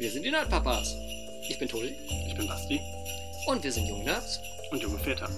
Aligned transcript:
Wir 0.00 0.10
sind 0.10 0.24
die 0.24 0.30
Nerdpapas. 0.30 0.96
Ich 1.46 1.58
bin 1.58 1.68
Tulli 1.68 1.94
Ich 2.26 2.34
bin 2.34 2.48
Basti 2.48 2.80
und 3.46 3.62
wir 3.62 3.70
sind 3.70 3.86
junge 3.86 4.04
Nerds. 4.04 4.40
und 4.70 4.80
junge 4.82 4.96
Väter. 4.96 5.28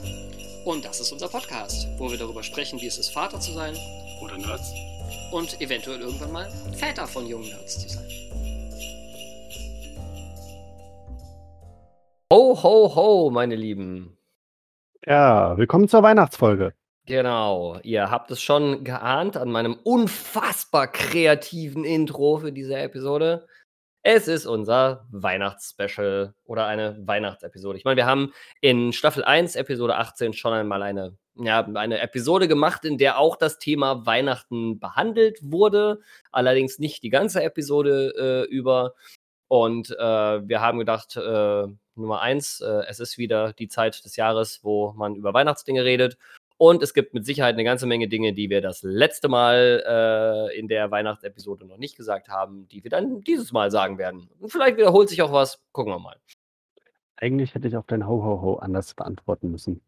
Und 0.64 0.84
das 0.84 1.00
ist 1.00 1.10
unser 1.10 1.26
Podcast, 1.28 1.88
wo 1.98 2.08
wir 2.08 2.16
darüber 2.16 2.44
sprechen, 2.44 2.80
wie 2.80 2.86
es 2.86 2.96
ist, 2.96 3.10
Vater 3.10 3.40
zu 3.40 3.50
sein 3.50 3.74
Oder 4.22 4.38
Nerds. 4.38 4.72
und 5.32 5.60
eventuell 5.60 6.00
irgendwann 6.00 6.30
mal 6.30 6.48
Väter 6.76 7.08
von 7.08 7.26
jungen 7.26 7.48
Nerds 7.48 7.80
zu 7.80 7.88
sein. 7.88 8.06
Ho, 12.32 12.62
ho, 12.62 12.94
ho, 12.94 13.30
meine 13.32 13.56
Lieben. 13.56 14.16
Ja, 15.04 15.58
willkommen 15.58 15.88
zur 15.88 16.04
Weihnachtsfolge. 16.04 16.72
Genau, 17.06 17.80
ihr 17.82 18.12
habt 18.12 18.30
es 18.30 18.40
schon 18.40 18.84
geahnt 18.84 19.36
an 19.36 19.50
meinem 19.50 19.74
unfassbar 19.82 20.86
kreativen 20.86 21.84
Intro 21.84 22.36
für 22.38 22.52
diese 22.52 22.76
Episode. 22.76 23.48
Es 24.04 24.26
ist 24.26 24.46
unser 24.46 25.06
Weihnachtsspecial 25.12 26.34
oder 26.44 26.66
eine 26.66 26.98
Weihnachtsepisode. 27.06 27.78
Ich 27.78 27.84
meine, 27.84 27.96
wir 27.96 28.06
haben 28.06 28.32
in 28.60 28.92
Staffel 28.92 29.22
1, 29.22 29.54
Episode 29.54 29.96
18 29.96 30.32
schon 30.32 30.52
einmal 30.52 30.82
eine, 30.82 31.16
ja, 31.36 31.64
eine 31.74 32.00
Episode 32.00 32.48
gemacht, 32.48 32.84
in 32.84 32.98
der 32.98 33.18
auch 33.18 33.36
das 33.36 33.60
Thema 33.60 34.04
Weihnachten 34.04 34.80
behandelt 34.80 35.38
wurde. 35.40 36.00
Allerdings 36.32 36.80
nicht 36.80 37.04
die 37.04 37.10
ganze 37.10 37.44
Episode 37.44 38.46
äh, 38.48 38.50
über. 38.52 38.94
Und 39.46 39.90
äh, 39.90 40.48
wir 40.48 40.60
haben 40.60 40.80
gedacht, 40.80 41.16
äh, 41.16 41.66
Nummer 41.94 42.22
eins, 42.22 42.60
äh, 42.60 42.82
es 42.88 42.98
ist 42.98 43.18
wieder 43.18 43.52
die 43.52 43.68
Zeit 43.68 44.04
des 44.04 44.16
Jahres, 44.16 44.60
wo 44.64 44.92
man 44.96 45.14
über 45.14 45.32
Weihnachtsdinge 45.32 45.84
redet. 45.84 46.16
Und 46.62 46.80
es 46.80 46.94
gibt 46.94 47.12
mit 47.12 47.26
Sicherheit 47.26 47.56
eine 47.56 47.64
ganze 47.64 47.86
Menge 47.86 48.06
Dinge, 48.06 48.32
die 48.34 48.48
wir 48.48 48.60
das 48.60 48.84
letzte 48.84 49.28
Mal 49.28 49.82
äh, 49.84 50.56
in 50.56 50.68
der 50.68 50.92
Weihnachtsepisode 50.92 51.66
noch 51.66 51.76
nicht 51.76 51.96
gesagt 51.96 52.28
haben, 52.28 52.68
die 52.68 52.84
wir 52.84 52.88
dann 52.88 53.20
dieses 53.22 53.50
Mal 53.50 53.72
sagen 53.72 53.98
werden. 53.98 54.30
Und 54.38 54.52
vielleicht 54.52 54.76
wiederholt 54.76 55.08
sich 55.08 55.22
auch 55.22 55.32
was. 55.32 55.60
Gucken 55.72 55.92
wir 55.92 55.98
mal. 55.98 56.20
Eigentlich 57.16 57.56
hätte 57.56 57.66
ich 57.66 57.76
auf 57.76 57.88
dein 57.88 58.06
Ho-Ho-Ho 58.06 58.58
anders 58.60 58.94
beantworten 58.94 59.50
müssen. 59.50 59.82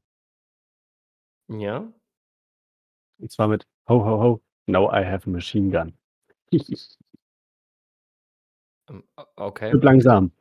Ja. 1.46 1.92
Und 3.18 3.30
zwar 3.30 3.46
mit 3.46 3.68
Ho-Ho-Ho, 3.88 4.42
now 4.66 4.90
I 4.90 5.04
have 5.04 5.30
a 5.30 5.32
machine 5.32 5.70
gun. 5.70 5.96
Ähm, 8.90 9.04
Okay. 9.36 9.68
Stirb 9.68 9.84
langsam. 9.84 10.32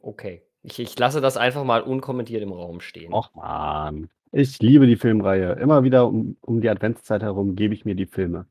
Okay. 0.00 0.42
Ich, 0.62 0.78
ich 0.78 0.98
lasse 0.98 1.20
das 1.20 1.36
einfach 1.36 1.64
mal 1.64 1.82
unkommentiert 1.82 2.42
im 2.42 2.52
Raum 2.52 2.80
stehen. 2.80 3.12
Och 3.12 3.30
man. 3.34 4.08
Ich 4.32 4.58
liebe 4.60 4.86
die 4.86 4.96
Filmreihe. 4.96 5.52
Immer 5.54 5.82
wieder 5.84 6.06
um, 6.06 6.36
um 6.40 6.60
die 6.60 6.68
Adventszeit 6.70 7.22
herum 7.22 7.54
gebe 7.56 7.74
ich 7.74 7.84
mir 7.84 7.94
die 7.94 8.06
Filme. 8.06 8.46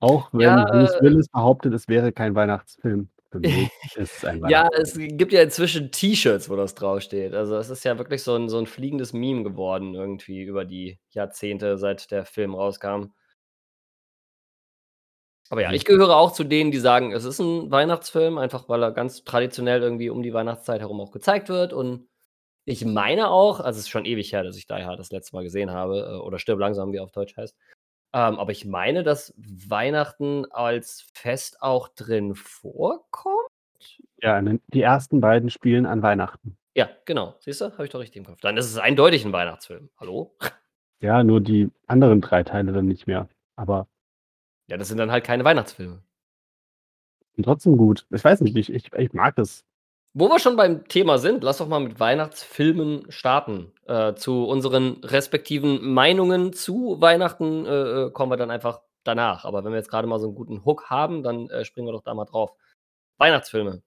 Auch 0.00 0.28
wenn 0.32 0.40
Ja, 0.42 0.64
Bruce 0.64 0.94
äh, 0.96 1.02
Willis 1.02 1.28
behauptet, 1.28 1.72
es 1.74 1.88
wäre 1.88 2.12
kein 2.12 2.34
Weihnachtsfilm. 2.34 3.08
Für 3.30 3.40
mich 3.40 3.70
ist 3.96 4.16
es 4.18 4.24
ein 4.24 4.44
Ja, 4.48 4.64
Weihnachtsfilm. 4.64 5.10
es 5.12 5.16
gibt 5.16 5.32
ja 5.32 5.42
inzwischen 5.42 5.90
T-Shirts, 5.90 6.50
wo 6.50 6.56
das 6.56 6.74
draufsteht. 6.74 7.34
Also 7.34 7.56
es 7.56 7.70
ist 7.70 7.84
ja 7.84 7.98
wirklich 7.98 8.22
so 8.22 8.34
ein, 8.34 8.48
so 8.48 8.58
ein 8.58 8.66
fliegendes 8.66 9.12
Meme 9.12 9.42
geworden, 9.44 9.94
irgendwie 9.94 10.42
über 10.42 10.64
die 10.64 10.98
Jahrzehnte, 11.10 11.78
seit 11.78 12.10
der 12.10 12.24
Film 12.24 12.54
rauskam. 12.54 13.12
Aber 15.50 15.62
ja, 15.62 15.68
Mhm. 15.68 15.74
ich 15.74 15.84
gehöre 15.84 16.16
auch 16.16 16.32
zu 16.32 16.44
denen, 16.44 16.70
die 16.70 16.78
sagen, 16.78 17.12
es 17.12 17.24
ist 17.24 17.38
ein 17.40 17.70
Weihnachtsfilm, 17.70 18.38
einfach 18.38 18.68
weil 18.68 18.82
er 18.82 18.92
ganz 18.92 19.24
traditionell 19.24 19.82
irgendwie 19.82 20.10
um 20.10 20.22
die 20.22 20.32
Weihnachtszeit 20.34 20.80
herum 20.80 21.00
auch 21.00 21.10
gezeigt 21.10 21.48
wird. 21.48 21.72
Und 21.72 22.08
ich 22.66 22.84
meine 22.84 23.30
auch, 23.30 23.60
also 23.60 23.78
es 23.78 23.84
ist 23.86 23.88
schon 23.88 24.04
ewig 24.04 24.32
her, 24.32 24.44
dass 24.44 24.56
ich 24.56 24.66
Die 24.66 24.74
Hard 24.74 24.98
das 24.98 25.10
letzte 25.10 25.34
Mal 25.36 25.42
gesehen 25.44 25.70
habe, 25.70 26.00
äh, 26.00 26.16
oder 26.26 26.38
Stirb 26.38 26.58
langsam, 26.58 26.92
wie 26.92 26.98
er 26.98 27.04
auf 27.04 27.12
Deutsch 27.12 27.36
heißt. 27.36 27.56
Ähm, 28.14 28.38
aber 28.38 28.52
ich 28.52 28.64
meine, 28.66 29.02
dass 29.02 29.34
Weihnachten 29.36 30.44
als 30.50 31.06
Fest 31.14 31.62
auch 31.62 31.88
drin 31.88 32.34
vorkommt. 32.34 33.48
Ja, 34.22 34.40
ne- 34.42 34.60
die 34.68 34.82
ersten 34.82 35.20
beiden 35.20 35.50
spielen 35.50 35.86
an 35.86 36.02
Weihnachten. 36.02 36.56
Ja, 36.74 36.88
genau. 37.04 37.34
Siehst 37.40 37.60
du? 37.60 37.72
Habe 37.72 37.84
ich 37.84 37.90
doch 37.90 38.00
richtig 38.00 38.16
im 38.16 38.24
Kopf. 38.26 38.40
Dann 38.40 38.56
ist 38.56 38.66
es 38.66 38.78
eindeutig 38.78 39.24
ein 39.24 39.32
Weihnachtsfilm. 39.32 39.90
Hallo? 39.98 40.36
Ja, 41.00 41.22
nur 41.22 41.40
die 41.40 41.70
anderen 41.86 42.20
drei 42.20 42.42
Teile 42.42 42.72
dann 42.72 42.86
nicht 42.86 43.06
mehr. 43.06 43.28
Aber 43.56 43.86
Ja, 44.68 44.76
das 44.76 44.88
sind 44.88 44.98
dann 44.98 45.10
halt 45.10 45.24
keine 45.24 45.44
Weihnachtsfilme. 45.44 46.02
sind 47.34 47.44
trotzdem 47.44 47.76
gut. 47.76 48.06
Ich 48.10 48.22
weiß 48.22 48.40
nicht, 48.42 48.56
ich, 48.56 48.72
ich, 48.72 48.92
ich 48.92 49.12
mag 49.12 49.34
das. 49.36 49.64
Wo 50.14 50.28
wir 50.28 50.38
schon 50.38 50.56
beim 50.56 50.86
Thema 50.88 51.18
sind, 51.18 51.44
lass 51.44 51.58
doch 51.58 51.68
mal 51.68 51.80
mit 51.80 52.00
Weihnachtsfilmen 52.00 53.10
starten. 53.10 53.72
Äh, 53.86 54.14
zu 54.14 54.46
unseren 54.46 55.04
respektiven 55.04 55.92
Meinungen 55.92 56.52
zu 56.52 57.00
Weihnachten 57.00 57.66
äh, 57.66 58.06
äh, 58.06 58.10
kommen 58.10 58.32
wir 58.32 58.36
dann 58.36 58.50
einfach 58.50 58.80
danach. 59.04 59.44
Aber 59.44 59.64
wenn 59.64 59.72
wir 59.72 59.78
jetzt 59.78 59.90
gerade 59.90 60.08
mal 60.08 60.18
so 60.18 60.26
einen 60.26 60.34
guten 60.34 60.64
Hook 60.64 60.90
haben, 60.90 61.22
dann 61.22 61.48
äh, 61.50 61.64
springen 61.64 61.86
wir 61.88 61.92
doch 61.92 62.02
da 62.02 62.14
mal 62.14 62.24
drauf. 62.24 62.52
Weihnachtsfilme. 63.18 63.82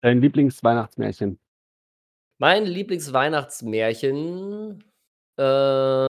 Dein 0.00 0.20
Lieblingsweihnachtsmärchen. 0.20 1.38
Mein 2.38 2.64
Lieblingsweihnachtsmärchen. 2.64 4.84
Äh, 5.36 6.06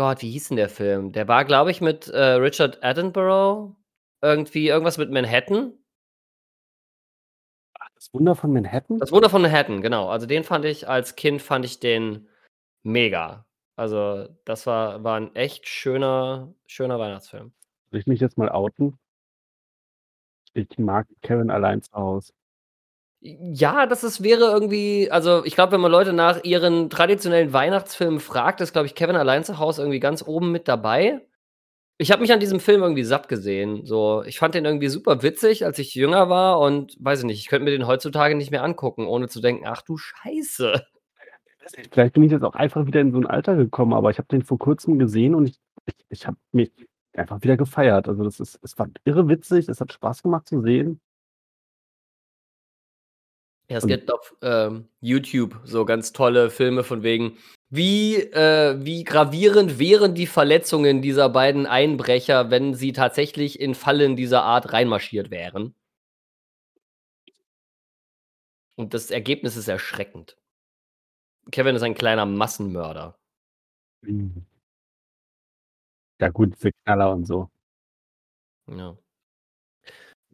Gott, 0.00 0.22
wie 0.22 0.30
hieß 0.30 0.48
denn 0.48 0.56
der 0.56 0.70
Film? 0.70 1.12
Der 1.12 1.28
war, 1.28 1.44
glaube 1.44 1.70
ich, 1.70 1.82
mit 1.82 2.08
äh, 2.08 2.18
Richard 2.18 2.82
Attenborough. 2.82 3.76
Irgendwie 4.22 4.66
irgendwas 4.66 4.96
mit 4.96 5.10
Manhattan. 5.10 5.74
Das 7.96 8.08
Wunder 8.14 8.34
von 8.34 8.50
Manhattan? 8.50 8.98
Das 8.98 9.12
Wunder 9.12 9.28
von 9.28 9.42
Manhattan, 9.42 9.82
genau. 9.82 10.08
Also 10.08 10.24
den 10.24 10.42
fand 10.42 10.64
ich 10.64 10.88
als 10.88 11.16
Kind 11.16 11.42
fand 11.42 11.66
ich 11.66 11.80
den 11.80 12.30
mega. 12.82 13.44
Also 13.76 14.26
das 14.46 14.66
war, 14.66 15.04
war 15.04 15.20
ein 15.20 15.36
echt 15.36 15.68
schöner, 15.68 16.54
schöner 16.64 16.98
Weihnachtsfilm. 16.98 17.52
Soll 17.90 18.00
ich 18.00 18.06
mich 18.06 18.20
jetzt 18.20 18.38
mal 18.38 18.48
outen? 18.48 18.98
Ich 20.54 20.78
mag 20.78 21.08
Kevin 21.20 21.50
allein 21.50 21.82
zu 21.82 21.92
Hause. 21.92 22.32
Ja, 23.22 23.84
das 23.86 24.02
ist, 24.02 24.22
wäre 24.22 24.44
irgendwie, 24.44 25.10
also 25.10 25.44
ich 25.44 25.54
glaube, 25.54 25.72
wenn 25.72 25.80
man 25.82 25.92
Leute 25.92 26.14
nach 26.14 26.42
ihren 26.42 26.88
traditionellen 26.88 27.52
Weihnachtsfilmen 27.52 28.18
fragt, 28.18 28.62
ist, 28.62 28.72
glaube 28.72 28.86
ich, 28.86 28.94
Kevin 28.94 29.16
allein 29.16 29.44
zu 29.44 29.58
Hause 29.58 29.82
irgendwie 29.82 30.00
ganz 30.00 30.26
oben 30.26 30.50
mit 30.52 30.68
dabei. 30.68 31.20
Ich 31.98 32.10
habe 32.10 32.22
mich 32.22 32.32
an 32.32 32.40
diesem 32.40 32.60
Film 32.60 32.82
irgendwie 32.82 33.04
satt 33.04 33.28
gesehen. 33.28 33.84
So, 33.84 34.22
ich 34.24 34.38
fand 34.38 34.54
den 34.54 34.64
irgendwie 34.64 34.88
super 34.88 35.22
witzig, 35.22 35.66
als 35.66 35.78
ich 35.78 35.94
jünger 35.94 36.30
war 36.30 36.60
und 36.60 36.96
weiß 36.98 37.20
ich 37.20 37.24
nicht, 37.26 37.40
ich 37.40 37.48
könnte 37.48 37.66
mir 37.66 37.72
den 37.72 37.86
heutzutage 37.86 38.34
nicht 38.34 38.50
mehr 38.50 38.64
angucken, 38.64 39.06
ohne 39.06 39.28
zu 39.28 39.42
denken, 39.42 39.66
ach 39.66 39.82
du 39.82 39.98
Scheiße. 39.98 40.82
Vielleicht 41.92 42.14
bin 42.14 42.22
ich 42.22 42.32
jetzt 42.32 42.42
auch 42.42 42.54
einfach 42.54 42.86
wieder 42.86 43.02
in 43.02 43.12
so 43.12 43.18
ein 43.18 43.26
Alter 43.26 43.54
gekommen, 43.54 43.92
aber 43.92 44.10
ich 44.10 44.16
habe 44.16 44.28
den 44.28 44.42
vor 44.42 44.58
kurzem 44.58 44.98
gesehen 44.98 45.34
und 45.34 45.46
ich, 45.50 45.58
ich, 45.84 45.94
ich 46.08 46.26
habe 46.26 46.38
mich 46.52 46.72
einfach 47.12 47.42
wieder 47.42 47.58
gefeiert. 47.58 48.08
Also 48.08 48.24
das 48.24 48.40
ist, 48.40 48.58
es 48.62 48.78
war 48.78 48.88
irre 49.04 49.28
witzig, 49.28 49.68
es 49.68 49.80
hat 49.82 49.92
Spaß 49.92 50.22
gemacht 50.22 50.48
zu 50.48 50.62
sehen. 50.62 51.00
Ja, 53.70 53.76
es 53.76 53.86
gibt 53.86 54.10
auf 54.12 54.34
ähm, 54.42 54.88
YouTube 55.00 55.60
so 55.62 55.84
ganz 55.84 56.12
tolle 56.12 56.50
Filme 56.50 56.82
von 56.82 57.04
wegen, 57.04 57.38
wie, 57.68 58.16
äh, 58.16 58.76
wie 58.84 59.04
gravierend 59.04 59.78
wären 59.78 60.16
die 60.16 60.26
Verletzungen 60.26 61.02
dieser 61.02 61.28
beiden 61.28 61.66
Einbrecher, 61.66 62.50
wenn 62.50 62.74
sie 62.74 62.92
tatsächlich 62.92 63.60
in 63.60 63.76
Fallen 63.76 64.16
dieser 64.16 64.42
Art 64.42 64.72
reinmarschiert 64.72 65.30
wären. 65.30 65.76
Und 68.74 68.92
das 68.92 69.12
Ergebnis 69.12 69.56
ist 69.56 69.68
erschreckend. 69.68 70.36
Kevin 71.52 71.76
ist 71.76 71.82
ein 71.82 71.94
kleiner 71.94 72.26
Massenmörder. 72.26 73.16
Ja 76.20 76.28
gut, 76.32 76.56
diese 76.56 76.72
Knaller 76.72 77.12
und 77.12 77.24
so. 77.24 77.48
Ja. 78.66 78.98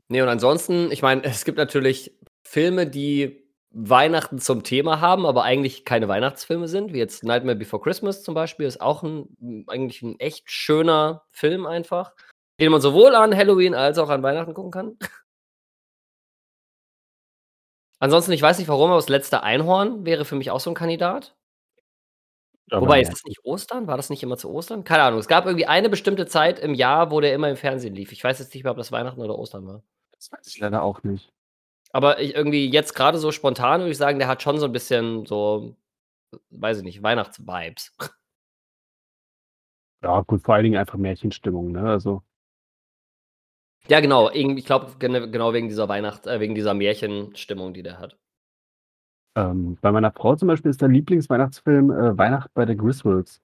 Nee, 0.08 0.22
und 0.22 0.28
ansonsten, 0.28 0.90
ich 0.90 1.02
meine, 1.02 1.22
es 1.24 1.44
gibt 1.44 1.58
natürlich 1.58 2.16
Filme, 2.46 2.86
die 2.86 3.46
Weihnachten 3.70 4.38
zum 4.38 4.62
Thema 4.62 5.00
haben, 5.00 5.26
aber 5.26 5.42
eigentlich 5.42 5.84
keine 5.84 6.08
Weihnachtsfilme 6.08 6.68
sind, 6.68 6.94
wie 6.94 6.98
jetzt 6.98 7.24
Nightmare 7.24 7.56
Before 7.56 7.82
Christmas 7.82 8.22
zum 8.22 8.34
Beispiel, 8.34 8.66
ist 8.66 8.80
auch 8.80 9.02
ein, 9.02 9.64
eigentlich 9.66 10.00
ein 10.02 10.18
echt 10.18 10.50
schöner 10.50 11.24
Film 11.30 11.66
einfach, 11.66 12.14
den 12.58 12.72
man 12.72 12.80
sowohl 12.80 13.14
an 13.14 13.36
Halloween 13.36 13.74
als 13.74 13.98
auch 13.98 14.08
an 14.08 14.22
Weihnachten 14.22 14.54
gucken 14.54 14.70
kann. 14.70 14.96
Ansonsten, 17.98 18.32
ich 18.32 18.42
weiß 18.42 18.58
nicht 18.58 18.68
warum, 18.68 18.90
aber 18.90 18.98
das 18.98 19.08
letzte 19.08 19.42
Einhorn 19.42 20.06
wäre 20.06 20.24
für 20.24 20.36
mich 20.36 20.50
auch 20.50 20.60
so 20.60 20.70
ein 20.70 20.74
Kandidat. 20.74 21.34
Aber 22.70 22.82
Wobei, 22.82 23.00
ist 23.00 23.12
das 23.12 23.24
nicht 23.24 23.44
Ostern? 23.44 23.86
War 23.86 23.96
das 23.96 24.10
nicht 24.10 24.22
immer 24.22 24.36
zu 24.36 24.50
Ostern? 24.50 24.84
Keine 24.84 25.02
Ahnung. 25.02 25.20
Es 25.20 25.28
gab 25.28 25.46
irgendwie 25.46 25.66
eine 25.66 25.88
bestimmte 25.88 26.26
Zeit 26.26 26.58
im 26.58 26.74
Jahr, 26.74 27.10
wo 27.10 27.20
der 27.20 27.32
immer 27.32 27.48
im 27.48 27.56
Fernsehen 27.56 27.94
lief. 27.94 28.12
Ich 28.12 28.24
weiß 28.24 28.38
jetzt 28.38 28.54
nicht 28.54 28.64
mehr, 28.64 28.72
ob 28.72 28.76
das 28.76 28.92
Weihnachten 28.92 29.20
oder 29.20 29.38
Ostern 29.38 29.66
war. 29.66 29.82
das 30.12 30.32
weiß 30.32 30.46
ich 30.46 30.58
leider 30.58 30.82
auch 30.82 31.02
nicht. 31.02 31.32
Aber 31.92 32.20
ich 32.20 32.34
irgendwie 32.34 32.68
jetzt 32.70 32.94
gerade 32.94 33.18
so 33.18 33.32
spontan 33.32 33.80
würde 33.80 33.92
ich 33.92 33.98
sagen, 33.98 34.18
der 34.18 34.28
hat 34.28 34.42
schon 34.42 34.58
so 34.58 34.66
ein 34.66 34.72
bisschen 34.72 35.24
so, 35.26 35.76
weiß 36.50 36.78
ich 36.78 36.84
nicht, 36.84 37.02
Weihnachtsvibes. 37.02 37.96
Ja, 40.02 40.20
gut, 40.20 40.42
vor 40.42 40.54
allen 40.54 40.64
Dingen 40.64 40.76
einfach 40.76 40.98
Märchenstimmung, 40.98 41.72
ne? 41.72 41.80
Also, 41.88 42.22
Ja, 43.88 44.00
genau. 44.00 44.30
Ich 44.30 44.64
glaube, 44.66 44.94
genau 44.98 45.52
wegen 45.52 45.68
dieser 45.68 45.88
Weihnacht, 45.88 46.26
äh, 46.26 46.40
wegen 46.40 46.54
dieser 46.54 46.74
Märchenstimmung, 46.74 47.72
die 47.72 47.82
der 47.82 47.98
hat. 47.98 48.16
ähm, 49.36 49.76
bei 49.80 49.92
meiner 49.92 50.12
Frau 50.12 50.34
zum 50.36 50.48
Beispiel 50.48 50.70
ist 50.70 50.80
der 50.80 50.88
Lieblingsweihnachtsfilm 50.88 51.90
äh, 51.90 52.18
Weihnacht 52.18 52.52
bei 52.54 52.64
der 52.64 52.76
Griswolds. 52.76 53.40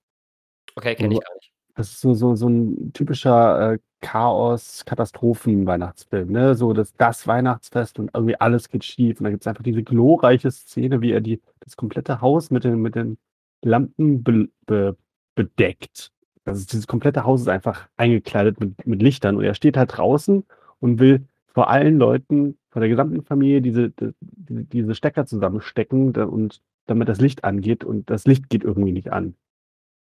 Okay, 0.75 0.95
kenne 0.95 1.15
ich 1.15 1.19
gar 1.21 1.33
nicht. 1.35 1.52
Das 1.77 1.89
ist 1.91 2.01
so 2.01 2.13
so 2.13 2.35
so 2.35 2.45
'n 2.47 2.91
typischer, 2.93 3.73
äh, 3.73 3.79
Chaos-Katastrophen-Weihnachtsfilm, 4.01 6.29
ne? 6.31 6.53
So 6.55 6.73
das 6.73 6.93
das 6.97 7.25
Weihnachtsfest 7.25 7.97
und 7.99 8.11
irgendwie 8.13 8.35
alles 8.39 8.69
geht 8.69 8.83
schief 8.83 9.19
und 9.19 9.23
dann 9.23 9.33
gibt's 9.33 9.47
einfach 9.47 9.63
diese 9.63 9.81
glorreiche 9.83 10.51
Szene, 10.51 11.01
wie 11.01 11.11
er 11.11 11.21
die 11.21 11.41
das 11.61 11.75
komplette 11.77 12.21
Haus 12.21 12.51
mit 12.51 12.63
den 12.63 12.79
mit 12.81 12.93
den 12.95 13.17
Lampen 13.63 14.23
bel 14.23 14.49
be 14.67 14.95
bedeckt. 15.35 16.11
Also, 16.45 16.63
dieses 16.69 16.85
komplette 16.85 17.23
Haus 17.23 17.41
ist 17.41 17.47
einfach 17.47 17.87
eingekleidet 17.97 18.59
mit 18.59 18.85
mit 18.85 19.01
Lichtern 19.01 19.35
und 19.37 19.43
er 19.43 19.55
steht 19.55 19.75
halt 19.77 19.97
draußen 19.97 20.43
und 20.79 20.99
will 20.99 21.25
vor 21.47 21.69
allen 21.69 21.97
Leuten, 21.97 22.57
vor 22.69 22.81
der 22.81 22.89
gesamten 22.89 23.23
Familie 23.23 23.61
diese 23.61 23.89
d 23.91 24.11
diese 24.21 24.93
Stecker 24.95 25.25
zusammenstecken, 25.25 26.11
da 26.13 26.25
und 26.25 26.61
damit 26.87 27.07
das 27.09 27.19
Licht 27.21 27.43
angeht 27.45 27.83
und 27.85 28.09
das 28.11 28.25
Licht 28.27 28.49
geht 28.49 28.63
irgendwie 28.63 28.91
nicht 28.91 29.11
an. 29.13 29.35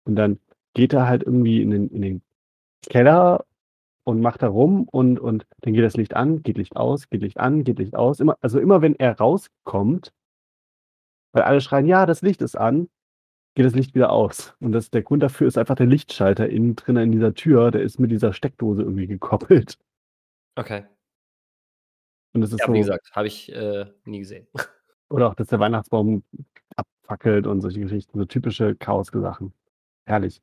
Und 0.04 0.16
dann 0.16 0.38
geht 0.76 0.92
er 0.92 1.08
halt 1.08 1.22
irgendwie 1.24 1.62
in 1.62 1.70
den 1.70 1.88
in 1.88 2.02
den 2.02 2.22
Keller 2.88 3.46
und 4.04 4.20
macht 4.20 4.42
da 4.42 4.48
rum 4.48 4.88
und 4.90 5.18
und 5.20 5.46
dann 5.62 5.74
geht 5.74 5.84
das 5.84 5.96
Licht 5.96 6.14
an, 6.16 6.42
geht 6.42 6.58
Licht 6.58 6.76
aus, 6.76 7.08
geht 7.10 7.22
Licht 7.22 7.38
an, 7.38 7.64
geht 7.64 7.78
Licht 7.80 7.96
aus. 7.96 8.20
Immer 8.20 8.36
also, 8.42 8.60
immer 8.60 8.82
wenn 8.82 8.96
er 8.96 9.18
rauskommt 9.18 10.12
weil 11.32 11.42
alle 11.42 11.60
schreien: 11.60 11.86
„Ja, 11.86 12.06
das 12.06 12.22
Licht 12.22 12.40
ist 12.42 12.56
an“, 12.56 12.88
geht 13.54 13.66
das 13.66 13.74
Licht 13.74 13.94
wieder 13.94 14.10
aus. 14.10 14.54
Und 14.60 14.72
das 14.72 14.90
der 14.90 15.02
Grund 15.02 15.22
dafür 15.22 15.48
ist 15.48 15.58
einfach 15.58 15.76
der 15.76 15.86
Lichtschalter 15.86 16.48
innen 16.48 16.76
drin 16.76 16.96
in 16.96 17.12
dieser 17.12 17.34
Tür, 17.34 17.70
der 17.70 17.82
ist 17.82 17.98
mit 18.00 18.10
dieser 18.10 18.32
Steckdose 18.32 18.82
irgendwie 18.82 19.06
gekoppelt. 19.06 19.78
Okay. 20.56 20.84
Und 22.34 22.42
das 22.42 22.52
ist 22.52 22.60
Ja, 22.60 22.68
wie 22.72 22.82
so 22.82 22.88
gesagt, 22.90 23.10
habe 23.12 23.26
ich, 23.26 23.52
äh, 23.52 23.86
nie 24.04 24.20
gesehen. 24.20 24.46
Oder 25.10 25.28
auch, 25.28 25.34
dass 25.34 25.48
der 25.48 25.60
Weihnachtsbaum 25.60 26.22
abfackelt 26.76 27.46
und 27.46 27.60
solche 27.60 27.80
Geschichten, 27.80 28.18
so 28.18 28.24
typische 28.26 28.74
Chaos-Sachen. 28.76 29.52
Herrlich. 30.06 30.42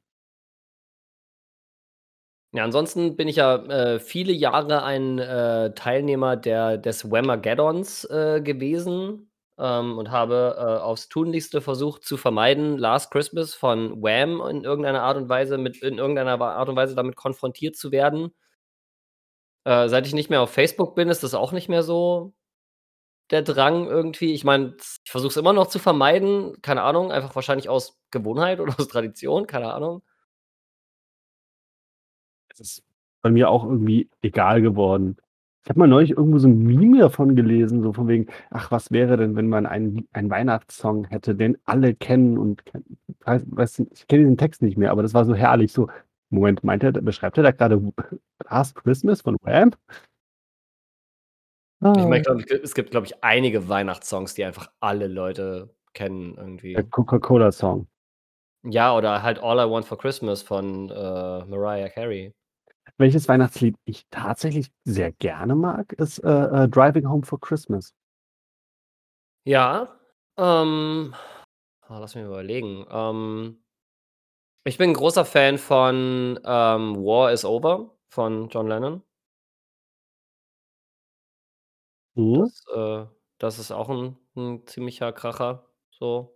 Ja, 2.56 2.64
ansonsten 2.64 3.16
bin 3.16 3.28
ich 3.28 3.38
ja, 3.38 3.56
äh, 3.66 4.00
viele 4.00 4.32
Jahre 4.32 4.84
ein, 4.84 5.18
äh, 5.18 5.74
Teilnehmer 5.74 6.36
der 6.38 6.78
des 6.78 7.10
Whamageddons, 7.10 8.06
äh, 8.12 8.42
gewesen, 8.42 9.32
ähm, 9.58 9.98
und 9.98 10.12
habe, 10.12 10.56
äh, 10.60 10.62
aufs 10.84 11.10
Tunlichste 11.10 11.62
versucht 11.62 12.04
zu 12.06 12.16
vermeiden, 12.16 12.78
„Last 12.78 13.10
Christmas“ 13.12 13.56
von 13.56 14.04
Wham 14.04 14.40
in 14.52 14.64
irgendeiner 14.66 15.02
Art 15.02 15.18
und 15.18 15.30
Weise 15.30 15.58
mit 15.58 15.82
in 15.82 15.98
irgendeiner 15.98 16.40
Art 16.40 16.70
und 16.70 16.76
Weise 16.76 16.94
damit 16.94 17.16
konfrontiert 17.16 17.76
zu 17.76 17.92
werden. 17.92 18.34
Äh, 19.66 19.88
seit 19.90 20.06
ich 20.08 20.14
nicht 20.14 20.30
mehr 20.30 20.42
auf 20.42 20.52
Facebook 20.52 20.96
bin, 20.96 21.10
ist 21.10 21.24
das 21.24 21.34
auch 21.34 21.52
nicht 21.54 21.70
mehr 21.70 21.84
so 21.84 22.34
der 23.32 23.42
Drang 23.44 23.88
irgendwie. 23.88 24.34
Ich 24.34 24.44
meine, 24.44 24.76
ich 25.06 25.12
versuche 25.12 25.32
es 25.32 25.38
immer 25.38 25.54
noch 25.54 25.68
zu 25.68 25.80
vermeiden, 25.80 26.62
keine 26.62 26.84
Ahnung, 26.84 27.12
einfach 27.12 27.36
wahrscheinlich 27.36 27.70
aus 27.70 28.00
Gewohnheit 28.12 28.60
oder 28.60 28.76
aus 28.80 28.88
Tradition, 28.90 29.48
keine 29.48 29.74
Ahnung. 29.74 30.04
Es 32.56 32.60
ist 32.60 32.84
bei 33.24 33.30
mir 33.32 33.50
auch 33.50 33.64
irgendwie 33.66 34.10
egal 34.22 34.62
geworden. 34.62 35.18
Ich 35.64 35.70
habe 35.70 35.80
mal 35.80 35.88
neulich 35.88 36.12
irgendwo 36.12 36.38
so 36.40 36.48
'n 36.48 36.60
Meme 36.60 37.00
davon 37.00 37.36
gelesen, 37.36 37.82
so 37.82 37.94
von 37.94 38.08
wegen: 38.08 38.28
„Ach, 38.52 38.70
was 38.70 38.92
wäre 38.92 39.18
denn, 39.18 39.36
wenn 39.36 39.48
man 39.48 39.66
einen 39.66 40.08
einen 40.12 40.30
Weihnachtssong 40.30 41.06
hätte, 41.06 41.36
den 41.36 41.58
alle 41.66 41.96
kennen 41.96 42.38
und 42.38 42.66
ken“ 42.66 42.84
weiß 43.26 43.80
ich 43.92 44.08
kenne 44.08 44.24
diesen 44.24 44.38
Text 44.38 44.62
nicht 44.62 44.78
mehr, 44.78 44.92
aber 44.92 45.02
das 45.04 45.14
war 45.14 45.26
so 45.26 45.34
herrlich 45.36 45.72
so. 45.72 45.88
Moment, 46.30 46.64
meint 46.64 46.84
er 46.84 46.92
beschreibt 46.94 47.38
er 47.38 47.44
da 47.44 47.52
grade 47.52 47.82
w 47.84 47.92
„Last 48.50 48.76
Christmas“ 48.76 49.22
von 49.22 49.38
Wham? 49.44 49.72
Ich 51.96 52.08
meine, 52.08 52.24
Ah. 52.26 52.44
ich 52.48 52.52
es 52.52 52.74
gibt, 52.74 52.90
glaube 52.92 53.06
ich, 53.06 53.24
einige 53.24 53.70
Weihnachtssongs, 53.70 54.34
die 54.34 54.44
einfach 54.44 54.68
alle 54.80 55.08
Leute 55.08 55.76
kennen 55.94 56.36
Der 56.76 56.82
irgendwie. 56.82 56.90
Coca-Cola-Song. 56.90 57.88
Ja, 58.66 58.96
oder 58.96 59.22
halt 59.24 59.40
„All 59.44 59.60
I 59.60 59.70
Want 59.70 59.86
for 59.86 59.98
Christmas“ 59.98 60.42
von, 60.42 60.90
äh, 60.90 60.94
Mariah 61.46 61.90
Carey. 61.90 62.34
Welches 63.00 63.28
Weihnachtslied 63.28 63.76
ich 63.86 64.06
tatsächlich 64.12 64.72
sehr 64.84 65.12
gerne 65.14 65.56
mag, 65.56 65.94
ist, 65.94 66.20
äh, 66.20 66.30
äh, 66.66 66.68
„Driving 66.70 67.10
Home 67.10 67.24
for 67.26 67.40
Christmas“. 67.40 67.92
Ja, 69.48 69.90
ähm, 70.38 71.14
ah, 71.82 72.00
lass 72.00 72.16
mich 72.16 72.24
überlegen. 72.26 72.86
Ähm 72.90 73.60
ich 74.68 74.78
bin 74.78 74.92
'n 74.92 74.94
großer 74.94 75.26
Fan 75.26 75.58
von, 75.58 76.40
ähm, 76.46 76.96
„War 77.04 77.34
Is 77.34 77.44
Over“ 77.44 77.92
von 78.10 78.48
John 78.48 78.68
Lennon. 78.68 79.04
Mhm. 82.18 82.40
Das, 82.42 82.64
äh 82.76 83.06
das 83.40 83.60
ist 83.60 83.72
auch 83.72 83.90
'n 83.90 84.18
'n 84.36 84.66
ziemlicher 84.68 85.12
Kracher, 85.12 85.66
so. 85.92 86.34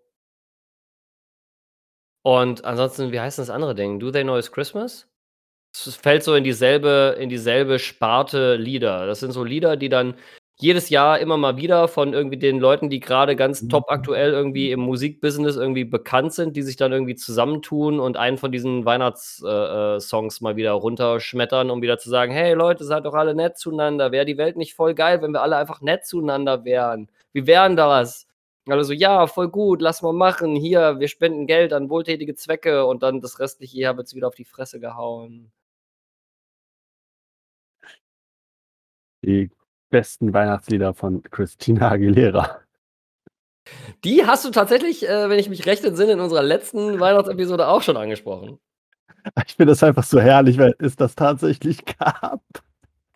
Und 2.25 2.65
ansonsten, 2.65 3.11
wie 3.11 3.19
heißt 3.19 3.37
denn 3.37 3.43
das 3.45 3.49
andere 3.49 3.75
Ding? 3.75 3.99
„Do 3.99 4.11
They 4.11 4.23
Know 4.23 4.37
It's 4.37 4.51
Christmas“? 4.51 5.07
Es 5.85 5.95
fällt 5.97 6.23
so 6.23 6.33
in 6.35 6.43
dieselbe 6.43 7.15
in 7.19 7.29
dieselbe 7.29 7.77
Sparte 7.79 8.55
Lieder. 8.55 9.05
Das 9.05 9.19
sind 9.19 9.31
so 9.31 9.43
Lieder, 9.43 9.75
die 9.75 9.89
dann 9.89 10.15
jedes 10.59 10.89
Jahr 10.89 11.19
immer 11.19 11.37
mal 11.37 11.57
wieder 11.57 11.87
von 11.87 12.13
irgendwie 12.13 12.37
den 12.37 12.59
Leuten, 12.59 12.89
die 12.89 12.99
grade 12.99 13.35
ganz 13.35 13.67
topaktuell 13.67 14.31
irgendwie 14.31 14.71
im 14.71 14.79
Musikbusiness 14.79 15.55
irgendwie 15.55 15.83
bekannt 15.83 16.33
sind, 16.33 16.55
die 16.55 16.63
sich 16.63 16.77
dann 16.77 16.91
irgendwie 16.91 17.13
zusammentun 17.15 17.99
und 17.99 18.17
einen 18.17 18.37
von 18.39 18.51
diesen 18.51 18.83
Weihnachts 18.85 19.43
äh, 19.45 19.97
äh, 19.97 19.99
mal 20.41 20.55
wieder 20.55 20.71
runterschmettern, 20.71 21.69
um 21.69 21.81
wieder 21.81 21.99
zu 21.99 22.09
sagen: 22.09 22.31
„Hey 22.31 22.53
Leute, 22.53 22.83
seid 22.85 23.05
doch 23.05 23.13
alle 23.13 23.35
nett 23.35 23.57
zueinander. 23.57 24.11
Wäre 24.11 24.25
die 24.25 24.37
Welt 24.37 24.57
nicht 24.57 24.73
voll 24.73 24.95
geil, 24.95 25.21
wenn 25.21 25.31
wir 25.33 25.41
alle 25.43 25.57
einfach 25.57 25.81
nett 25.81 26.05
zueinander 26.07 26.65
wären? 26.65 27.09
Wie 27.33 27.45
wären 27.45 27.75
das?“ 27.75 28.25
Alle 28.67 28.83
so: 28.83 28.93
„Ja, 28.93 29.27
voll 29.27 29.49
gut, 29.49 29.81
lass 29.81 30.01
mal 30.01 30.13
machen. 30.13 30.55
Hier, 30.55 30.99
wir 30.99 31.07
spenden 31.07 31.45
Geld 31.45 31.71
an 31.73 31.89
wohltätige 31.91 32.33
Zwecke“ 32.35 32.85
und 32.85 33.03
dann 33.03 33.21
das 33.21 33.39
restliche 33.39 33.77
Jahr 33.79 33.97
wird's 33.97 34.15
wieder 34.15 34.27
auf 34.27 34.35
die 34.35 34.45
Fresse 34.45 34.79
gehauen. 34.79 35.51
Die 39.27 39.51
besten 39.89 40.33
Weihnachtslieder 40.33 40.93
von 40.93 41.21
Christina 41.21 41.91
Aguilera. 41.91 42.61
Die 44.05 44.25
hast 44.25 44.45
du 44.45 44.51
tatsächlich, 44.51 45.07
äh, 45.07 45.29
wenn 45.29 45.37
ich 45.37 45.49
mich 45.49 45.65
recht 45.65 45.83
entsinne, 45.83 46.13
in 46.13 46.21
unserer 46.21 46.43
letzten 46.43 46.97
Weihnachtsepisode 46.97 47.67
auch 47.67 47.81
schon 47.81 47.97
angesprochen. 47.97 48.57
Ich 49.45 49.55
finde 49.55 49.73
das 49.73 49.83
einfach 49.83 50.05
so 50.05 50.21
herrlich, 50.21 50.57
weil 50.57 50.73
es 50.79 50.95
das 50.95 51.13
tatsächlich 51.13 51.83
gab. 51.99 52.41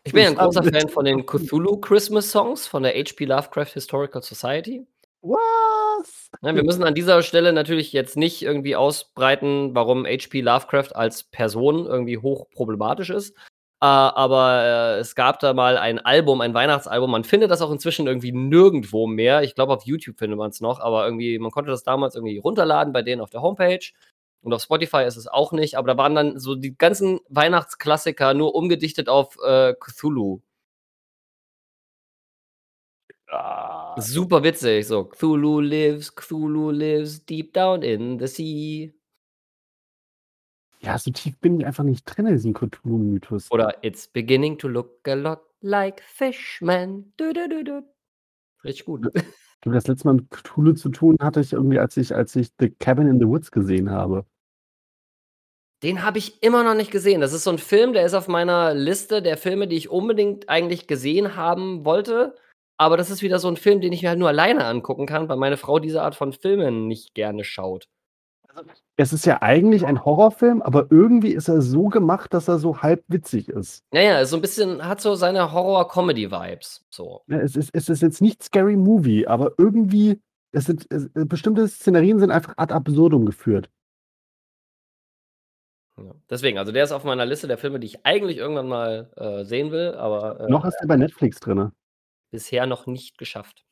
Ich 0.04 0.12
bin 0.12 0.24
ja 0.24 0.30
'n 0.32 0.36
großer 0.36 0.64
Fan 0.64 0.90
von 0.90 1.06
den 1.06 1.26
Cthulhu 1.26 1.78
Christmas 1.78 2.30
Songs 2.30 2.68
von 2.68 2.84
der 2.84 2.94
H.P. 2.94 3.24
Lovecraft 3.24 3.74
Historical 3.74 4.22
Society. 4.22 4.86
Was? 5.22 6.30
Ne, 6.42 6.54
wir 6.56 6.64
müssen 6.64 6.84
an 6.84 6.96
dieser 6.96 7.24
Stelle 7.24 7.54
natürlich 7.54 7.94
jetzt 7.94 8.18
nicht 8.18 8.42
irgendwie 8.42 8.76
ausbreiten, 8.76 9.74
warum 9.74 10.06
H.P. 10.06 10.42
Lovecraft 10.42 10.94
als 10.94 11.24
Person 11.24 11.86
irgendwie 11.86 12.18
hochproblematisch 12.18 13.12
ist. 13.12 13.38
Äh, 13.84 13.86
aber, 13.88 14.98
äh, 14.98 15.00
es 15.00 15.16
gab 15.16 15.40
da 15.40 15.54
mal 15.56 15.76
ein 15.76 15.98
Album, 15.98 16.42
ein 16.42 16.54
Weihnachtsalbum. 16.54 17.10
Man 17.10 17.24
findet 17.24 17.50
das 17.50 17.64
auch 17.64 17.72
inzwischen 17.72 18.06
irgendwie 18.06 18.32
nirgendwo 18.32 19.08
mehr. 19.08 19.42
Ich 19.42 19.56
glaube, 19.56 19.74
auf 19.74 19.86
YouTube 19.86 20.20
findet 20.20 20.38
man's 20.38 20.62
noch, 20.62 20.80
aber 20.80 21.06
irgendwie 21.06 21.40
man 21.40 21.50
konnte 21.50 21.72
das 21.72 21.82
damals 21.84 22.14
irgendwie 22.14 22.38
runterladen 22.38 22.94
bei 22.94 23.02
denen 23.02 23.22
auf 23.22 23.32
der 23.32 23.42
Homepage 23.42 23.80
und 24.44 24.54
auf 24.54 24.62
Spotify 24.62 25.04
ist 25.06 25.18
es 25.18 25.28
auch 25.28 25.52
nicht, 25.52 25.76
aber 25.78 25.88
da 25.88 25.98
waren 25.98 26.14
dann 26.14 26.38
so 26.40 26.54
die 26.56 26.78
ganzen 26.78 27.22
Weihnachtsklassiker 27.30 28.36
nur 28.36 28.54
umgedichtet 28.54 29.10
auf, 29.10 29.36
äh, 29.44 29.74
Cthulhu. 29.80 30.42
Ah. 33.30 33.96
Super 34.00 34.44
witzig, 34.44 34.88
so: 34.88 35.06
„Cthulhu 35.06 35.60
lives, 35.62 36.12
Cthulhu 36.16 36.72
lives 36.72 37.26
deep 37.26 37.54
down 37.54 37.82
in 37.84 38.20
the 38.20 38.28
sea.“ 38.28 38.94
Ja, 40.84 40.98
so 40.98 41.12
tief 41.12 41.38
bin 41.40 41.60
ich 41.60 41.66
einfach 41.68 41.84
nicht 41.84 42.06
drin 42.06 42.26
in 42.26 42.34
diesem 42.34 42.54
Cthulhu-Mythos. 42.54 43.52
Oder 43.52 43.84
„It's 43.84 44.08
beginning 44.08 44.58
to 44.58 44.68
look 44.68 45.08
a 45.08 45.14
lot 45.14 45.42
like 45.62 46.02
Fishman. 46.02 47.14
Du 47.18 47.32
du 47.34 47.48
du 47.48 47.64
du.“ 47.64 47.84
Richtig 48.64 48.86
gut. 48.86 49.06
Du, 49.62 49.72
das 49.72 49.88
letzte 49.88 50.08
Mal 50.08 50.16
mit 50.16 50.32
Cthulhu 50.32 50.74
zu 50.74 50.90
tun 50.90 51.18
hatte 51.22 51.42
ich 51.42 51.54
irgendwie, 51.54 51.80
als 51.80 51.98
ich 51.98 52.16
als 52.16 52.36
ich 52.36 52.52
„The 52.60 52.70
Cabin 52.72 53.08
in 53.08 53.20
the 53.20 53.28
Woods“ 53.28 53.52
gesehen 53.52 53.92
habe. 53.92 54.26
Den 55.84 56.04
habe 56.04 56.20
ich 56.20 56.44
immer 56.44 56.64
noch 56.64 56.76
nicht 56.76 56.92
gesehen. 56.92 57.22
Das 57.22 57.34
ist 57.34 57.44
so 57.44 57.50
'n 57.50 57.58
Film, 57.58 57.94
der 57.94 58.06
ist 58.06 58.14
auf 58.14 58.28
meiner 58.28 58.74
Liste 58.76 59.22
der 59.24 59.36
Filme, 59.36 59.68
die 59.68 59.76
ich 59.78 59.90
unbedingt 59.90 60.48
eigentlich 60.48 60.86
gesehen 60.86 61.36
haben 61.36 61.86
wollte, 61.86 62.36
aber 62.78 62.98
das 62.98 63.10
ist 63.10 63.24
wieder 63.24 63.40
so 63.40 63.48
'n 63.48 63.58
Film, 63.58 63.82
den 63.82 63.92
ich 63.92 64.04
mir 64.04 64.10
halt 64.10 64.20
nur 64.20 64.28
alleine 64.30 64.66
angucken 64.66 65.08
kann, 65.08 65.28
weil 65.28 65.38
meine 65.38 65.58
Frau 65.58 65.80
diese 65.80 66.04
Art 66.04 66.14
von 66.16 66.34
Filmen 66.34 66.88
nicht 66.88 67.16
gerne 67.16 67.44
schaut. 67.44 67.88
Also, 68.50 68.70
es 68.98 69.14
ist 69.14 69.26
ja 69.26 69.42
eigentlich 69.42 69.86
ein 69.86 70.04
Horrorfilm, 70.06 70.62
aber 70.62 70.88
irgendwie 70.92 71.32
ist 71.34 71.48
er 71.48 71.62
so 71.62 71.88
gemacht, 71.90 72.34
dass 72.34 72.48
er 72.48 72.60
so 72.60 72.82
halb 72.82 73.04
witzig 73.08 73.50
ist. 73.50 73.84
Ja, 73.94 74.02
ja, 74.02 74.20
ist 74.22 74.30
so 74.30 74.38
'n 74.38 74.42
bisschen 74.42 74.86
hat 74.88 75.02
so 75.02 75.16
seine 75.16 75.52
Horror-Comedy-Vibes, 75.52 76.86
so. 76.90 77.22
Ne, 77.28 77.42
es 77.42 77.56
ist 77.58 77.70
es 77.74 77.90
ist 77.90 78.02
jetzt 78.02 78.22
nicht 78.22 78.42
Scary 78.44 78.78
Movie, 78.78 79.28
aber 79.28 79.52
irgendwie 79.58 80.22
es 80.54 80.66
sind 80.66 80.86
es 80.90 81.06
äh, 81.16 81.26
bestimmte 81.26 81.68
Szenerien 81.68 82.20
sind 82.20 82.32
einfach 82.32 82.54
ad 82.58 82.74
absurdum 82.74 83.26
geführt. 83.26 83.70
Ja, 85.98 86.14
deswegen, 86.30 86.58
also 86.58 86.72
der 86.72 86.84
ist 86.84 86.92
auf 86.92 87.04
meiner 87.04 87.26
Liste 87.26 87.48
der 87.48 87.58
Filme, 87.58 87.80
die 87.80 87.88
ich 87.88 88.06
eigentlich 88.06 88.38
irgendwann 88.38 88.68
mal, 88.68 89.12
äh, 89.18 89.44
sehen 89.44 89.72
will, 89.72 89.94
aber, 89.96 90.40
äh, 90.40 90.50
Noch 90.50 90.64
ist 90.66 90.76
ja. 90.76 90.82
er 90.82 90.88
bei 90.88 90.98
Netflix 90.98 91.40
drinne. 91.40 91.74
Bisher 92.32 92.66
noch 92.66 92.88
nicht 92.88 93.18
geschafft. 93.18 93.64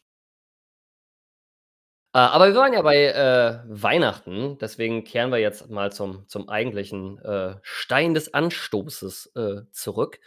Äh, 2.13 2.19
aber 2.19 2.47
wir 2.47 2.55
waren 2.55 2.73
ja 2.73 2.81
bei 2.81 3.05
äh, 3.05 3.59
Weihnachten, 3.67 4.57
deswegen 4.59 5.03
kehren 5.03 5.31
wir 5.31 5.37
jetzt 5.37 5.69
mal 5.69 5.91
zum, 5.91 6.27
zum 6.27 6.49
eigentlichen 6.49 7.19
äh, 7.19 7.55
Stein 7.61 8.13
des 8.13 8.33
Anstoßes 8.33 9.31
äh, 9.35 9.61
zurück. 9.71 10.19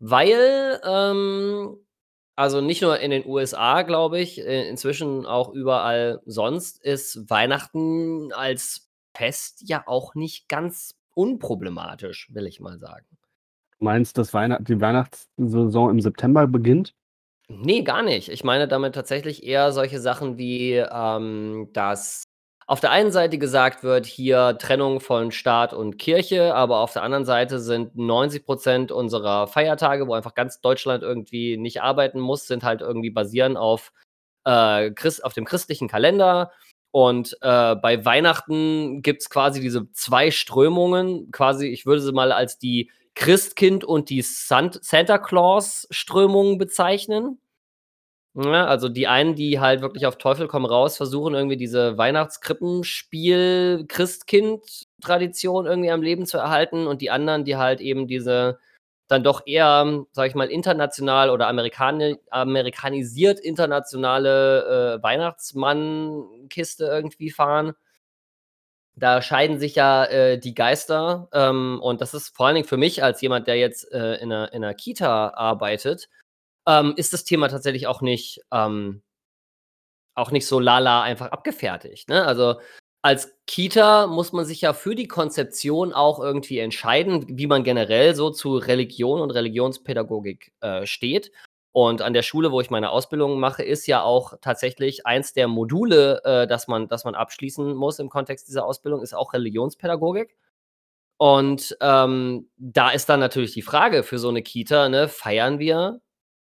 Weil, 0.00 0.80
ähm, 0.84 1.76
also 2.34 2.60
nicht 2.60 2.82
nur 2.82 2.98
in 2.98 3.12
den 3.12 3.24
USA, 3.24 3.82
glaube 3.82 4.18
ich, 4.18 4.40
äh, 4.40 4.68
inzwischen 4.68 5.24
auch 5.26 5.50
überall 5.50 6.20
sonst 6.26 6.82
ist 6.82 7.30
Weihnachten 7.30 8.32
als 8.32 8.90
Fest 9.14 9.62
ja 9.64 9.84
auch 9.86 10.16
nicht 10.16 10.48
ganz 10.48 10.96
unproblematisch, 11.14 12.30
will 12.32 12.46
ich 12.46 12.58
mal 12.58 12.80
sagen. 12.80 13.06
Du 13.78 13.84
meinst, 13.84 14.18
dass 14.18 14.34
Weihnacht 14.34 14.68
die 14.68 14.80
Weihnachtssaison 14.80 15.90
im 15.90 16.00
September 16.00 16.48
beginnt? 16.48 16.94
Nee, 17.60 17.82
gar 17.82 18.02
nicht. 18.02 18.28
Ich 18.28 18.44
meine 18.44 18.66
damit 18.66 18.94
tatsächlich 18.94 19.44
eher 19.44 19.72
solche 19.72 20.00
Sachen 20.00 20.38
wie, 20.38 20.74
ähm, 20.76 21.68
dass 21.72 22.24
auf 22.66 22.80
der 22.80 22.90
einen 22.90 23.10
Seite 23.12 23.36
gesagt 23.38 23.82
wird, 23.82 24.06
hier 24.06 24.56
Trennung 24.58 25.00
von 25.00 25.32
Staat 25.32 25.74
und 25.74 25.98
Kirche, 25.98 26.54
aber 26.54 26.78
auf 26.78 26.92
der 26.94 27.02
anderen 27.02 27.26
Seite 27.26 27.58
sind 27.60 27.94
90% 27.96 28.90
unserer 28.92 29.46
Feiertage, 29.48 30.06
wo 30.06 30.14
einfach 30.14 30.34
ganz 30.34 30.60
Deutschland 30.60 31.02
irgendwie 31.02 31.58
nicht 31.58 31.82
arbeiten 31.82 32.20
muss, 32.20 32.46
sind 32.46 32.62
halt 32.64 32.80
irgendwie 32.80 33.10
basieren 33.10 33.56
auf, 33.56 33.92
äh, 34.44 34.90
Christ 34.92 35.24
auf 35.24 35.34
dem 35.34 35.44
christlichen 35.44 35.88
Kalender. 35.88 36.52
Und 36.92 37.36
äh, 37.42 37.74
bei 37.76 38.04
Weihnachten 38.04 39.02
gibt 39.02 39.22
es 39.22 39.30
quasi 39.30 39.60
diese 39.60 39.90
zwei 39.92 40.30
Strömungen, 40.30 41.30
quasi, 41.32 41.66
ich 41.66 41.84
würde 41.84 42.00
sie 42.00 42.12
mal 42.12 42.32
als 42.32 42.58
die 42.58 42.90
Christkind 43.14 43.84
und 43.84 44.08
die 44.08 44.22
Sant 44.22 44.82
Santa 44.82 45.18
Claus-Strömung 45.18 46.58
bezeichnen. 46.58 47.41
Ja, 48.34 48.64
also 48.66 48.88
die 48.88 49.08
einen, 49.08 49.34
die 49.34 49.60
halt 49.60 49.82
wirklich 49.82 50.06
auf 50.06 50.16
Teufel 50.16 50.48
komm 50.48 50.64
raus 50.64 50.96
versuchen, 50.96 51.34
irgendwie 51.34 51.58
diese 51.58 51.98
Weihnachtskrippenspiel, 51.98 53.84
Christkind-Tradition 53.88 55.66
irgendwie 55.66 55.90
am 55.90 56.00
Leben 56.00 56.24
zu 56.24 56.38
erhalten 56.38 56.86
und 56.86 57.02
die 57.02 57.10
anderen, 57.10 57.44
die 57.44 57.56
halt 57.56 57.82
eben 57.82 58.06
diese 58.06 58.58
dann 59.08 59.22
doch 59.22 59.42
eher, 59.46 60.06
sag 60.12 60.28
ich 60.28 60.34
mal, 60.34 60.48
international 60.50 61.28
oder 61.28 61.46
amerikani 61.48 62.16
amerikanisiert 62.30 63.38
internationale 63.40 64.96
äh, 64.98 65.02
Weihnachtsmann-Kiste 65.02 66.86
irgendwie 66.86 67.30
fahren. 67.30 67.74
Da 68.94 69.22
scheiden 69.22 69.58
sich 69.58 69.74
ja 69.74 70.04
äh, 70.04 70.38
die 70.38 70.54
Geister. 70.54 71.28
Ähm, 71.32 71.80
und 71.82 72.00
das 72.00 72.14
ist 72.14 72.34
vor 72.36 72.46
allen 72.46 72.56
Dingen 72.56 72.68
für 72.68 72.76
mich 72.76 73.02
als 73.02 73.20
jemand, 73.22 73.46
der 73.46 73.56
jetzt 73.58 73.90
äh, 73.92 74.16
in, 74.16 74.32
einer, 74.32 74.52
in 74.52 74.64
einer 74.64 74.74
Kita 74.74 75.28
arbeitet, 75.30 76.08
ähm, 76.66 76.94
ist 76.96 77.12
das 77.12 77.24
Thema 77.24 77.48
tatsächlich 77.48 77.86
auch 77.86 78.00
nicht, 78.00 78.40
ähm, 78.52 79.02
auch 80.14 80.30
nicht 80.30 80.46
so 80.46 80.60
lala 80.60 81.02
einfach 81.02 81.28
abgefertigt. 81.32 82.08
Ne? 82.08 82.24
Also 82.24 82.56
als 83.02 83.36
Kita 83.46 84.06
muss 84.06 84.32
man 84.32 84.44
sich 84.44 84.60
ja 84.60 84.72
für 84.72 84.94
die 84.94 85.08
Konzeption 85.08 85.92
auch 85.92 86.20
irgendwie 86.20 86.58
entscheiden, 86.60 87.26
wie 87.28 87.48
man 87.48 87.64
generell 87.64 88.14
so 88.14 88.30
zu 88.30 88.56
Religion 88.56 89.20
und 89.20 89.32
Religionspädagogik 89.32 90.52
äh, 90.60 90.86
steht. 90.86 91.32
Und 91.72 92.02
an 92.02 92.12
der 92.12 92.22
Schule, 92.22 92.52
wo 92.52 92.60
ich 92.60 92.70
meine 92.70 92.90
Ausbildung 92.90 93.40
mache, 93.40 93.64
ist 93.64 93.86
ja 93.86 94.02
auch 94.02 94.34
tatsächlich 94.40 95.06
eins 95.06 95.32
der 95.32 95.48
Module, 95.48 96.22
äh, 96.22 96.46
das, 96.46 96.68
man, 96.68 96.86
das 96.86 97.04
man 97.04 97.14
abschließen 97.14 97.74
muss 97.74 97.98
im 97.98 98.10
Kontext 98.10 98.46
dieser 98.46 98.66
Ausbildung, 98.66 99.02
ist 99.02 99.14
auch 99.14 99.32
Religionspädagogik. 99.32 100.36
Und 101.16 101.76
ähm, 101.80 102.50
da 102.56 102.90
ist 102.90 103.08
dann 103.08 103.20
natürlich 103.20 103.52
die 103.52 103.62
Frage 103.62 104.02
für 104.02 104.18
so 104.18 104.28
eine 104.28 104.42
Kita, 104.42 104.88
ne, 104.88 105.08
feiern 105.08 105.58
wir 105.58 106.00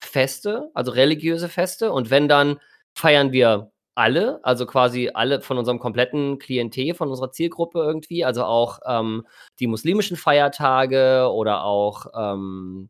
Feste, 0.05 0.69
also 0.73 0.91
religiöse 0.91 1.49
Feste. 1.49 1.91
Und 1.91 2.09
wenn 2.09 2.27
dann 2.27 2.59
feiern 2.95 3.31
wir 3.31 3.71
alle, 3.95 4.39
also 4.43 4.65
quasi 4.65 5.11
alle 5.13 5.41
von 5.41 5.57
unserem 5.57 5.79
kompletten 5.79 6.39
Klientel, 6.39 6.93
von 6.95 7.09
unserer 7.09 7.31
Zielgruppe 7.31 7.79
irgendwie, 7.79 8.25
also 8.25 8.43
auch 8.43 8.79
ähm, 8.85 9.25
die 9.59 9.67
muslimischen 9.67 10.17
Feiertage 10.17 11.29
oder 11.31 11.63
auch 11.63 12.07
ähm, 12.15 12.89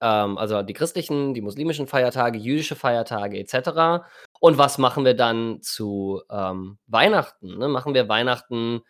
ähm, 0.00 0.38
also 0.38 0.62
die 0.62 0.74
christlichen, 0.74 1.34
die 1.34 1.40
muslimischen 1.40 1.86
Feiertage, 1.86 2.38
jüdische 2.38 2.76
Feiertage 2.76 3.38
etc. 3.38 4.04
Und 4.40 4.58
was 4.58 4.78
machen 4.78 5.04
wir 5.04 5.14
dann 5.14 5.60
zu 5.62 6.22
ähm, 6.30 6.78
Weihnachten? 6.86 7.58
Ne? 7.58 7.68
Machen 7.68 7.94
wir 7.94 8.08
Weihnachten 8.08 8.82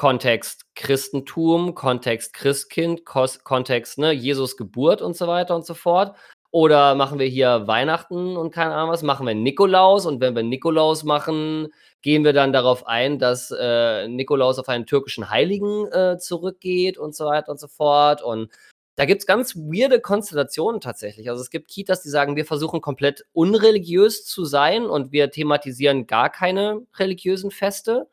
Kontext 0.00 0.64
Christentum, 0.76 1.74
Kontext 1.74 2.32
Christkind, 2.32 3.04
Kos 3.04 3.44
Kontext 3.44 3.98
ne, 3.98 4.12
Jesus 4.12 4.56
Geburt 4.56 5.02
und 5.02 5.14
so 5.14 5.26
weiter 5.26 5.54
und 5.54 5.66
so 5.66 5.74
fort. 5.74 6.16
Oder 6.50 6.94
machen 6.94 7.18
wir 7.18 7.26
hier 7.26 7.66
Weihnachten 7.66 8.34
und 8.38 8.50
keine 8.50 8.72
Ahnung 8.72 8.92
was, 8.92 9.02
machen 9.02 9.26
wir 9.26 9.34
Nikolaus 9.34 10.06
und 10.06 10.22
wenn 10.22 10.34
wir 10.34 10.42
Nikolaus 10.42 11.04
machen, 11.04 11.68
gehen 12.00 12.24
wir 12.24 12.32
dann 12.32 12.54
darauf 12.54 12.86
ein, 12.86 13.18
dass 13.18 13.50
äh, 13.54 14.08
Nikolaus 14.08 14.58
auf 14.58 14.70
einen 14.70 14.86
türkischen 14.86 15.28
Heiligen 15.28 15.86
äh, 15.92 16.16
zurückgeht 16.16 16.96
und 16.96 17.14
so 17.14 17.26
weiter 17.26 17.50
und 17.50 17.60
so 17.60 17.68
fort. 17.68 18.22
Und 18.22 18.50
da 18.96 19.04
gibt 19.04 19.20
es 19.20 19.26
ganz 19.26 19.54
weirde 19.54 20.00
Konstellationen 20.00 20.80
tatsächlich. 20.80 21.28
Also 21.28 21.42
es 21.42 21.50
gibt 21.50 21.68
Kitas, 21.68 22.00
die 22.00 22.08
sagen, 22.08 22.36
wir 22.36 22.46
versuchen 22.46 22.80
komplett 22.80 23.26
unreligiös 23.34 24.24
zu 24.24 24.46
sein 24.46 24.86
und 24.86 25.12
wir 25.12 25.30
thematisieren 25.30 26.06
gar 26.06 26.30
keine 26.30 26.86
religiösen 26.96 27.50
Feste 27.50 28.08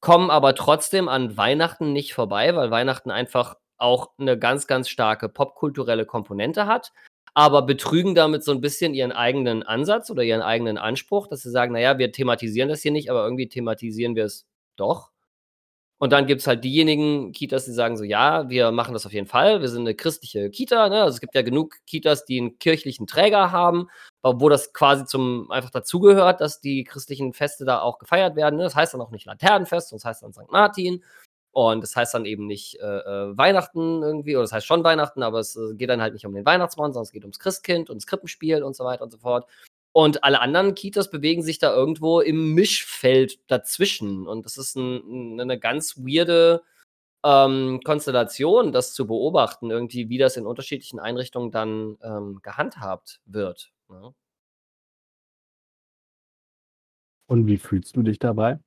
kommen 0.00 0.30
aber 0.30 0.54
trotzdem 0.54 1.08
an 1.08 1.36
Weihnachten 1.36 1.92
nicht 1.92 2.14
vorbei, 2.14 2.54
weil 2.56 2.70
Weihnachten 2.70 3.10
einfach 3.10 3.56
auch 3.78 4.10
eine 4.18 4.38
ganz, 4.38 4.66
ganz 4.66 4.88
starke 4.88 5.28
popkulturelle 5.28 6.06
Komponente 6.06 6.66
hat, 6.66 6.92
aber 7.34 7.62
betrügen 7.62 8.14
damit 8.14 8.44
so 8.44 8.52
ein 8.52 8.60
bisschen 8.60 8.94
ihren 8.94 9.12
eigenen 9.12 9.62
Ansatz 9.62 10.10
oder 10.10 10.22
ihren 10.22 10.42
eigenen 10.42 10.78
Anspruch, 10.78 11.26
dass 11.28 11.42
sie 11.42 11.50
sagen: 11.50 11.72
„Na 11.72 11.80
ja, 11.80 11.98
wir 11.98 12.12
thematisieren 12.12 12.68
das 12.68 12.82
hier 12.82 12.92
nicht, 12.92 13.10
aber 13.10 13.24
irgendwie 13.24 13.48
thematisieren 13.48 14.16
wir 14.16 14.24
es 14.26 14.46
doch.“ 14.76 15.10
Und 16.00 16.12
dann 16.12 16.26
gibt 16.26 16.40
es 16.40 16.46
halt 16.48 16.64
diejenigen 16.64 17.32
Kitas, 17.32 17.66
die 17.66 17.72
sagen 17.72 17.96
so: 17.98 18.04
„Ja, 18.04 18.48
wir 18.50 18.72
machen 18.72 18.94
das 18.94 19.06
auf 19.06 19.12
jeden 19.12 19.26
Fall. 19.28 19.60
Wir 19.60 19.68
sind 19.68 19.82
eine 19.82 19.94
christliche 19.94 20.50
Kita“, 20.50 20.88
ne? 20.88 21.02
Also, 21.02 21.14
es 21.16 21.20
gibt 21.20 21.34
ja 21.36 21.42
genug 21.42 21.76
Kitas, 21.86 22.24
die 22.24 22.40
einen 22.40 22.58
kirchlichen 22.58 23.06
Träger 23.06 23.52
haben, 23.52 23.88
wo 24.24 24.48
das 24.48 24.72
quasi 24.72 25.04
zum 25.06 25.50
einfach 25.50 25.70
dazugehört, 25.70 26.40
dass 26.40 26.60
die 26.60 26.84
christlichen 26.84 27.32
Feste 27.34 27.64
da 27.66 27.80
auch 27.82 27.98
gefeiert 27.98 28.36
werden, 28.36 28.56
ne? 28.56 28.64
Das 28.64 28.74
heißt 28.76 28.94
dann 28.94 29.02
auch 29.02 29.10
nicht 29.12 29.26
Laternenfest, 29.26 29.92
das 29.92 30.04
heißt 30.04 30.22
dann 30.24 30.32
St. 30.32 30.50
Martin 30.50 31.04
und 31.52 31.82
das 31.82 31.96
heißt 31.96 32.14
dann 32.14 32.24
eben 32.26 32.46
nicht, 32.46 32.78
äh, 32.80 32.86
äh, 32.86 33.36
Weihnachten 33.36 34.02
irgendwie 34.02 34.36
oder 34.36 34.44
das 34.44 34.52
heißt 34.52 34.66
schon 34.66 34.84
Weihnachten, 34.84 35.22
aber 35.22 35.40
es, 35.40 35.56
äh, 35.56 35.74
geht 35.74 35.90
dann 35.90 36.00
halt 36.02 36.14
nicht 36.14 36.26
um 36.26 36.34
den 36.34 36.46
Weihnachtsmann, 36.46 36.92
sondern 36.92 37.04
es 37.06 37.12
geht 37.12 37.24
ums 37.24 37.38
Christkind 37.40 37.90
das 37.90 38.06
Krippenspiel 38.06 38.62
und 38.62 38.76
so 38.76 38.84
weiter 38.84 39.02
und 39.04 39.10
so 39.12 39.18
fort. 39.18 39.46
Und 39.94 40.22
alle 40.24 40.40
anderen 40.40 40.74
Kitas 40.74 41.10
bewegen 41.10 41.42
sich 41.42 41.58
da 41.58 41.74
irgendwo 41.74 42.20
im 42.20 42.54
Mischfeld 42.54 43.38
dazwischen. 43.50 44.26
Und 44.28 44.46
das 44.46 44.56
ist 44.56 44.76
'n 44.76 45.02
'n 45.40 45.46
'ne 45.46 45.58
ganz 45.58 45.96
weirde, 45.98 46.62
ähm, 47.24 47.80
Konstellation, 47.84 48.72
das 48.72 48.94
zu 48.94 49.06
beobachten 49.06 49.70
irgendwie, 49.70 50.08
wie 50.10 50.18
das 50.18 50.36
in 50.38 50.46
unterschiedlichen 50.46 51.00
Einrichtungen 51.00 51.50
dann, 51.52 51.98
ähm, 52.02 52.40
gehandhabt 52.42 53.20
wird, 53.26 53.72
ne? 53.88 54.14
Und 57.30 57.46
wie 57.46 57.58
fühlst 57.58 57.96
du 57.96 58.02
dich 58.02 58.18
dabei? 58.18 58.58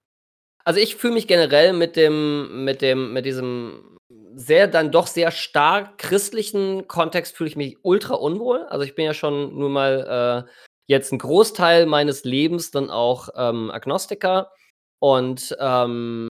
Also, 0.65 0.80
ich 0.80 0.96
fühle 0.96 1.13
mich 1.15 1.27
generell 1.27 1.74
mit 1.74 1.96
dem 1.98 2.63
mit 2.63 2.82
dem 2.82 3.12
mit 3.13 3.25
diesem 3.25 3.98
sehr 4.36 4.68
dann 4.68 4.92
doch 4.92 5.08
sehr 5.08 5.32
stark 5.32 5.98
christlichen 5.98 6.88
Kontext 6.88 7.36
fühle 7.36 7.50
ich 7.50 7.56
mich 7.58 7.77
ultra 7.84 8.15
unwohl. 8.15 8.63
Also, 8.70 8.86
ich 8.86 8.96
bin 8.96 9.06
ja 9.06 9.13
schon 9.13 9.58
nun 9.58 9.72
mal, 9.74 10.46
äh, 10.48 10.51
jetzt 10.88 11.12
einen 11.12 11.20
Großteil 11.20 11.86
meines 11.86 12.24
Lebens 12.25 12.72
dann 12.72 12.90
auch, 12.90 13.30
ähm, 13.36 13.72
Agnostiker 13.72 14.52
und, 15.00 15.56
ähm 15.60 16.28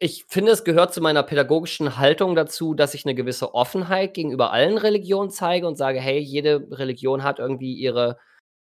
ich 0.00 0.24
finde, 0.28 0.52
es 0.52 0.64
gehört 0.64 0.92
zu 0.92 1.00
meiner 1.00 1.22
pädagogischen 1.22 1.96
Haltung 1.98 2.34
dazu, 2.34 2.74
dass 2.74 2.94
ich 2.94 3.04
eine 3.04 3.14
gewisse 3.14 3.54
Offenheit 3.54 4.14
gegenüber 4.14 4.52
allen 4.52 4.76
Religionen 4.78 5.30
zeige 5.30 5.66
und 5.68 5.76
sage: 5.76 6.00
„Hey, 6.00 6.18
jede 6.18 6.66
Religion 6.70 7.22
hat 7.22 7.38
irgendwie 7.38 7.74
ihre 7.74 8.18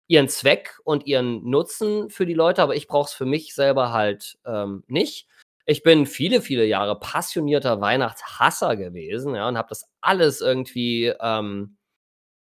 ihren 0.08 0.30
Zweck 0.30 0.80
und 0.86 1.08
ihren 1.08 1.50
Nutzen 1.50 2.10
für 2.12 2.26
die 2.28 2.34
Leute, 2.36 2.62
aber 2.64 2.76
ich 2.76 2.88
brauche 2.88 3.08
es 3.08 3.14
für 3.14 3.26
mich 3.26 3.56
selber 3.56 3.92
halt, 3.94 4.38
ähm, 4.46 4.84
nicht.“ 4.88 5.28
Ich 5.66 5.84
bin 5.84 6.06
viele, 6.08 6.42
viele 6.42 6.66
Jahre 6.66 7.00
passionierter 7.00 7.82
Weihnachtshasser 7.82 8.76
gewesen, 8.78 9.36
ja, 9.36 9.48
und 9.48 9.58
habe 9.58 9.70
das 9.70 9.90
alles 10.02 10.42
irgendwie, 10.42 11.14
ähm 11.22 11.75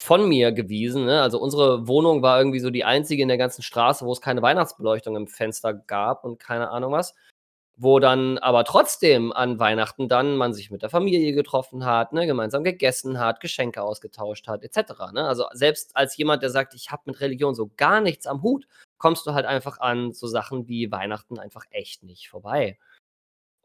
von 0.01 0.27
mir 0.29 0.51
gewiesen, 0.51 1.05
ne? 1.05 1.21
Also, 1.21 1.39
unsere 1.39 1.87
Wohnung 1.87 2.21
war 2.21 2.39
irgendwie 2.39 2.59
so 2.59 2.69
die 2.69 2.85
einzige 2.85 3.21
in 3.23 3.27
der 3.27 3.37
ganzen 3.37 3.61
Straße, 3.63 4.05
wo 4.05 4.11
es 4.13 4.21
keine 4.21 4.41
Weihnachtsbeleuchtung 4.41 5.15
im 5.15 5.27
Fenster 5.27 5.73
gab 5.73 6.23
und 6.25 6.39
keine 6.39 6.69
Ahnung 6.71 6.91
was. 6.93 7.15
Wo 7.77 7.99
dann 7.99 8.37
aber 8.39 8.65
trotzdem 8.65 9.31
an 9.33 9.59
Weihnachten 9.59 10.09
dann 10.09 10.35
man 10.37 10.53
sich 10.53 10.69
mit 10.71 10.81
der 10.83 10.89
Familie 10.89 11.31
getroffen 11.33 11.85
hat, 11.85 12.13
ne, 12.13 12.25
gemeinsam 12.27 12.63
gegessen 12.65 13.19
hat, 13.19 13.39
Geschenke 13.41 13.81
ausgetauscht 13.83 14.47
hat 14.49 14.63
et 14.63 14.73
cetera, 14.73 15.11
ne? 15.13 15.25
Also, 15.27 15.45
selbst 15.53 15.95
als 15.95 16.17
jemand, 16.17 16.43
der 16.43 16.49
sagt: 16.51 16.73
„Ich 16.75 16.91
habe 16.91 17.03
mit 17.05 17.21
Religion 17.21 17.55
so 17.55 17.71
gar 17.77 18.01
nichts 18.01 18.27
am 18.27 18.41
Hut“, 18.43 18.67
kommst 18.97 19.25
du 19.27 19.33
halt 19.33 19.45
einfach 19.45 19.79
an 19.79 20.13
so 20.13 20.27
Sachen 20.27 20.67
wie 20.67 20.91
Weihnachten 20.91 21.39
einfach 21.39 21.65
echt 21.71 22.03
nicht 22.03 22.29
vorbei. 22.29 22.77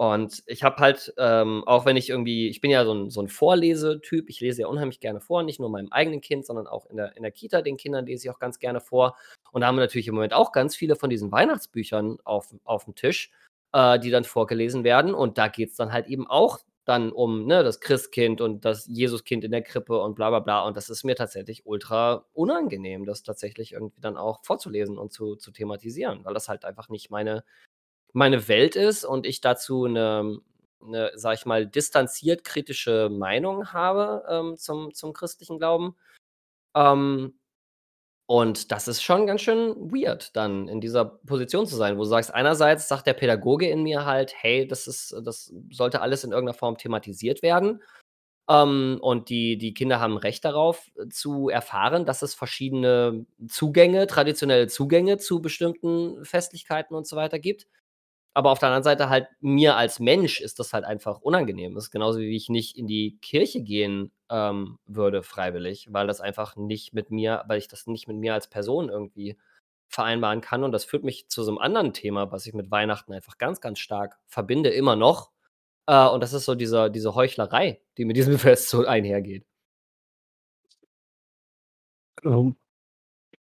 Und 0.01 0.43
ich 0.47 0.65
habe 0.65 0.77
halt, 0.79 1.15
ähm, 1.19 1.63
auch 1.67 1.87
wenn 1.87 1.97
ich 1.97 2.11
irgendwie 2.11 2.49
ich 2.49 2.61
bin 2.61 2.71
ja 2.73 2.85
so 2.85 2.93
'n 2.93 3.11
so 3.11 3.21
'n 3.21 3.29
Vorlesetyp, 3.29 4.29
ich 4.29 4.41
lese 4.41 4.63
ja 4.63 4.67
unheimlich 4.69 4.99
gerne 5.01 5.21
vor, 5.21 5.43
nicht 5.45 5.61
nur 5.61 5.71
meinem 5.71 5.93
eigenen 5.93 6.21
Kind, 6.21 6.45
sondern 6.47 6.67
auch 6.67 6.87
in 6.87 6.97
der 6.97 7.17
in 7.17 7.23
der 7.23 7.31
Kita, 7.33 7.63
den 7.63 7.77
Kindern 7.77 8.05
lese 8.07 8.27
ich 8.27 8.31
auch 8.35 8.41
ganz 8.41 8.59
gerne 8.59 8.81
vor. 8.81 9.17
Und 9.53 9.61
da 9.61 9.69
haben 9.69 9.77
wir 9.77 9.83
natürlich 9.83 10.09
im 10.09 10.15
Moment 10.17 10.33
auch 10.35 10.51
ganz 10.53 10.75
viele 10.75 10.97
von 10.97 11.11
diesen 11.11 11.31
Weihnachtsbüchern 11.31 12.19
auf 12.25 12.53
aufm 12.65 12.95
Tisch, 12.97 13.31
äh, 13.73 13.99
die 14.01 14.11
dann 14.11 14.25
vorgelesen 14.25 14.83
werden. 14.83 15.15
Und 15.15 15.39
da 15.39 15.47
geht's 15.49 15.77
dann 15.77 15.93
halt 15.93 16.09
eben 16.09 16.27
auch 16.29 16.59
dann 16.87 17.13
um, 17.13 17.47
ne, 17.47 17.63
das 17.63 17.81
Christkind 17.81 18.41
und 18.43 18.65
das 18.67 18.87
Jesuskind 18.89 19.43
in 19.45 19.53
der 19.53 19.63
Krippe 19.63 19.99
und 20.01 20.17
bla 20.17 20.29
bla 20.31 20.41
bla. 20.41 20.67
Und 20.67 20.77
das 20.77 20.91
ist 20.91 21.05
mir 21.05 21.15
tatsächlich 21.17 21.65
ultra 21.67 22.27
unangenehm, 22.35 23.07
das 23.07 23.23
tatsächlich 23.23 23.73
irgendwie 23.73 24.01
dann 24.01 24.17
auch 24.17 24.41
vorzulesen 24.45 24.99
und 24.99 25.13
zu 25.13 25.37
zu 25.37 25.51
thematisieren, 25.53 26.25
weil 26.25 26.35
das 26.35 26.49
halt 26.49 26.65
einfach 26.65 26.89
nicht 26.91 27.11
meine 27.11 27.45
meine 28.15 28.49
Welt 28.49 28.77
ist 28.77 29.05
und 29.07 29.27
ich 29.27 29.43
dazu 29.43 29.87
'ne 29.89 30.39
'ne, 30.83 31.13
sage 31.17 31.37
ich 31.37 31.47
mal, 31.47 31.67
distanziert 31.69 32.45
kritische 32.45 33.11
Meinung 33.11 33.73
habe, 33.75 34.25
ähm, 34.31 34.57
zum 34.59 34.95
zum 34.95 35.13
christlichen 35.15 35.59
Glauben. 35.59 35.97
Ähm, 36.77 37.35
und 38.27 38.73
das 38.73 38.89
ist 38.89 39.03
schon 39.03 39.27
ganz 39.29 39.43
schön 39.43 39.75
weird, 39.93 40.37
dann 40.37 40.69
in 40.69 40.81
dieser 40.83 41.05
Position 41.07 41.67
zu 41.67 41.77
sein, 41.77 41.97
wo 41.99 42.01
du 42.05 42.09
sagst, 42.11 42.35
einerseits 42.35 42.89
sagt 42.89 43.07
der 43.09 43.15
Pädagoge 43.15 43.69
in 43.71 43.83
mir 43.85 44.07
halt: 44.07 44.35
„Hey, 44.37 44.67
das 44.69 44.87
ist 44.89 45.15
das 45.25 45.53
sollte 45.73 46.01
alles 46.03 46.25
in 46.25 46.33
irgend 46.33 46.49
'ner 46.51 46.55
Form 46.55 46.79
thematisiert 46.79 47.43
werden.“ 47.43 47.83
Ähm, 48.51 48.99
und 49.03 49.29
die 49.31 49.59
die 49.59 49.75
Kinder 49.75 50.01
haben 50.01 50.17
Recht 50.19 50.45
darauf, 50.47 50.91
äh, 50.99 51.09
zu 51.11 51.49
erfahren, 51.51 52.07
dass 52.07 52.23
es 52.23 52.35
verschiedene 52.35 53.27
Zugänge 53.49 54.07
traditionelle 54.09 54.69
Zugänge 54.69 55.19
zu 55.19 55.43
bestimmten 55.43 56.25
Festlichkeiten 56.25 56.97
und 56.97 57.07
so 57.09 57.17
weiter 57.17 57.39
gibt. 57.41 57.67
Aber 58.35 58.51
auf 58.51 58.59
der 58.59 58.69
anderen 58.69 58.83
Seite 58.85 59.09
halt 59.09 59.29
mir 59.41 59.77
als 59.77 60.01
Mensch 60.01 60.41
ist 60.41 60.59
das 60.59 60.73
halt 60.73 60.85
einfach 60.85 61.21
unangenehm. 61.21 61.75
Das 61.75 61.85
ist 61.85 61.91
genauso, 61.93 62.19
wie 62.21 62.37
ich 62.37 62.49
nicht 62.49 62.77
in 62.77 62.87
die 62.89 63.17
Kirche 63.23 63.63
gehen, 63.63 64.13
ähm, 64.31 64.79
würde 64.87 65.23
freiwillig, 65.23 65.89
weil 65.93 66.07
das 66.09 66.21
einfach 66.21 66.57
nicht 66.57 66.93
mit 66.95 67.11
mir 67.13 67.45
weil 67.49 67.59
ich 67.59 67.69
das 67.69 67.87
nicht 67.87 68.09
mit 68.09 68.17
mir 68.17 68.35
als 68.35 68.49
Person 68.51 68.89
irgendwie 68.91 69.39
vereinbaren 69.89 70.41
kann. 70.41 70.65
Und 70.65 70.73
das 70.73 70.85
führt 70.85 71.05
mich 71.05 71.29
zu 71.29 71.45
so 71.45 71.53
'nem 71.53 71.59
anderen 71.59 71.93
Thema, 71.93 72.33
was 72.33 72.47
ich 72.47 72.55
mit 72.55 72.71
Weihnachten 72.73 73.13
einfach 73.13 73.39
ganz, 73.39 73.61
ganz 73.61 73.79
stark 73.79 74.19
verbinde, 74.27 74.71
immer 74.71 74.97
noch. 74.97 75.31
Äh, 75.89 76.07
und 76.09 76.23
das 76.23 76.33
ist 76.35 76.47
so 76.47 76.55
dieser 76.57 76.91
diese 76.91 77.15
Heuchlerei, 77.17 77.81
die 77.99 78.05
mit 78.07 78.17
diesem 78.17 78.39
Fest 78.41 78.69
so 78.71 78.87
einhergeht. 78.87 79.45
Ähm, 82.25 82.57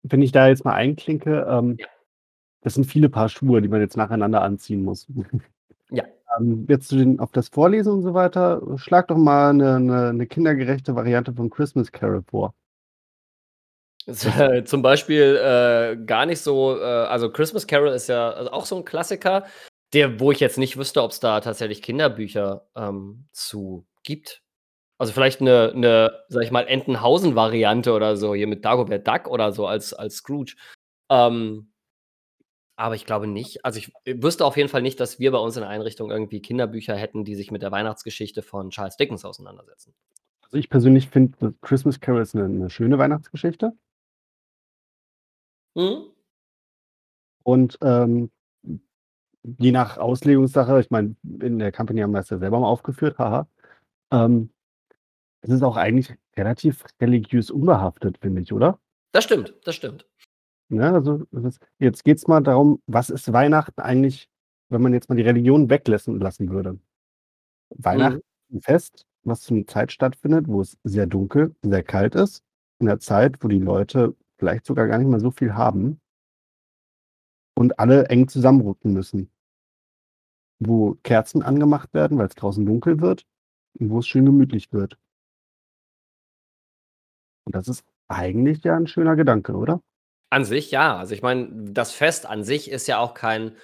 wenn 0.03 0.21
ich 0.21 0.31
da 0.33 0.47
jetzt 0.49 0.65
mal 0.65 0.73
einklinke, 0.75 1.45
ähm, 1.49 1.77
Ja. 1.79 1.87
Das 2.63 2.75
sind 2.75 2.85
viele 2.85 3.09
Paar 3.09 3.29
Schuhe, 3.29 3.61
die 3.61 3.67
man 3.69 3.81
jetzt 3.81 3.97
nacheinander 3.97 4.41
anziehen 4.41 4.83
muss. 4.83 5.07
Ja. 5.91 6.05
Ähm, 6.39 6.65
jetzt 6.69 6.89
zu 6.89 6.97
den 6.97 7.19
auf 7.19 7.31
das 7.31 7.49
Vorlesen 7.49 7.93
und 7.93 8.03
so 8.03 8.13
weiter, 8.15 8.61
schlag 8.77 9.07
doch 9.09 9.17
mal 9.17 9.53
'ne 9.53 9.79
'ne 9.79 10.13
'ne 10.13 10.27
kindergerechte 10.27 10.95
Variante 10.95 11.33
von 11.33 11.49
Christmas 11.51 11.91
Carol 11.91 12.23
vor. 12.29 12.53
Zum 14.65 14.81
Beispiel, 14.81 15.37
äh, 15.41 15.95
gar 16.05 16.25
nicht 16.25 16.41
so 16.41 16.77
äh, 16.79 16.83
also 16.83 17.31
Christmas 17.31 17.67
Carol 17.67 17.89
ist 17.89 18.07
ja, 18.07 18.31
also 18.31 18.51
auch 18.51 18.65
so 18.65 18.75
'n 18.77 18.83
Klassiker, 18.85 19.45
der 19.93 20.19
wo 20.19 20.31
ich 20.31 20.39
jetzt 20.39 20.57
nicht 20.57 20.77
wüsste, 20.77 21.01
ob's 21.03 21.19
da 21.19 21.39
tatsächlich 21.39 21.81
Kinderbücher, 21.81 22.67
ähm, 22.75 23.27
zu 23.31 23.85
gibt. 24.03 24.41
Also 24.99 25.13
vielleicht 25.13 25.41
'ne 25.41 25.73
'ne, 25.75 26.11
sage 26.29 26.45
ich 26.45 26.51
mal, 26.51 26.67
Entenhausen-Variante 26.67 27.93
oder 27.93 28.17
so, 28.17 28.35
hier 28.35 28.47
mit 28.47 28.65
Dagobert 28.65 29.07
Duck 29.07 29.27
oder 29.29 29.51
so 29.53 29.67
als 29.67 29.93
als 29.93 30.17
Scrooge. 30.17 30.55
Ähm 31.11 31.72
aber 32.75 32.95
ich 32.95 33.05
glaube 33.05 33.27
nicht 33.27 33.65
also, 33.65 33.79
ich 33.79 33.91
wüsste 34.05 34.45
auf 34.45 34.57
jeden 34.57 34.69
Fall 34.69 34.81
nicht, 34.81 34.99
dass 34.99 35.19
wir 35.19 35.31
bei 35.31 35.37
uns 35.39 35.55
in 35.57 35.61
der 35.61 35.69
Einrichtung 35.69 36.11
irgendwie 36.11 36.41
Kinderbücher 36.41 36.95
hätten, 36.95 37.25
die 37.25 37.35
sich 37.35 37.51
mit 37.51 37.61
der 37.61 37.71
Weihnachtsgeschichte 37.71 38.41
von 38.43 38.69
Charles 38.71 38.97
Dickens 38.97 39.25
auseinandersetzen. 39.25 39.93
Also, 40.43 40.57
ich 40.57 40.69
persönlich 40.69 41.09
finde, 41.09 41.55
Christmas 41.61 41.99
Carol 42.01 42.21
ist 42.21 42.35
'ne 42.35 42.49
'ne 42.49 42.69
schöne 42.69 42.97
Weihnachtsgeschichte. 42.99 43.73
Mhm. 45.75 46.13
Und, 47.45 47.77
ähm, 47.81 48.31
je 49.59 49.71
nach 49.71 49.97
Auslegungssache 49.97 50.79
ich 50.79 50.91
meine, 50.91 51.15
in 51.41 51.59
der 51.59 51.71
Company 51.71 52.01
haben 52.01 52.13
wir's 52.13 52.29
ja 52.29 52.37
selber 52.39 52.59
mal 52.59 52.67
aufgeführt, 52.67 53.17
ha 53.19 53.31
ha. 53.31 53.47
Ähm, 54.11 54.51
es 55.41 55.51
ist 55.51 55.63
auch 55.63 55.77
eigentlich 55.77 56.13
relativ 56.37 56.85
religiös 57.01 57.51
unbehaftet, 57.51 58.17
finde 58.19 58.41
ich, 58.43 58.53
oder? 58.53 58.79
Das 59.13 59.23
stimmt, 59.25 59.53
das 59.63 59.75
stimmt. 59.75 60.05
Ne, 60.73 60.91
also, 60.91 61.23
ist 61.31 61.59
jetzt 61.77 62.03
geht's 62.03 62.27
mal 62.27 62.41
darum, 62.41 62.81
was 62.87 63.11
ist 63.11 63.31
Weihnachten 63.31 63.79
eigentlich, 63.79 64.27
wenn 64.69 64.81
man 64.81 64.91
jetzt 64.93 65.07
mal 65.07 65.13
die 65.15 65.21
Religion 65.21 65.69
weglassen 65.69 66.19
lassen 66.19 66.49
würde? 66.49 66.79
Weihnachten 67.71 68.17
Mhm. 68.51 68.57
ist 68.57 68.57
'n 68.57 68.61
Fest, 68.63 69.05
was 69.23 69.41
zu 69.41 69.55
'ner 69.55 69.67
Zeit 69.67 69.91
stattfindet, 69.91 70.47
wo 70.47 70.61
es 70.61 70.77
sehr 70.83 71.07
dunkel, 71.07 71.55
sehr 71.63 71.83
kalt 71.83 72.15
ist, 72.15 72.43
in 72.79 72.87
'ner 72.87 72.99
Zeit, 72.99 73.43
wo 73.43 73.49
die 73.49 73.59
Leute 73.59 74.15
vielleicht 74.39 74.65
sogar 74.65 74.87
gar 74.87 74.99
nicht 74.99 75.09
mehr 75.09 75.19
so 75.21 75.31
viel 75.31 75.55
haben 75.55 75.99
und 77.57 77.79
alle 77.79 78.05
eng 78.09 78.27
zusammenrücken 78.27 78.93
müssen. 78.93 79.29
Wo 80.61 80.95
Kerzen 81.03 81.41
angemacht 81.41 81.93
werden, 81.93 82.17
weil's 82.19 82.35
draußen 82.35 82.65
dunkel 82.65 83.01
wird 83.01 83.25
und 83.79 83.89
wo 83.89 83.99
es 83.99 84.07
schön 84.07 84.25
gemütlich 84.25 84.71
wird. 84.71 84.97
Und 87.47 87.55
das 87.55 87.67
ist 87.67 87.83
eigentlich 88.07 88.63
ja 88.63 88.75
'n 88.77 88.87
schöner 88.87 89.15
Gedanke, 89.15 89.53
oder? 89.55 89.81
An 90.33 90.45
sich 90.45 90.71
ja. 90.71 90.97
Also, 90.97 91.13
ich 91.13 91.21
meine, 91.21 91.47
das 91.53 91.91
Fest 91.93 92.25
an 92.25 92.43
sich 92.43 92.71
ist 92.71 92.87
ja 92.87 92.97
auch 92.97 93.13
kein, 93.13 93.55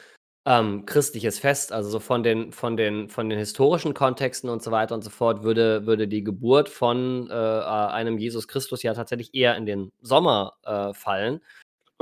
ähm, 0.45 0.85
christliches 0.85 1.39
Fest. 1.39 1.71
Also, 1.73 1.89
so 1.89 1.99
von 1.99 2.23
den 2.23 2.51
von 2.53 2.77
den 2.77 3.09
von 3.09 3.29
den 3.29 3.39
historischen 3.39 3.93
Kontexten 3.95 4.49
und 4.51 4.61
so 4.63 4.71
weiter 4.71 4.95
und 4.95 5.03
so 5.03 5.09
fort 5.09 5.43
würde 5.43 5.85
würde 5.87 6.07
die 6.07 6.23
Geburt 6.23 6.69
von, 6.69 7.29
äh, 7.31 7.33
a 7.33 7.87
einem 7.89 8.17
Jesus 8.19 8.47
Christus 8.47 8.83
ja 8.83 8.93
tatsächlich 8.93 9.33
eher 9.35 9.55
in 9.57 9.65
den 9.65 9.91
Sommer, 10.01 10.53
äh, 10.65 10.93
fallen. 10.93 11.41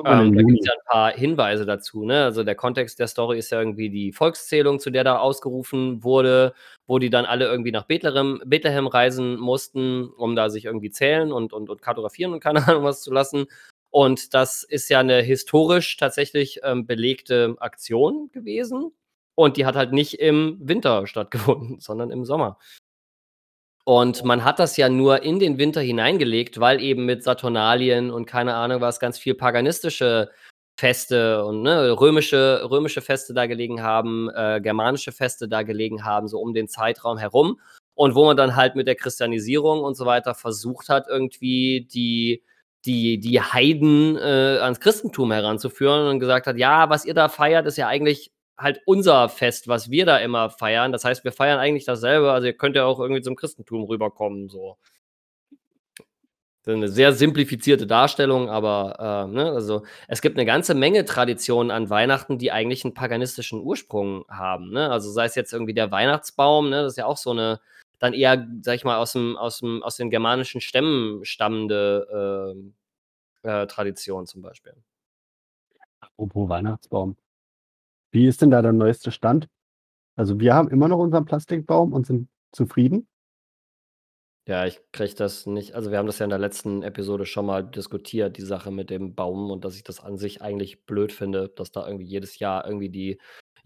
Ähm, 0.05 0.35
da 0.35 0.43
gibt's 0.43 0.65
Juni. 0.65 0.67
ja 0.67 0.73
'n 0.73 0.85
paar 0.87 1.11
Hinweise 1.13 1.65
dazu, 1.65 2.05
ne? 2.05 2.25
Also, 2.25 2.43
der 2.43 2.55
Kontext 2.55 2.99
der 2.99 3.07
Story 3.07 3.39
ist 3.39 3.51
ja 3.51 3.59
irgendwie 3.59 3.89
die 3.91 4.13
Volkszählung, 4.13 4.79
zu 4.79 4.91
der 4.91 5.03
da 5.05 5.19
ausgerufen 5.19 6.03
wurde, 6.03 6.53
wo 6.87 6.99
die 6.99 7.09
dann 7.11 7.25
alle 7.25 7.45
irgendwie 7.47 7.71
nach 7.71 7.85
Betlerem 7.85 8.41
Bethlehem 8.45 8.87
reisen 8.87 9.37
mussten, 9.39 10.07
um 10.09 10.35
da 10.35 10.49
sich 10.49 10.65
irgendwie 10.65 10.91
zählen 10.91 11.31
und 11.33 11.53
und 11.53 11.69
und 11.69 11.81
kartografieren 11.83 12.33
und 12.33 12.41
keine 12.41 12.59
Ahnung 12.77 12.83
was 12.85 13.01
zu 13.03 13.13
lassen. 13.13 13.47
Und 13.91 14.33
das 14.33 14.63
ist 14.63 14.89
ja 14.89 15.01
'ne 15.03 15.21
historisch 15.21 15.97
tatsächlich, 15.97 16.59
ähm, 16.63 16.85
belegte 16.85 17.55
Aktion 17.59 18.29
gewesen. 18.31 18.91
Und 19.35 19.57
die 19.57 19.65
hat 19.65 19.75
halt 19.75 19.93
nicht 19.93 20.15
im 20.19 20.57
Winter 20.61 21.07
stattgefunden, 21.07 21.79
sondern 21.79 22.11
im 22.11 22.25
Sommer. 22.25 22.57
Und 23.89 24.25
man 24.25 24.43
hat 24.43 24.59
das 24.59 24.75
ja 24.75 24.89
nur 24.89 25.23
in 25.23 25.39
den 25.39 25.57
Winter 25.57 25.79
hineingelegt, 25.79 26.59
weil 26.59 26.81
eben 26.81 27.05
mit 27.05 27.23
Saturnalien 27.23 28.11
und 28.11 28.25
keine 28.25 28.53
Ahnung 28.55 28.81
was, 28.81 28.99
ganz 28.99 29.17
viel 29.17 29.33
paganistische 29.33 30.29
Feste 30.77 31.45
und, 31.45 31.61
ne, 31.63 31.91
römische 31.97 32.67
römische 32.69 32.99
Feste 33.01 33.33
da 33.33 33.45
gelegen 33.45 33.81
haben, 33.81 34.29
äh, 34.35 34.59
germanische 34.61 35.13
Feste 35.13 35.47
da 35.47 35.61
gelegen 35.63 36.03
haben, 36.03 36.27
so 36.27 36.37
um 36.39 36.53
den 36.53 36.67
Zeitraum 36.67 37.17
herum. 37.17 37.61
Und 37.95 38.13
wo 38.13 38.25
man 38.25 38.35
dann 38.35 38.57
halt 38.57 38.75
mit 38.75 38.87
der 38.87 38.95
Christianisierung 38.95 39.79
und 39.85 39.95
so 39.95 40.05
weiter 40.05 40.35
versucht 40.35 40.89
hat, 40.89 41.07
irgendwie 41.07 41.87
die 41.89 42.43
die 42.85 43.19
die 43.19 43.41
Heiden, 43.41 44.17
äh, 44.17 44.59
ans 44.61 44.79
Christentum 44.79 45.31
heranzuführen 45.31 46.07
und 46.07 46.19
gesagt 46.19 46.47
hat: 46.47 46.57
„Ja, 46.57 46.89
was 46.89 47.05
ihr 47.05 47.13
da 47.13 47.29
feiert, 47.29 47.65
ist 47.67 47.77
ja 47.77 47.87
eigentlich 47.87 48.31
halt 48.57 48.81
unser 48.85 49.29
Fest, 49.29 49.67
was 49.67 49.91
wir 49.91 50.05
da 50.05 50.17
immer 50.17 50.49
feiern. 50.49 50.91
Das 50.91 51.03
heißt, 51.05 51.23
wir 51.23 51.31
feiern 51.31 51.59
eigentlich 51.59 51.85
dasselbe, 51.85 52.31
also 52.31 52.47
ihr 52.47 52.53
könnt 52.53 52.75
ja 52.75 52.85
auch 52.85 52.99
irgendwie 52.99 53.21
zum 53.21 53.35
Christentum 53.35 53.83
rüberkommen“, 53.85 54.49
so. 54.49 54.77
So 56.65 56.71
'ne 56.75 56.89
sehr 56.89 57.13
simplifizierte 57.13 57.87
Darstellung, 57.87 58.49
aber, 58.49 59.27
äh, 59.29 59.33
ne, 59.33 59.51
also, 59.53 59.83
es 60.09 60.21
gibt 60.21 60.37
'ne 60.37 60.45
ganze 60.45 60.75
Menge 60.75 61.05
Traditionen 61.05 61.71
an 61.71 61.89
Weihnachten, 61.89 62.37
die 62.39 62.51
eigentlich 62.51 62.85
'n 62.85 62.93
paganistischen 62.93 63.61
Ursprung 63.61 64.25
haben, 64.29 64.71
ne? 64.71 64.89
Also, 64.91 65.09
sei 65.11 65.25
es 65.25 65.35
jetzt 65.35 65.53
irgendwie 65.53 65.73
der 65.73 65.91
Weihnachtsbaum, 65.91 66.69
ne? 66.69 66.83
Das 66.83 66.93
ist 66.93 66.97
ja 66.97 67.05
auch 67.05 67.17
so 67.17 67.33
'ne 67.33 67.59
dann 67.99 68.13
eher, 68.13 68.47
sage 68.61 68.75
ich 68.77 68.83
mal, 68.85 69.01
aus'm 69.01 69.35
aus'm 69.37 69.81
aus 69.81 69.97
den 69.97 70.09
germanischen 70.09 70.61
Stämmen 70.61 71.25
stammende, 71.25 72.53
ähm, 72.55 72.75
äh, 73.43 73.67
Tradition 73.67 74.27
zum 74.27 74.41
Beispiel. 74.41 74.75
Apropos 75.99 76.49
Weihnachtsbaum. 76.49 77.17
Wie 78.11 78.27
ist 78.27 78.41
denn 78.41 78.51
da 78.51 78.61
der 78.61 78.73
neueste 78.73 79.11
Stand? 79.11 79.47
Also, 80.17 80.39
wir 80.39 80.55
haben 80.55 80.69
immer 80.69 80.87
noch 80.87 80.99
unseren 80.99 81.25
Plastikbaum 81.25 81.93
und 81.93 82.07
sind 82.07 82.29
zufrieden. 82.53 83.07
Ja, 84.47 84.65
ich 84.65 84.79
kriege 84.93 85.13
das 85.13 85.45
nicht 85.45 85.75
also, 85.75 85.91
wir 85.91 85.97
haben 85.97 86.05
das 86.05 86.19
ja 86.19 86.23
in 86.23 86.29
der 86.29 86.39
letzten 86.39 86.81
Episode 86.81 87.25
schon 87.25 87.45
mal 87.45 87.63
diskutiert, 87.65 88.37
die 88.37 88.41
Sache 88.43 88.71
mit 88.71 88.89
dem 88.89 89.13
Baum 89.13 89.51
und 89.51 89.65
dass 89.65 89.75
ich 89.75 89.83
das 89.83 89.99
an 89.99 90.17
sich 90.17 90.41
eigentlich 90.41 90.85
blöd 90.85 91.11
finde, 91.11 91.49
dass 91.49 91.71
da 91.71 91.85
irgendwie 91.85 92.05
jedes 92.05 92.39
Jahr 92.39 92.65
irgendwie 92.65 92.89
die 92.89 93.19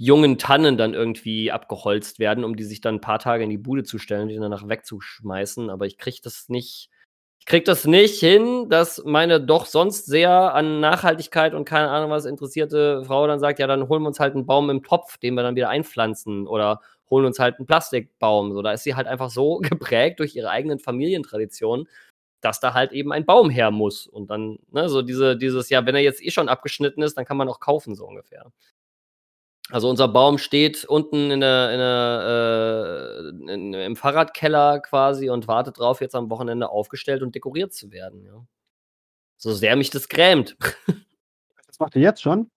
jungen 0.05 0.37
Tannen 0.39 0.77
dann 0.77 0.93
irgendwie 0.95 1.51
abgeholzt 1.51 2.19
werden, 2.19 2.43
um 2.43 2.55
die 2.55 2.63
sich 2.63 2.81
dann 2.81 2.95
'n 2.97 3.01
paar 3.01 3.19
Tage 3.19 3.43
in 3.43 3.49
die 3.51 3.57
Bude 3.57 3.83
zu 3.83 3.99
stellen, 3.99 4.29
die 4.29 4.35
danach 4.37 4.67
wegzuschmeißen. 4.69 5.69
Aber 5.69 5.85
ich 5.85 5.97
kriege 5.97 6.17
das 6.23 6.49
nicht 6.49 6.89
Ich 7.39 7.45
krieg 7.47 7.65
das 7.65 7.85
nicht 7.85 8.19
hin, 8.19 8.69
dass 8.69 9.03
meine 9.05 9.41
doch 9.41 9.65
sonst 9.65 10.05
sehr 10.07 10.53
an 10.55 10.79
Nachhaltigkeit 10.79 11.53
und 11.55 11.65
keine 11.65 11.89
Ahnung 11.89 12.11
was 12.11 12.25
interessierte 12.25 13.03
Frau 13.05 13.27
dann 13.27 13.39
sagt: 13.39 13.59
„Ja, 13.59 13.67
dann 13.67 13.89
holen 13.89 14.03
wir 14.03 14.07
uns 14.09 14.19
halt 14.21 14.35
'n 14.35 14.45
Baum 14.47 14.69
im 14.69 14.83
Topf, 14.83 15.17
den 15.17 15.33
wir 15.35 15.43
dann 15.43 15.55
wieder 15.55 15.69
einpflanzen 15.69 16.47
oder 16.47 16.81
holen 17.09 17.25
uns 17.25 17.39
halt 17.39 17.59
'n 17.59 17.65
Plastikbaum.“ 17.67 18.53
So, 18.53 18.61
da 18.61 18.73
ist 18.73 18.83
sie 18.83 18.95
halt 18.95 19.07
einfach 19.07 19.29
so 19.31 19.57
geprägt 19.89 20.19
durch 20.19 20.35
ihre 20.35 20.49
eigenen 20.51 20.79
Familientraditionen, 20.79 21.87
dass 22.41 22.59
da 22.59 22.73
halt 22.75 22.91
eben 22.93 23.11
ein 23.13 23.25
Baum 23.25 23.49
her 23.51 23.71
muss. 23.71 24.07
Und 24.07 24.29
dann, 24.31 24.59
ne, 24.71 24.89
so 24.89 25.01
diese 25.03 25.37
dieses: 25.37 25.69
„Ja, 25.69 25.85
wenn 25.85 25.95
er 25.95 26.01
jetzt 26.01 26.23
eh 26.23 26.31
schon 26.31 26.49
abgeschnitten 26.49 27.01
ist, 27.03 27.17
dann 27.17 27.25
kann 27.25 27.37
man 27.37 27.49
auch 27.49 27.59
kaufen“, 27.59 27.95
so 27.95 28.05
ungefähr. 28.07 28.51
Also, 29.73 29.89
unser 29.89 30.10
Baum 30.10 30.38
steht 30.38 30.84
unten 30.84 31.31
in 31.31 31.39
der 31.39 31.71
in 31.71 31.79
der 31.79 33.23
äh, 33.47 33.53
in 33.53 33.73
im 33.73 33.95
Fahrradkeller 33.95 34.81
quasi 34.81 35.29
und 35.29 35.47
wartet 35.47 35.79
drauf, 35.79 36.01
jetzt 36.01 36.13
am 36.13 36.29
Wochenende 36.29 36.69
aufgestellt 36.69 37.23
und 37.23 37.36
dekoriert 37.36 37.73
zu 37.73 37.89
werden, 37.91 38.25
ja. 38.25 38.43
So 39.38 39.53
sehr 39.53 39.75
mich 39.77 39.89
das 39.91 40.10
grämt. 40.10 40.57
Das 41.67 41.79
macht 41.79 41.95
ihr 41.95 42.01
jetzt 42.03 42.21
schon? 42.21 42.49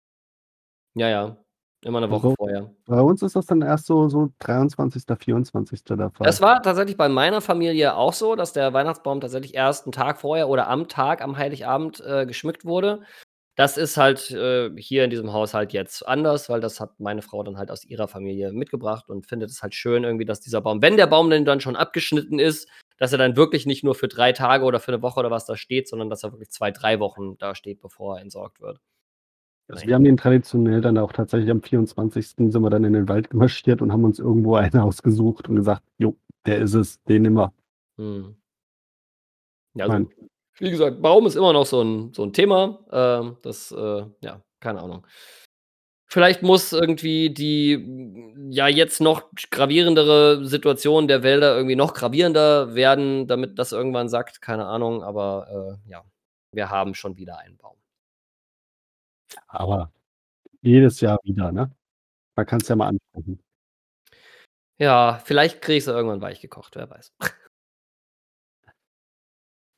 Ja, 0.96 1.08
ja, 1.08 1.36
immer 1.82 2.00
'ne 2.00 2.08
Woche 2.10 2.28
Also, 2.28 2.36
vorher. 2.36 2.74
bei 2.86 3.00
uns 3.00 3.22
ist 3.22 3.36
das 3.36 3.46
dann 3.46 3.62
erst 3.62 3.86
so 3.86 4.08
so 4.08 4.30
23., 4.38 5.16
24. 5.16 5.96
der 5.96 6.10
Fall. 6.10 6.26
Das 6.26 6.40
war 6.40 6.62
tatsächlich 6.62 6.96
bei 6.96 7.10
meiner 7.10 7.42
Familie 7.42 7.94
auch 7.96 8.14
so, 8.14 8.34
dass 8.34 8.54
der 8.54 8.72
Weihnachtsbaum 8.72 9.20
tatsächlich 9.20 9.54
erst 9.54 9.86
'n 9.86 9.92
Tag 9.92 10.18
vorher 10.18 10.48
oder 10.48 10.68
am 10.68 10.88
Tag, 10.88 11.20
am 11.20 11.36
Heiligabend, 11.36 12.00
äh, 12.00 12.24
geschmückt 12.24 12.64
wurde. 12.64 13.02
Das 13.58 13.76
ist 13.76 13.96
halt, 13.96 14.32
äh, 14.32 14.70
hier 14.76 15.04
in 15.04 15.10
diesem 15.10 15.32
Haushalt 15.32 15.72
jetzt 15.72 16.06
anders, 16.08 16.48
weil 16.48 16.60
das 16.60 16.80
hat 16.80 16.98
meine 16.98 17.22
Frau 17.22 17.40
dann 17.44 17.56
halt 17.56 17.70
aus 17.70 17.84
ihrer 17.84 18.08
Familie 18.08 18.52
mitgebracht 18.52 19.08
und 19.08 19.26
findet 19.26 19.48
es 19.50 19.62
halt 19.62 19.74
schön 19.76 20.02
irgendwie, 20.02 20.24
dass 20.24 20.40
dieser 20.40 20.60
Baum 20.60 20.82
wenn 20.82 20.96
der 20.96 21.06
Baum 21.06 21.30
denn 21.30 21.44
dann 21.44 21.60
schon 21.60 21.76
abgeschnitten 21.76 22.40
ist, 22.40 22.68
dass 22.98 23.12
er 23.12 23.18
dann 23.18 23.36
wirklich 23.36 23.64
nicht 23.64 23.84
nur 23.84 23.94
für 23.94 24.08
3 24.08 24.32
Tage 24.32 24.64
oder 24.64 24.80
für 24.80 24.90
'ne 24.90 25.02
Woche 25.02 25.20
oder 25.20 25.30
was 25.30 25.46
da 25.46 25.56
steht, 25.56 25.88
sondern 25.88 26.10
dass 26.10 26.24
er 26.24 26.32
wirklich 26.32 26.50
2, 26.50 26.72
3 26.72 26.98
Wochen 26.98 27.38
da 27.38 27.54
steht, 27.54 27.80
bevor 27.80 28.16
er 28.16 28.22
entsorgt 28.22 28.60
wird. 28.60 28.78
Also, 29.68 29.86
wir 29.86 29.94
haben 29.96 30.04
den 30.04 30.16
traditionell 30.18 30.80
dann 30.82 30.98
auch 30.98 31.12
tatsächlich 31.12 31.50
am 31.50 31.62
24. 31.62 32.52
sind 32.52 32.62
wir 32.62 32.70
dann 32.70 32.84
in 32.84 32.92
den 32.94 33.08
Wald 33.08 33.34
marschiert 33.34 33.82
und 33.82 33.92
haben 33.92 34.04
uns 34.04 34.18
irgendwo 34.20 34.56
einen 34.56 34.78
ausgesucht 34.80 35.48
und 35.48 35.56
gesagt: 35.56 35.82
„Jo, 35.98 36.16
der 36.46 36.58
ist 36.60 36.74
es, 36.74 37.02
den 37.04 37.22
nehmen 37.22 37.36
wir.“ 37.36 37.52
Mhm. 37.98 38.36
Ja, 39.76 39.86
also, 39.86 40.06
wie 40.58 40.70
gesagt, 40.70 41.02
Baum 41.02 41.26
ist 41.26 41.36
immer 41.36 41.52
noch 41.52 41.66
so 41.66 41.80
'n 41.82 42.12
so 42.14 42.22
'n 42.24 42.32
Thema. 42.32 42.80
Ähm, 42.92 43.36
das, 43.42 43.72
äh 43.72 44.04
ja, 44.22 44.42
keine 44.60 44.80
Ahnung. 44.82 45.06
Vielleicht 46.10 46.42
muss 46.42 46.72
irgendwie 46.72 47.30
die, 47.30 48.34
ja, 48.50 48.68
jetzt 48.68 49.00
noch 49.00 49.22
gravierendere 49.50 50.44
Situation 50.46 51.08
der 51.08 51.22
Wälder 51.22 51.56
irgendwie 51.56 51.76
noch 51.76 51.94
gravierender 51.94 52.74
werden, 52.74 53.26
damit 53.26 53.58
das 53.58 53.72
irgendwann 53.72 54.08
sackt, 54.08 54.40
keine 54.42 54.66
Ahnung, 54.66 55.02
aber, 55.02 55.78
äh, 55.86 55.90
ja, 55.90 56.04
wir 56.52 56.70
haben 56.70 56.94
schon 56.94 57.16
wieder 57.16 57.38
einen 57.38 57.56
Baum. 57.56 57.76
Aber 59.48 59.92
jedes 60.62 61.00
Jahr 61.02 61.18
wieder, 61.24 61.52
ne? 61.52 61.72
Man 62.36 62.46
kann's 62.46 62.68
ja 62.68 62.76
mal 62.76 62.88
ansprechen. 62.88 63.40
Ja, 64.80 65.20
vielleicht 65.24 65.62
kriege 65.62 65.78
ich 65.78 65.84
sie 65.84 65.92
irgendwann 65.92 66.20
weichgekocht, 66.20 66.74
wer 66.74 66.90
weiß. 66.90 67.12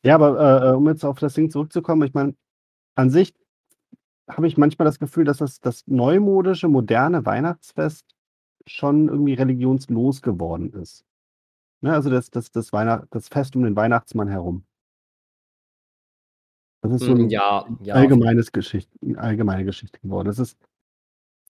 Ja, 0.06 0.14
aber, 0.14 0.70
äh, 0.72 0.76
um 0.76 0.86
jetzt 0.88 1.04
auf 1.04 1.18
das 1.18 1.34
Ding 1.34 1.50
zurückzukommen, 1.50 2.02
ich 2.04 2.14
meine, 2.14 2.36
an 2.96 3.10
sich 3.10 3.34
habe 4.30 4.46
ich 4.48 4.58
manchmal 4.58 4.86
das 4.86 4.98
Gefühl, 5.00 5.24
dass 5.24 5.38
das 5.38 5.60
das 5.60 5.84
neumodische, 5.86 6.68
moderne 6.68 7.26
Weihnachtsfest 7.26 8.06
schon 8.66 9.08
irgendwie 9.08 9.34
religionslos 9.34 10.22
geworden 10.22 10.72
ist. 10.74 11.04
Ne, 11.82 11.92
also 11.94 12.10
das 12.10 12.30
das 12.30 12.50
das 12.52 12.72
Weihnacht 12.72 13.08
das 13.12 13.28
Fest 13.28 13.56
um 13.56 13.64
den 13.64 13.76
Weihnachtsmann 13.76 14.28
herum. 14.28 14.64
Das 16.84 16.92
ist 16.92 17.04
so 17.04 17.12
Hm, 17.12 17.14
'n 17.14 17.30
ja, 17.30 17.66
ja, 17.80 17.94
allgemeines 17.94 18.52
Geschicht 18.52 18.90
'ne 19.02 19.18
allgemeine 19.18 19.64
Geschichte 19.64 19.98
geworden. 20.00 20.26
Das 20.28 20.38
ist 20.38 20.58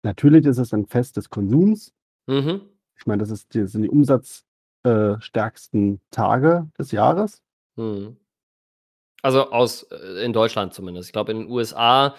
natürlich 0.05 0.47
ist 0.47 0.59
es 0.59 0.75
ein 0.75 0.87
Fest 0.87 1.16
des 1.19 1.31
Konsums. 1.31 1.92
Mhm. 2.29 2.66
Ich 2.99 3.07
meine, 3.07 3.21
das 3.21 3.31
ist 3.31 3.55
die 3.55 3.66
sind 3.66 3.83
die 3.83 3.90
Umsatz 3.90 4.45
äh, 4.85 5.16
Tage 6.11 6.69
des 6.79 6.92
Jahres. 6.92 7.42
Mhm. 7.77 8.16
Also, 9.27 9.51
aus 9.51 9.83
äh, 9.91 10.25
in 10.25 10.33
Deutschland 10.33 10.73
zumindest. 10.73 11.09
Ich 11.09 11.12
glaube, 11.12 11.33
in 11.33 11.41
den 11.41 11.51
USA 11.51 12.15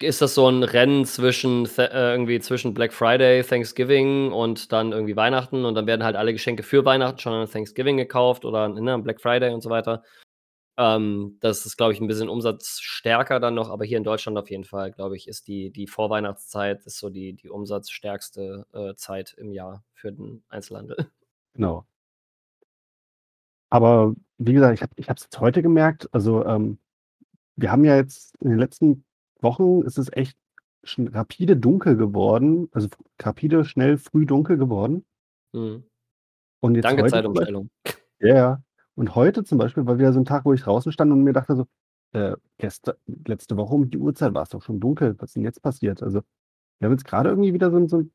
ist 0.00 0.22
das 0.22 0.34
so 0.36 0.48
'n 0.48 0.62
Rennen 0.64 1.04
zwischen 1.06 1.66
äh, 1.78 2.12
irgendwie 2.12 2.40
zwischen 2.40 2.74
Black 2.74 2.92
Friday, 2.94 3.42
Thanksgiving 3.42 4.32
und 4.32 4.72
dann 4.72 4.92
irgendwie 4.92 5.16
Weihnachten 5.16 5.64
und 5.64 5.74
dann 5.74 5.86
werden 5.88 6.04
halt 6.04 6.16
alle 6.16 6.32
Geschenke 6.32 6.62
für 6.62 6.84
Weihnachten 6.84 7.18
schon 7.20 7.32
an 7.34 7.50
Thanksgiving 7.50 7.96
gekauft 7.98 8.44
oder, 8.44 8.68
ne, 8.68 8.92
am 8.92 9.02
Black 9.04 9.20
Friday 9.20 9.52
und 9.54 9.62
so 9.62 9.70
weiter. 9.70 10.04
Ähm, 10.78 11.38
das 11.40 11.66
ist, 11.66 11.76
glaube 11.78 11.92
ich, 11.94 12.00
'n 12.00 12.08
bisschen 12.08 12.28
umsatzstärker 12.30 13.40
dann 13.40 13.54
noch, 13.54 13.70
aber 13.70 13.84
hier 13.84 13.98
in 13.98 14.04
Deutschland 14.04 14.38
auf 14.38 14.50
jeden 14.50 14.64
Fall, 14.64 14.92
glaube 14.92 15.16
ich, 15.16 15.28
ist 15.28 15.48
die 15.48 15.70
die 15.72 15.86
Vorweihnachtszeit 15.88 16.86
ist 16.86 16.98
so 17.00 17.10
die 17.10 17.34
die 17.34 17.50
umsatzstärkste, 17.50 18.66
äh, 18.74 18.94
Zeit 18.96 19.34
im 19.38 19.52
Jahr 19.52 19.84
für 19.94 20.12
den 20.12 20.44
Einzelhandel. 20.50 20.96
Genau. 21.54 21.86
Aber 23.72 24.14
wie 24.38 24.52
gesagt, 24.54 24.74
ich 24.74 24.82
habe 24.82 24.92
ich 24.96 25.08
es 25.08 25.22
jetzt 25.24 25.40
heute 25.40 25.62
gemerkt, 25.62 26.08
also, 26.12 26.44
ähm, 26.46 26.78
wir 27.56 27.72
haben 27.72 27.84
ja 27.84 27.96
jetzt 27.96 28.36
in 28.40 28.50
den 28.50 28.58
letzten 28.60 29.04
Wochen 29.40 29.82
ist 29.82 29.98
es 29.98 30.12
echt 30.12 30.38
schon 30.84 31.08
rapide 31.08 31.56
dunkel 31.56 31.96
geworden, 31.96 32.68
also, 32.72 32.88
rapide, 33.20 33.64
schnell, 33.64 33.98
früh 33.98 34.26
dunkel 34.26 34.58
geworden. 34.58 35.04
Mhm. 35.54 35.84
Und 36.62 36.74
jetzt 36.76 36.84
Danke, 36.84 37.02
heute 37.02 37.10
Zeitumstellung. 37.12 37.70
ja, 38.20 38.34
ja. 38.36 38.62
Und 38.96 39.14
heute 39.14 39.44
zum 39.44 39.58
Beispiel 39.58 39.86
war 39.86 39.98
wieder 39.98 40.12
so 40.12 40.20
'n 40.20 40.24
Tag, 40.26 40.44
wo 40.44 40.52
ich 40.54 40.62
draußen 40.62 40.92
stand 40.92 41.12
und 41.12 41.24
mir 41.24 41.32
dachte 41.34 41.56
so: 41.56 41.66
„Äh, 42.12 42.36
gest 42.58 42.94
letzte 43.26 43.56
Woche 43.56 43.74
um 43.74 43.90
die 43.90 43.98
Uhrzeit 43.98 44.34
war's 44.34 44.50
doch 44.50 44.62
schon 44.62 44.80
dunkel. 44.80 45.16
Was 45.20 45.30
ist 45.32 45.36
'n 45.36 45.44
jetzt 45.44 45.62
passiert?“ 45.62 46.02
Also, 46.02 46.22
wir 46.80 46.86
haben 46.86 46.92
jetzt 46.94 47.04
grade 47.06 47.30
irgendwie 47.30 47.54
wieder 47.54 47.70
so 47.72 47.86
so 47.88 47.98
'n 47.98 48.12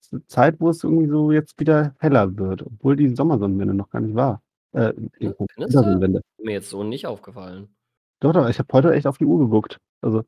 so 0.00 0.16
'ne 0.18 0.26
Zeit, 0.28 0.60
wo 0.60 0.70
es 0.70 0.84
irgendwie 0.84 1.08
so 1.08 1.32
jetzt 1.32 1.60
wieder 1.60 1.94
heller 2.00 2.36
wird, 2.38 2.62
obwohl 2.66 2.96
die 2.96 3.14
Sommersonnenwende 3.16 3.74
noch 3.74 3.90
gar 3.90 4.00
nicht 4.02 4.14
war. 4.16 4.42
Äh, 4.74 4.92
findest 5.18 5.40
du? 5.40 5.46
Wintersonnenwende. 5.56 6.20
Mir 6.38 6.52
jetzt 6.52 6.70
so 6.70 6.84
nicht 6.84 7.06
aufgefallen. 7.06 7.74
Doch, 8.20 8.32
doch, 8.32 8.48
ich 8.48 8.58
habe 8.58 8.68
heute 8.72 8.92
echt 8.92 9.06
auf 9.06 9.18
die 9.18 9.24
Uhr 9.26 9.38
geguckt. 9.38 9.78
Also, 10.02 10.24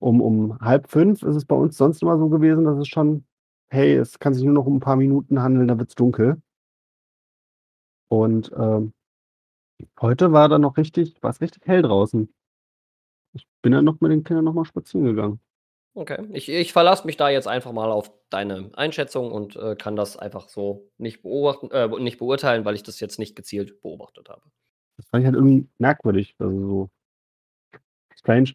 um 0.00 0.20
um 0.22 0.58
4:30 0.60 1.22
ist 1.24 1.36
es 1.36 1.44
bei 1.46 1.56
uns 1.56 1.76
sonst 1.78 2.02
immer 2.02 2.18
so 2.18 2.28
gewesen, 2.30 2.64
dass 2.64 2.78
es 2.78 2.88
schon 2.88 3.24
hey, 3.70 3.96
es 3.96 4.18
kann 4.20 4.34
sich 4.34 4.44
nur 4.44 4.54
noch 4.54 4.66
um 4.66 4.76
'n 4.78 4.80
paar 4.80 4.96
Minuten 4.96 5.42
handeln, 5.42 5.68
dann 5.68 5.78
wird's 5.80 5.94
dunkel. 5.96 6.40
Und, 8.12 8.50
ähm, 8.56 8.92
heute 10.00 10.32
war 10.32 10.48
dann 10.48 10.62
noch 10.62 10.76
richtig 10.78 11.16
war's 11.22 11.40
richtig 11.40 11.66
hell 11.66 11.82
draußen. 11.82 12.28
Ich 13.36 13.46
bin 13.62 13.72
dann 13.72 13.84
noch 13.84 14.00
mit 14.00 14.12
den 14.12 14.22
Kindern 14.24 14.44
noch 14.44 14.54
mal 14.54 14.64
spazieren 14.64 15.06
gegangen. 15.06 15.40
Okay. 15.96 16.26
Ich 16.32 16.48
ich 16.48 16.72
verlasse 16.72 17.06
mich 17.06 17.16
da 17.16 17.28
jetzt 17.28 17.46
einfach 17.46 17.72
mal 17.72 17.90
auf 17.92 18.10
deine 18.28 18.70
Einschätzung 18.74 19.30
und, 19.30 19.54
äh, 19.54 19.76
kann 19.76 19.94
das 19.94 20.16
einfach 20.16 20.48
so 20.48 20.90
nicht 20.98 21.22
beobachten 21.22 21.70
äh, 21.70 21.86
nicht 22.00 22.18
beurteilen, 22.18 22.64
weil 22.64 22.74
ich 22.74 22.82
das 22.82 22.98
jetzt 22.98 23.18
nicht 23.20 23.36
gezielt 23.36 23.80
beobachtet 23.80 24.28
habe. 24.28 24.42
Das 24.96 25.06
fand 25.08 25.22
ich 25.22 25.26
halt 25.26 25.36
irgendwie 25.36 25.68
merkwürdig, 25.78 26.34
also, 26.38 26.60
so 26.68 26.90
strange. 28.16 28.54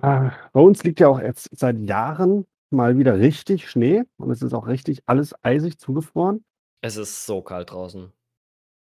Ah, 0.00 0.30
bei 0.52 0.60
uns 0.60 0.84
liegt 0.84 1.00
ja 1.00 1.08
auch 1.08 1.20
jetzt 1.20 1.50
seit 1.58 1.78
Jahren 1.78 2.46
mal 2.70 2.98
wieder 2.98 3.18
richtig 3.18 3.68
Schnee 3.68 4.04
und 4.18 4.30
es 4.30 4.42
ist 4.42 4.54
auch 4.54 4.68
richtig 4.68 5.02
alles 5.06 5.34
eisig 5.42 5.78
zugefroren. 5.78 6.44
Es 6.80 6.96
ist 6.96 7.26
so 7.26 7.42
kalt 7.42 7.72
draußen. 7.72 8.12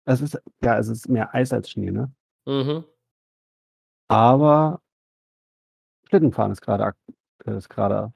Es 0.07 0.21
ist 0.21 0.41
ja, 0.63 0.79
es 0.79 0.89
ist 0.89 1.09
mehr 1.09 1.33
Eis 1.35 1.53
als 1.53 1.71
Schnee, 1.71 1.93
ne? 1.93 2.13
Mhm. 2.47 2.85
Aber 4.11 4.81
Schlittenfahren 6.15 6.53
ist 6.53 6.61
grade 6.61 6.85
ak 6.85 6.97
ist 7.45 7.69
grade 7.69 8.13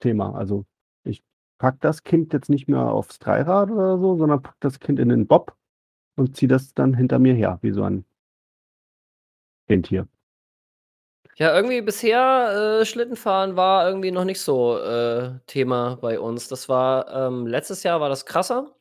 Thema. 0.00 0.34
Also, 0.34 0.66
ich 1.02 1.22
packe 1.56 1.78
das 1.80 2.02
Kind 2.02 2.34
jetzt 2.34 2.50
nicht 2.50 2.68
mehr 2.68 2.82
aufs 2.82 3.18
Dreirad 3.18 3.70
oder 3.70 3.96
so, 3.98 4.18
sondern 4.18 4.42
packe 4.42 4.58
das 4.60 4.80
Kind 4.80 4.98
in 4.98 5.08
den 5.08 5.26
Bob 5.26 5.56
und 6.16 6.36
ziehe 6.36 6.48
das 6.48 6.74
dann 6.74 6.92
hinter 6.92 7.18
mir 7.18 7.32
her 7.32 7.58
wie 7.62 7.70
so 7.70 7.84
ein 7.84 8.04
Rentier. 9.70 10.06
Ja, 11.36 11.56
irgendwie 11.56 11.80
bisher, 11.80 12.80
äh, 12.82 12.84
Schlittenfahren 12.84 13.56
war 13.56 13.88
irgendwie 13.88 14.10
noch 14.10 14.24
nicht 14.24 14.42
so, 14.42 14.78
äh, 14.78 15.38
Thema 15.46 15.96
bei 16.02 16.20
uns. 16.20 16.48
Das 16.48 16.68
war 16.68 17.10
ähm, 17.14 17.46
letztes 17.46 17.82
Jahr 17.82 18.02
war 18.02 18.10
das 18.10 18.26
krasser. 18.26 18.76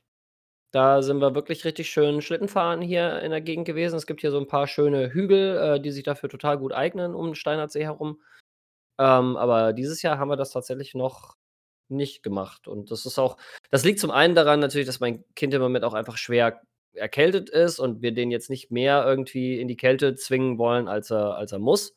Da 0.74 1.02
sind 1.02 1.20
wir 1.20 1.34
wirklich 1.34 1.66
richtig 1.66 1.90
schön 1.90 2.22
Schlittenfahren 2.22 2.82
hier 2.82 3.22
in 3.22 3.32
der 3.32 3.42
Gegend 3.42 3.66
gewesen. 3.66 3.96
Es 3.96 4.06
gibt 4.06 4.22
hier 4.22 4.30
so 4.30 4.38
'n 4.38 4.46
paar 4.48 4.68
schöne 4.68 5.12
Hügel, 5.12 5.58
äh, 5.58 5.80
die 5.82 5.92
sich 5.92 6.04
dafür 6.04 6.30
total 6.30 6.60
gut 6.60 6.74
eignen 6.74 7.16
um 7.16 7.30
'n 7.30 7.36
Steinhardsee 7.36 7.84
herum. 7.84 8.22
Ähm, 9.00 9.38
aber 9.38 9.74
dieses 9.74 10.02
Jahr 10.04 10.20
haben 10.20 10.30
wir 10.30 10.38
das 10.38 10.52
tatsächlich 10.52 10.96
noch 10.96 11.38
nicht 11.90 12.24
gemacht. 12.24 12.68
Und 12.68 12.92
das 12.92 13.06
ist 13.06 13.20
auch 13.20 13.38
das 13.72 13.86
liegt 13.86 14.00
zum 14.00 14.12
einen 14.12 14.36
daran 14.36 14.60
natürlich, 14.62 14.88
dass 14.88 15.00
mein 15.02 15.24
Kind 15.36 15.54
im 15.54 15.62
Moment 15.62 15.86
auch 15.86 15.94
einfach 15.96 16.18
schwer 16.18 16.62
erkältet 16.94 17.50
ist 17.50 17.80
und 17.80 18.02
wir 18.04 18.14
den 18.14 18.32
jetzt 18.32 18.50
nicht 18.52 18.72
mehr 18.72 19.06
irgendwie 19.06 19.60
in 19.62 19.68
die 19.70 19.78
Kälte 19.78 20.16
zwingen 20.16 20.58
wollen, 20.60 20.88
als 20.90 21.12
er 21.12 21.36
als 21.38 21.52
er 21.54 21.60
muss. 21.60 21.96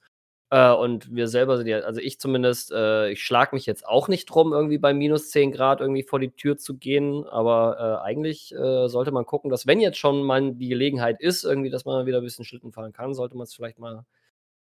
Äh, 0.52 0.74
und 0.74 1.14
wir 1.16 1.28
selber 1.28 1.56
sind 1.56 1.66
ja, 1.66 1.78
also 1.78 1.98
ich 1.98 2.20
zumindest, 2.20 2.72
äh, 2.72 3.10
ich 3.10 3.24
schlage 3.24 3.56
mich 3.56 3.64
jetzt 3.64 3.88
auch 3.88 4.08
nicht 4.08 4.26
drum, 4.26 4.52
irgendwie 4.52 4.76
bei 4.76 4.92
minus 4.92 5.30
10 5.30 5.50
Grad 5.50 5.80
irgendwie 5.80 6.02
vor 6.02 6.18
die 6.18 6.30
Tür 6.30 6.58
zu 6.58 6.76
gehen. 6.76 7.24
Aber 7.26 7.78
äh, 8.02 8.06
eigentlich 8.06 8.54
äh, 8.54 8.86
sollte 8.88 9.12
man 9.12 9.24
gucken, 9.24 9.50
dass 9.50 9.66
wenn 9.66 9.80
jetzt 9.80 9.96
schon 9.96 10.22
mal 10.22 10.52
die 10.52 10.68
Gelegenheit 10.68 11.22
ist, 11.22 11.44
irgendwie, 11.44 11.70
dass 11.70 11.86
man 11.86 12.04
wieder 12.04 12.18
ein 12.18 12.24
bisschen 12.24 12.44
Schlitten 12.44 12.70
fahren 12.70 12.92
kann, 12.92 13.14
sollte 13.14 13.34
man 13.34 13.44
es 13.44 13.54
vielleicht 13.54 13.78
mal 13.78 14.04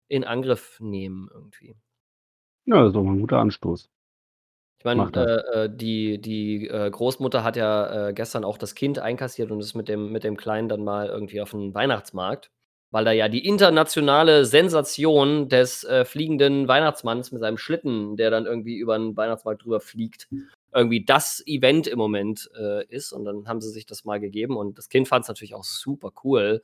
in 0.08 0.24
Angriff 0.24 0.80
nehmen 0.80 1.28
irgendwie. 1.34 1.76
Ja, 2.66 2.84
das 2.84 2.92
ist 2.92 2.96
auch 2.96 3.04
mal 3.04 3.14
ein 3.14 3.22
guter 3.22 3.40
Anstoß. 3.40 3.90
Ich 4.78 4.86
meine, 4.86 5.10
äh, 5.16 5.64
äh, 5.64 5.70
die, 5.76 6.22
die 6.22 6.68
äh, 6.68 6.88
Großmutter 6.92 7.44
hat 7.44 7.56
ja 7.56 8.10
äh, 8.10 8.14
gestern 8.14 8.46
auch 8.46 8.60
das 8.60 8.76
Kind 8.76 9.00
einkassiert 9.00 9.50
und 9.50 9.60
ist 9.60 9.74
mit 9.74 9.90
dem, 9.90 10.12
mit 10.12 10.24
dem 10.24 10.38
Kleinen 10.38 10.70
dann 10.70 10.84
mal 10.84 11.08
irgendwie 11.08 11.42
auf 11.42 11.50
den 11.50 11.74
Weihnachtsmarkt, 11.74 12.52
weil 12.92 13.06
da 13.06 13.12
ja 13.12 13.30
die 13.30 13.46
internationale 13.46 14.46
Sensation 14.46 15.50
des 15.50 15.84
äh, 15.84 16.06
fliegenden 16.06 16.68
Weihnachtsmanns 16.68 17.32
mit 17.32 17.42
seinem 17.42 17.58
Schlitten, 17.58 18.18
der 18.18 18.32
dann 18.32 18.46
irgendwie 18.46 18.78
über 18.78 18.98
den 18.98 19.16
Weihnachtsmarkt 19.16 19.64
drüber 19.64 19.80
fliegt, 19.80 20.28
irgendwie 20.74 21.04
das 21.04 21.44
Event 21.46 21.88
im 21.88 22.00
Moment 22.00 22.50
äh, 22.58 22.86
ist. 22.88 23.12
Und 23.12 23.26
dann 23.26 23.48
haben 23.48 23.62
sie 23.62 23.70
sich 23.70 23.86
das 23.86 24.06
mal 24.06 24.20
gegeben 24.20 24.58
und 24.58 24.78
das 24.78 24.90
Kind 24.90 25.08
fand 25.08 25.24
es 25.24 25.28
natürlich 25.28 25.56
auch 25.56 25.64
super 25.64 26.12
cool. 26.24 26.62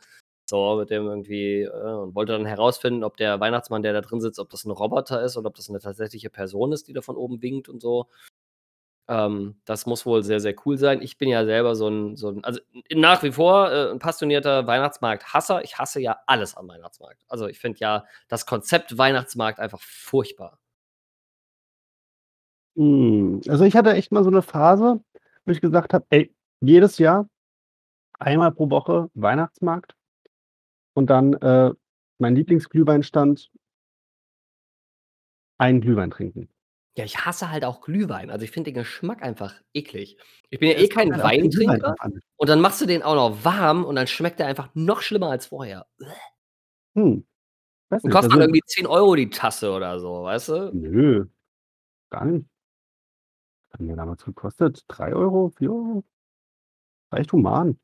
So, 0.47 0.75
mit 0.77 0.91
dem 0.91 1.07
irgendwie, 1.07 1.61
äh, 1.61 1.69
und 1.69 2.13
wollte 2.13 2.33
dann 2.33 2.45
herausfinden, 2.45 3.03
ob 3.03 3.17
der 3.17 3.39
Weihnachtsmann, 3.39 3.81
der 3.81 3.93
da 3.93 4.01
drin 4.01 4.21
sitzt, 4.21 4.39
ob 4.39 4.49
das 4.51 4.63
ein 4.63 4.71
Roboter 4.71 5.23
ist 5.23 5.37
oder 5.37 5.47
ob 5.47 5.55
das 5.55 5.69
eine 5.69 5.79
tatsächliche 5.79 6.29
Person 6.29 6.71
ist, 6.71 6.87
die 6.87 6.93
da 6.93 7.01
von 7.01 7.15
oben 7.15 7.41
winkt 7.41 7.67
und 7.67 7.81
so. 7.81 8.07
Ähm, 9.09 9.55
das 9.65 9.85
muss 9.85 10.05
wohl 10.05 10.23
sehr, 10.23 10.39
sehr 10.39 10.55
cool 10.65 10.77
sein. 10.77 11.01
Ich 11.01 11.17
bin 11.17 11.29
ja 11.29 11.45
selber 11.45 11.75
so 11.75 11.87
ein, 11.87 12.15
so 12.15 12.29
'n 12.29 12.43
also, 12.43 12.59
nach 12.93 13.21
wie 13.21 13.31
vor, 13.31 13.71
äh, 13.71 13.91
'n 13.91 13.99
passionierter 13.99 14.65
Weihnachtsmarkt-Hasser. 14.65 15.63
Ich 15.63 15.77
hasse 15.77 15.99
ja 16.01 16.17
alles 16.25 16.55
am 16.57 16.67
Weihnachtsmarkt. 16.67 17.21
Also, 17.27 17.47
ich 17.47 17.59
finde 17.59 17.79
ja 17.79 18.05
das 18.29 18.45
Konzept 18.47 18.97
Weihnachtsmarkt 18.97 19.59
einfach 19.59 19.79
furchtbar. 19.81 20.57
Hm, 22.77 23.39
also, 23.47 23.63
ich 23.63 23.75
hatte 23.75 23.93
echt 23.93 24.11
mal 24.11 24.23
so 24.23 24.29
'ne 24.29 24.41
Phase, 24.41 25.01
wo 25.45 25.51
ich 25.51 25.61
gesagt 25.61 25.93
habe: 25.93 26.05
„Ey, 26.09 26.33
jedes 26.61 26.97
Jahr 26.97 27.27
einmal 28.19 28.51
pro 28.53 28.69
Woche 28.71 29.09
Weihnachtsmarkt 29.15 29.93
und 30.95 31.09
dann, 31.09 31.33
äh, 31.33 31.71
mein 32.19 32.35
Lieblingsglühweinstand 32.35 33.49
einen 35.59 35.79
Glühwein 35.81 36.11
trinken.“ 36.11 36.49
Ja, 36.97 37.03
ich 37.03 37.25
hasse 37.25 37.51
halt 37.51 37.65
auch 37.65 37.81
Glühwein. 37.81 38.29
Also, 38.29 38.45
ich 38.45 38.51
finde 38.51 38.71
den 38.71 38.75
Geschmack 38.79 39.21
einfach 39.21 39.53
eklig. 39.73 40.17
Ich 40.49 40.59
bin 40.59 40.69
ja 40.69 40.75
Ja, 40.77 40.83
eh 40.83 40.87
kein 40.87 41.11
halt 41.11 41.23
Weintrinker 41.23 41.93
und 42.37 42.49
dann 42.49 42.61
machst 42.61 42.79
du 42.79 42.85
den 42.85 43.03
auch 43.03 43.15
noch 43.15 43.43
warm 43.43 43.83
und 43.83 43.95
dann 43.95 44.07
schmeckt 44.07 44.39
der 44.39 44.47
einfach 44.47 44.69
noch 44.75 45.01
schlimmer 45.01 45.29
als 45.29 45.47
vorher. 45.47 45.85
Hm, 46.95 47.25
weiß 47.89 48.03
Und 48.03 48.09
nicht, 48.09 48.13
kostet 48.15 48.33
dann 48.33 48.41
irgendwie 48.41 48.61
10 48.67 48.87
Euro 48.87 49.15
die 49.15 49.29
Tasse 49.29 49.71
oder 49.73 49.99
so, 49.99 50.23
weißt 50.23 50.49
du? 50.49 50.71
Nö, 50.73 51.25
gar 52.11 52.25
nicht. 52.25 52.47
Hat 53.73 53.79
der 53.81 53.95
damals 53.95 54.23
gekostet? 54.23 54.85
3 54.87 55.13
€, 55.13 55.49
4 55.49 55.69
€? 55.71 56.03
War 57.11 57.19
echt 57.19 57.31
human. 57.33 57.77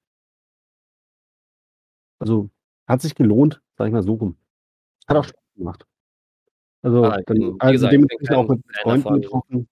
Also, 2.21 2.51
hat 2.87 3.01
sich 3.01 3.15
gelohnt, 3.15 3.61
sage 3.77 3.87
ich 3.89 3.93
mal 3.93 4.03
so 4.03 4.13
rum. 4.13 4.37
Hat 5.07 5.17
auch. 5.17 5.23
Spaß 5.25 5.43
gemacht. 5.55 5.85
Also, 6.83 7.03
Ah, 7.05 7.19
dann 7.25 7.37
wie 7.37 7.55
also, 7.59 7.71
gesagt, 7.73 7.93
dementsprechend 7.93 8.35
auch 8.35 8.47
mit 8.47 8.61
Freunden 8.81 9.21
getroffen. 9.21 9.67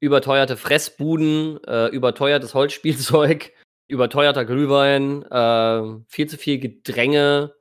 Überteuerte 0.00 0.56
Fressbuden, 0.56 1.62
äh, 1.64 1.88
überteuertes 1.88 2.54
Holzspielzeug, 2.54 3.52
überteuerter 3.88 4.44
Glühwein, 4.44 5.22
äh, 5.24 6.00
viel 6.06 6.28
zu 6.28 6.36
viel 6.38 6.58
Gedränge, 6.60 7.54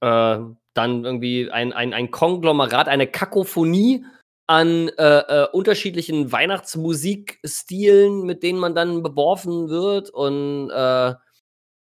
äh, 0.00 0.38
dann 0.74 1.04
irgendwie 1.04 1.50
ein 1.50 1.72
ein 1.72 1.94
ein 1.94 2.10
Konglomerat, 2.10 2.88
eine 2.88 3.06
Kakophonie 3.06 4.04
an, 4.46 4.88
äh, 4.98 5.18
äh, 5.44 5.48
unterschiedlichen 5.52 6.30
Weihnachtsmusikstilen, 6.32 8.24
mit 8.24 8.42
denen 8.42 8.58
man 8.58 8.74
dann 8.74 9.02
beworfen 9.02 9.68
wird 9.70 10.10
und, 10.10 10.70
äh, 10.70 11.14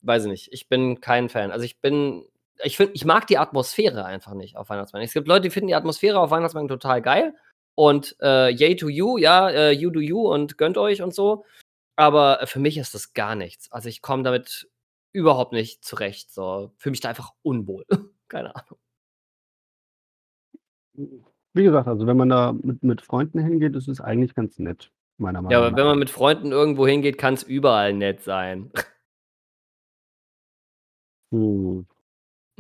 weiß 0.03 0.25
ich 0.25 0.31
nicht. 0.31 0.49
Ich 0.53 0.69
bin 0.69 1.01
kein 1.01 1.29
Fan. 1.29 1.51
Also, 1.51 1.65
ich 1.65 1.81
bin 1.81 2.25
ich 2.65 2.77
finde 2.77 2.93
ich 2.95 3.05
mag 3.05 3.27
die 3.27 3.39
Atmosphäre 3.39 4.05
einfach 4.05 4.35
nicht 4.35 4.57
auf 4.57 4.69
Weihnachtsmärkten. 4.71 5.07
Es 5.07 5.15
gibt 5.15 5.29
Leute, 5.29 5.43
die 5.43 5.51
finden 5.51 5.69
die 5.69 5.75
Atmosphäre 5.75 6.19
auf 6.21 6.31
Weihnachtsmärkten 6.31 6.69
total 6.69 7.03
geil 7.03 7.35
und, 7.75 8.17
äh, 8.21 8.51
yay 8.51 8.77
to 8.77 8.89
you, 8.89 9.19
ja, 9.19 9.49
äh, 9.51 9.71
you 9.73 9.91
do 9.91 10.01
you 10.01 10.29
und 10.31 10.59
gönnt 10.59 10.79
euch 10.79 11.03
und 11.03 11.15
so. 11.15 11.45
Aber 11.97 12.41
für 12.47 12.61
mich 12.61 12.79
ist 12.79 12.95
das 12.95 13.13
gar 13.15 13.35
nichts. 13.35 13.71
Also, 13.73 13.89
ich 13.89 14.03
komme 14.03 14.23
damit 14.23 14.69
überhaupt 15.13 15.53
nicht 15.53 15.85
zurecht, 15.85 16.33
so. 16.33 16.73
Fühle 16.79 16.93
mich 16.93 17.01
da 17.01 17.11
einfach 17.11 17.33
unwohl. 17.43 17.85
Keine 18.29 18.55
Ahnung. 18.57 18.79
Wie 21.55 21.65
gesagt, 21.65 21.89
also, 21.89 22.07
wenn 22.07 22.17
man 22.17 22.29
da 22.29 22.53
mit 22.53 22.83
mit 22.83 23.01
Freunden 23.03 23.39
hingeht, 23.41 23.75
ist 23.77 23.89
es 23.89 24.01
eigentlich 24.01 24.35
ganz 24.35 24.59
nett, 24.59 24.93
meiner 25.19 25.39
Ja, 25.39 25.43
Meinung 25.43 25.57
aber 25.59 25.71
nach. 25.71 25.77
wenn 25.79 25.87
man 25.87 25.99
mit 25.99 26.11
Freunden 26.11 26.53
irgendwo 26.53 26.87
hingeht, 26.87 27.19
kann's 27.19 27.43
überall 27.43 27.93
nett 27.93 28.23
sein. 28.23 28.71
Hm, 31.33 31.87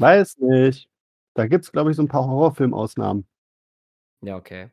weiß 0.00 0.38
nicht. 0.38 0.88
Da 1.34 1.46
gibt's, 1.46 1.72
glaube 1.72 1.90
ich, 1.90 1.96
so 1.96 2.02
'n 2.02 2.08
paar 2.08 2.26
Horrorfilmausnahmen. 2.26 3.26
Ja, 4.22 4.36
okay. 4.36 4.70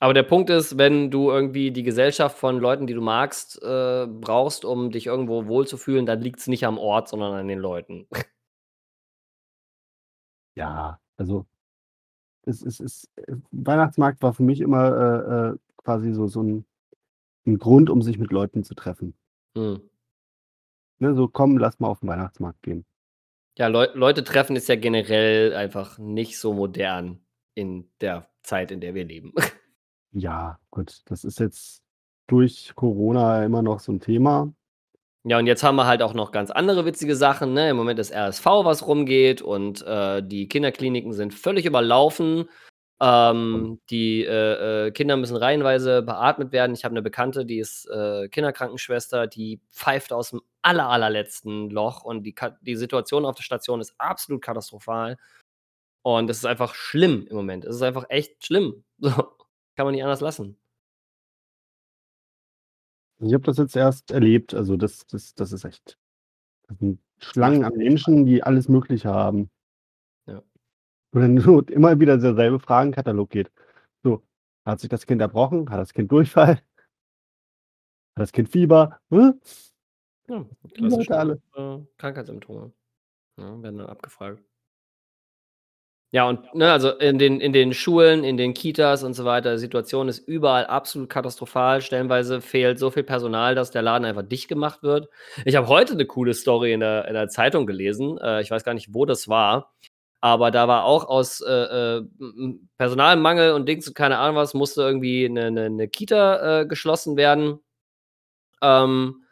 Aber 0.00 0.12
der 0.12 0.24
Punkt 0.24 0.50
ist, 0.50 0.76
wenn 0.76 1.10
du 1.10 1.30
irgendwie 1.30 1.70
die 1.70 1.82
Gesellschaft 1.84 2.36
von 2.36 2.58
Leuten, 2.58 2.86
die 2.86 2.94
du 2.94 3.00
magst, 3.00 3.62
äh, 3.62 4.06
brauchst, 4.06 4.64
um 4.64 4.90
dich 4.90 5.06
irgendwo 5.06 5.46
wohlzufühlen, 5.46 6.04
dann 6.04 6.20
liegt's 6.20 6.46
nicht 6.48 6.66
am 6.66 6.78
Ort, 6.78 7.08
sondern 7.08 7.32
an 7.34 7.48
den 7.48 7.58
Leuten. 7.60 8.06
Ja, 10.56 11.00
also 11.16 11.46
es 12.46 12.62
es 12.62 12.80
es 12.80 13.10
äh, 13.16 13.36
Weihnachtsmarkt 13.52 14.22
war 14.22 14.34
für 14.34 14.42
mich 14.42 14.60
immer, 14.60 15.50
äh, 15.52 15.54
äh, 15.54 15.56
quasi 15.78 16.12
so 16.12 16.26
so 16.28 16.42
'n 16.42 16.64
'n 17.46 17.58
Grund, 17.58 17.90
um 17.90 18.02
sich 18.02 18.18
mit 18.18 18.32
Leuten 18.32 18.64
zu 18.64 18.74
treffen. 18.74 19.14
Mhm. 19.56 19.82
Ne, 21.04 21.14
so: 21.14 21.28
„Komm, 21.28 21.58
lass 21.58 21.80
mal 21.80 21.88
auf 21.88 22.02
'n 22.02 22.08
Weihnachtsmarkt 22.08 22.62
gehen.“ 22.62 22.84
Ja, 23.58 23.68
Leu 23.68 23.86
Leute 23.94 24.24
treffen 24.24 24.56
ist 24.56 24.68
ja 24.68 24.74
generell 24.74 25.54
einfach 25.54 25.98
nicht 25.98 26.38
so 26.38 26.52
modern 26.54 27.20
in 27.54 27.88
der 28.00 28.28
Zeit, 28.42 28.72
in 28.72 28.80
der 28.80 28.94
wir 28.94 29.04
leben. 29.04 29.32
Ja, 30.12 30.58
gut, 30.70 31.02
das 31.06 31.24
ist 31.24 31.40
jetzt 31.40 31.82
durch 32.28 32.72
Corona 32.76 33.44
immer 33.44 33.62
noch 33.62 33.80
so 33.80 33.90
'n 33.92 33.98
Thema. 34.00 34.54
Ja, 35.26 35.38
und 35.38 35.46
jetzt 35.46 35.62
haben 35.62 35.76
wir 35.76 35.86
halt 35.86 36.02
auch 36.02 36.12
noch 36.12 36.32
ganz 36.32 36.50
andere 36.50 36.84
witzige 36.84 37.16
Sachen, 37.16 37.54
ne? 37.54 37.70
Im 37.70 37.76
Moment 37.78 37.98
ist 37.98 38.12
RSV, 38.12 38.44
was 38.66 38.86
rumgeht 38.86 39.40
und, 39.40 39.80
äh, 39.86 40.22
die 40.22 40.48
Kinderkliniken 40.48 41.14
sind 41.14 41.32
völlig 41.32 41.64
überlaufen. 41.64 42.44
Ähm, 43.00 43.80
die, 43.90 44.24
äh, 44.24 44.86
äh, 44.86 44.90
Kinder 44.92 45.16
müssen 45.16 45.36
reihenweise 45.36 46.02
beatmet 46.02 46.52
werden. 46.52 46.74
Ich 46.74 46.84
habe 46.84 46.94
'ne 46.94 47.02
Bekannte, 47.02 47.44
die 47.44 47.58
ist, 47.58 47.86
äh, 47.90 48.28
Kinderkrankenschwester, 48.28 49.26
die 49.26 49.60
pfeift 49.72 50.12
aus'm 50.12 50.40
aller 50.62 50.88
allerletzten 50.88 51.70
Loch 51.70 52.04
und 52.04 52.22
die 52.22 52.34
die 52.62 52.76
Situation 52.76 53.24
auf 53.26 53.34
der 53.34 53.42
Station 53.42 53.80
ist 53.80 53.94
absolut 53.98 54.42
katastrophal. 54.42 55.16
Und 56.02 56.28
das 56.28 56.38
ist 56.38 56.46
einfach 56.46 56.74
schlimm 56.74 57.26
im 57.30 57.36
Moment. 57.36 57.64
Es 57.66 57.76
ist 57.76 57.82
einfach 57.82 58.06
echt 58.10 58.46
schlimm. 58.46 58.84
So, 59.00 59.10
kann 59.76 59.86
man 59.86 59.94
nicht 59.94 60.04
anders 60.04 60.20
lassen. 60.22 60.56
Ich 63.20 63.32
habe 63.32 63.44
das 63.44 63.58
jetzt 63.58 63.76
erst 63.76 64.10
erlebt, 64.10 64.54
also 64.54 64.76
das 64.76 65.06
das 65.06 65.34
das 65.34 65.52
ist 65.52 65.64
echt 65.64 65.98
das 66.68 66.78
sind 66.78 67.00
Schlangen 67.18 67.64
an 67.64 67.74
Menschen, 67.76 68.26
die 68.26 68.42
alles 68.44 68.68
Mögliche 68.68 69.10
haben. 69.10 69.50
Ja. 71.14 71.20
Und 71.20 71.22
dann 71.22 71.38
so 71.38 71.60
immer 71.70 71.98
wieder 72.00 72.18
derselbe 72.18 72.58
Fragenkatalog 72.60 73.30
geht. 73.30 73.50
So: 74.04 74.22
„Hat 74.66 74.80
sich 74.80 74.90
das 74.90 75.06
Kind 75.06 75.20
erbrochen? 75.22 75.70
Hat 75.70 75.80
das 75.80 75.94
Kind 75.94 76.10
Durchfall?“ 76.12 76.60
„Hat 78.16 78.22
das 78.22 78.32
Kind 78.32 78.48
Fieber?“ 78.48 78.98
Hä? 79.10 79.32
Ja, 80.28 80.44
Die 80.64 80.70
klassische, 80.74 81.16
alle. 81.16 81.40
äh, 81.56 81.78
Krankheitssymptome, 81.98 82.72
ne, 83.36 83.62
werden 83.62 83.78
dann 83.78 83.88
abgefragt. 83.88 84.42
Ja, 86.12 86.28
und, 86.28 86.54
ne, 86.54 86.70
also 86.70 86.90
in 86.90 87.18
den 87.18 87.40
in 87.40 87.52
den 87.52 87.74
Schulen, 87.74 88.22
in 88.22 88.36
den 88.36 88.54
Kitas 88.54 89.02
und 89.02 89.14
so 89.14 89.24
weiter, 89.24 89.58
Situation 89.58 90.08
ist 90.08 90.20
überall 90.28 90.64
absolut 90.66 91.08
katastrophal. 91.10 91.80
Stellenweise 91.82 92.40
fehlt 92.40 92.78
so 92.78 92.90
viel 92.92 93.02
Personal, 93.02 93.56
dass 93.56 93.72
der 93.72 93.82
Laden 93.82 94.04
einfach 94.04 94.22
dicht 94.22 94.46
gemacht 94.48 94.84
wird. 94.84 95.08
Ich 95.44 95.56
habe 95.56 95.66
heute 95.66 95.96
'ne 95.96 96.06
coole 96.06 96.32
Story 96.34 96.72
in 96.72 96.78
der 96.80 97.08
in 97.08 97.14
der 97.14 97.28
Zeitung 97.28 97.66
gelesen. 97.66 98.16
Äh, 98.18 98.42
ich 98.42 98.50
weiß 98.52 98.62
gar 98.62 98.74
nicht, 98.74 98.94
wo 98.94 99.06
das 99.06 99.28
war, 99.28 99.72
aber 100.24 100.50
da 100.50 100.68
war 100.68 100.84
auch 100.84 101.04
aus, 101.08 101.40
äh, 101.42 101.52
äh, 101.98 102.02
Personalmangel 102.78 103.52
und 103.52 103.68
Dings 103.68 103.88
und 103.88 103.94
keine 103.94 104.18
Ahnung 104.18 104.36
was, 104.36 104.54
musste 104.54 104.82
irgendwie 104.82 105.28
'ne 105.28 105.50
'ne 105.52 105.70
'ne 105.70 105.88
Kita, 105.88 106.62
äh, 106.62 106.66
geschlossen 106.66 107.16
werden. 107.18 107.60
Ähm, 108.62 109.22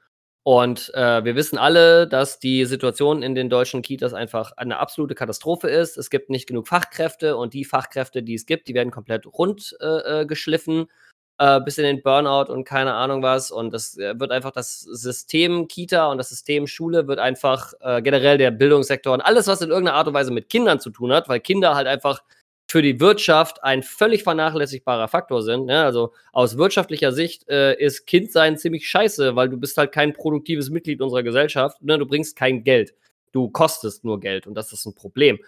und, 0.44 0.92
äh, 0.94 1.24
wir 1.24 1.36
wissen 1.36 1.58
alle, 1.58 2.08
dass 2.08 2.38
die 2.40 2.64
Situation 2.66 3.22
in 3.22 3.34
den 3.36 3.50
deutschen 3.50 3.82
Kitas 3.82 4.14
einfach 4.14 4.52
eine 4.56 4.78
absolute 4.80 5.14
Katastrophe 5.14 5.68
ist. 5.70 5.96
Es 5.98 6.10
gibt 6.10 6.30
nicht 6.30 6.48
genug 6.48 6.68
Fachkräfte 6.68 7.36
und 7.36 7.54
die 7.54 7.64
Fachkräfte, 7.64 8.22
die 8.24 8.34
es 8.34 8.46
gibt, 8.46 8.68
die 8.68 8.74
werden 8.74 8.90
komplett 8.90 9.26
rund, 9.26 9.76
äh, 9.80 10.22
äh, 10.22 10.26
geschliffen. 10.26 10.86
Äh, 11.42 11.60
bis 11.60 11.76
in 11.76 11.84
den 11.84 12.02
Burnout 12.02 12.52
und 12.52 12.64
keine 12.64 12.94
Ahnung 12.94 13.22
was. 13.22 13.50
Und 13.50 13.72
das 13.72 13.98
äh, 13.98 14.18
wird 14.18 14.30
einfach 14.30 14.52
das 14.52 14.80
System 14.80 15.66
Kita 15.66 16.06
und 16.06 16.18
das 16.18 16.28
System 16.28 16.68
Schule 16.68 17.08
wird 17.08 17.18
einfach 17.18 17.72
äh, 17.80 18.00
generell 18.00 18.38
der 18.38 18.52
Bildungssektor 18.52 19.12
und 19.12 19.20
alles, 19.22 19.48
was 19.48 19.60
in 19.60 19.70
irgendeiner 19.70 19.96
Art 19.96 20.06
und 20.06 20.14
Weise 20.14 20.30
mit 20.30 20.48
Kindern 20.48 20.78
zu 20.78 20.90
tun 20.90 21.12
hat, 21.12 21.28
weil 21.28 21.40
Kinder 21.40 21.74
halt 21.74 21.88
einfach 21.88 22.22
für 22.70 22.80
die 22.80 23.00
Wirtschaft 23.00 23.62
ein 23.64 23.82
völlig 23.82 24.22
vernachlässigbarer 24.22 25.08
Faktor 25.08 25.42
sind. 25.42 25.66
Ne? 25.66 25.82
Also 25.82 26.12
aus 26.32 26.56
wirtschaftlicher 26.56 27.10
Sicht 27.10 27.48
äh, 27.48 27.74
ist 27.74 28.06
Kindsein 28.06 28.56
ziemlich 28.56 28.88
scheiße, 28.88 29.34
weil 29.34 29.48
du 29.48 29.56
bist 29.56 29.76
halt 29.76 29.90
kein 29.90 30.12
produktives 30.12 30.70
Mitglied 30.70 31.00
unserer 31.00 31.24
Gesellschaft. 31.24 31.82
Ne? 31.82 31.98
Du 31.98 32.06
bringst 32.06 32.36
kein 32.36 32.62
Geld. 32.62 32.94
Du 33.32 33.50
kostest 33.50 34.04
nur 34.04 34.20
Geld 34.20 34.46
und 34.46 34.54
das 34.54 34.72
ist 34.72 34.86
ein 34.86 34.94
Problem. 34.94 35.40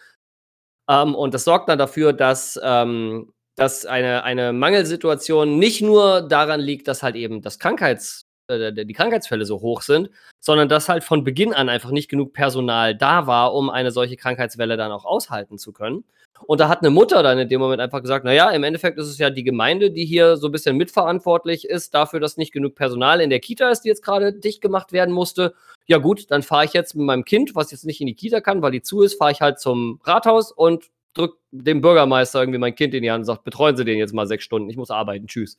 Ähm, 0.88 1.14
und 1.14 1.34
das 1.34 1.44
sorgt 1.44 1.68
dann 1.68 1.78
dafür, 1.78 2.12
dass, 2.12 2.58
ähm, 2.62 3.32
dass 3.56 3.86
eine, 3.86 4.24
eine 4.24 4.52
Mangelsituation 4.52 5.58
nicht 5.58 5.80
nur 5.80 6.22
daran 6.22 6.60
liegt, 6.60 6.88
dass 6.88 7.02
halt 7.02 7.16
eben 7.16 7.42
das 7.42 7.58
Krankheits, 7.58 8.26
äh, 8.48 8.72
die 8.72 8.92
Krankheitsfälle 8.92 9.44
so 9.44 9.60
hoch 9.60 9.82
sind, 9.82 10.10
sondern 10.40 10.68
dass 10.68 10.88
halt 10.88 11.04
von 11.04 11.24
Beginn 11.24 11.52
an 11.52 11.68
einfach 11.68 11.90
nicht 11.90 12.08
genug 12.08 12.32
Personal 12.32 12.96
da 12.96 13.26
war, 13.26 13.54
um 13.54 13.70
eine 13.70 13.90
solche 13.90 14.16
Krankheitswelle 14.16 14.76
dann 14.76 14.92
auch 14.92 15.04
aushalten 15.04 15.58
zu 15.58 15.72
können. 15.72 16.04
Und 16.46 16.60
da 16.60 16.68
hat 16.68 16.80
eine 16.80 16.90
Mutter 16.90 17.22
dann 17.22 17.38
in 17.38 17.48
dem 17.48 17.60
Moment 17.60 17.80
einfach 17.80 18.02
gesagt, 18.02 18.24
naja, 18.24 18.50
im 18.50 18.64
Endeffekt 18.64 18.98
ist 18.98 19.06
es 19.06 19.18
ja 19.18 19.30
die 19.30 19.44
Gemeinde, 19.44 19.90
die 19.90 20.04
hier 20.04 20.36
so 20.36 20.48
ein 20.48 20.52
bisschen 20.52 20.76
mitverantwortlich 20.76 21.66
ist 21.68 21.94
dafür, 21.94 22.20
dass 22.20 22.36
nicht 22.36 22.52
genug 22.52 22.74
Personal 22.74 23.20
in 23.20 23.30
der 23.30 23.40
Kita 23.40 23.70
ist, 23.70 23.82
die 23.82 23.88
jetzt 23.88 24.02
gerade 24.02 24.32
dicht 24.32 24.60
gemacht 24.60 24.92
werden 24.92 25.14
musste. 25.14 25.54
Ja 25.86 25.98
gut, 25.98 26.30
dann 26.30 26.42
fahre 26.42 26.64
ich 26.64 26.72
jetzt 26.72 26.96
mit 26.96 27.06
meinem 27.06 27.24
Kind, 27.24 27.54
was 27.54 27.70
jetzt 27.70 27.84
nicht 27.84 28.00
in 28.00 28.08
die 28.08 28.16
Kita 28.16 28.40
kann, 28.40 28.62
weil 28.62 28.72
die 28.72 28.82
zu 28.82 29.02
ist, 29.02 29.16
fahre 29.16 29.32
ich 29.32 29.40
halt 29.40 29.60
zum 29.60 30.00
Rathaus 30.04 30.50
und 30.50 30.90
drück 31.14 31.38
dem 31.50 31.80
Bürgermeister 31.80 32.40
irgendwie 32.40 32.58
mein 32.58 32.74
Kind 32.74 32.94
in 32.94 33.02
die 33.02 33.10
Hand 33.10 33.22
und 33.22 33.26
sagt, 33.26 33.44
betreuen 33.44 33.76
Sie 33.76 33.84
den 33.84 33.98
jetzt 33.98 34.14
mal 34.14 34.26
sechs 34.26 34.44
Stunden, 34.44 34.68
ich 34.68 34.76
muss 34.76 34.90
arbeiten, 34.90 35.26
tschüss. 35.26 35.58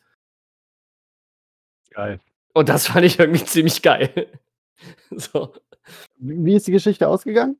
Geil. 1.91 2.19
Und 2.53 2.69
das 2.69 2.87
fand 2.87 3.05
ich 3.05 3.19
irgendwie 3.19 3.43
ziemlich 3.43 3.81
geil. 3.81 4.29
so. 5.11 5.53
Wie 6.17 6.55
ist 6.55 6.67
die 6.67 6.71
Geschichte 6.71 7.07
ausgegangen? 7.07 7.59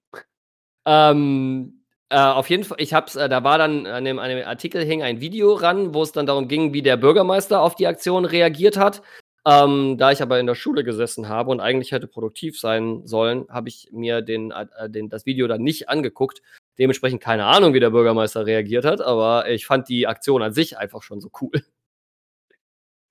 Ähm, 0.86 1.86
äh, 2.10 2.18
auf 2.18 2.50
jeden 2.50 2.64
Fall, 2.64 2.78
ich 2.80 2.94
hab's, 2.94 3.16
äh, 3.16 3.30
da 3.30 3.44
war 3.44 3.58
dann 3.58 3.86
an 3.86 4.06
dem, 4.06 4.20
an 4.20 4.30
dem 4.30 4.46
Artikel 4.46 4.84
hing 4.84 5.04
ein 5.04 5.22
Video 5.22 5.54
ran, 5.54 5.94
wo 5.94 6.04
es 6.04 6.12
dann 6.12 6.26
darum 6.26 6.48
ging, 6.48 6.74
wie 6.74 6.82
der 6.82 6.98
Bürgermeister 6.98 7.62
auf 7.62 7.76
die 7.76 7.88
Aktion 7.88 8.26
reagiert 8.26 8.78
hat. 8.78 9.02
Ähm, 9.48 9.98
da 10.00 10.12
ich 10.12 10.22
aber 10.22 10.40
in 10.40 10.48
der 10.48 10.56
Schule 10.56 10.84
gesessen 10.84 11.30
habe 11.30 11.52
und 11.52 11.60
eigentlich 11.60 11.92
hätte 11.92 12.08
produktiv 12.08 12.60
sein 12.60 13.06
sollen, 13.06 13.46
habe 13.50 13.70
ich 13.70 13.90
mir 13.92 14.22
den, 14.22 14.52
äh, 14.52 14.90
den, 14.90 15.10
das 15.10 15.26
Video 15.26 15.48
dann 15.48 15.62
nicht 15.62 15.88
angeguckt. 15.88 16.42
Dementsprechend 16.78 17.22
keine 17.22 17.46
Ahnung, 17.46 17.74
wie 17.74 17.80
der 17.80 17.90
Bürgermeister 17.90 18.46
reagiert 18.46 18.86
hat, 18.86 19.02
aber 19.02 19.50
ich 19.50 19.66
fand 19.66 19.88
die 19.88 20.08
Aktion 20.08 20.42
an 20.42 20.54
sich 20.54 20.78
einfach 20.78 21.04
schon 21.04 21.22
so 21.22 21.30
cool. 21.42 21.52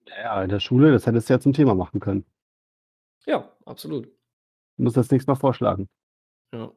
Ja, 0.07 0.43
in 0.43 0.49
der 0.51 0.61
Schule, 0.61 0.93
das 0.93 1.07
hättest 1.07 1.29
du 1.29 1.35
ja 1.35 1.41
zum 1.41 1.53
Thema 1.53 1.75
machen 1.75 2.01
können. 2.01 2.25
Ja, 3.27 3.51
absolut. 3.65 4.07
Du 4.77 4.83
musst 4.83 4.97
das 4.97 5.11
nächste 5.11 5.31
Mal 5.31 5.37
vorschlagen. 5.37 5.89
Ja. 6.53 6.73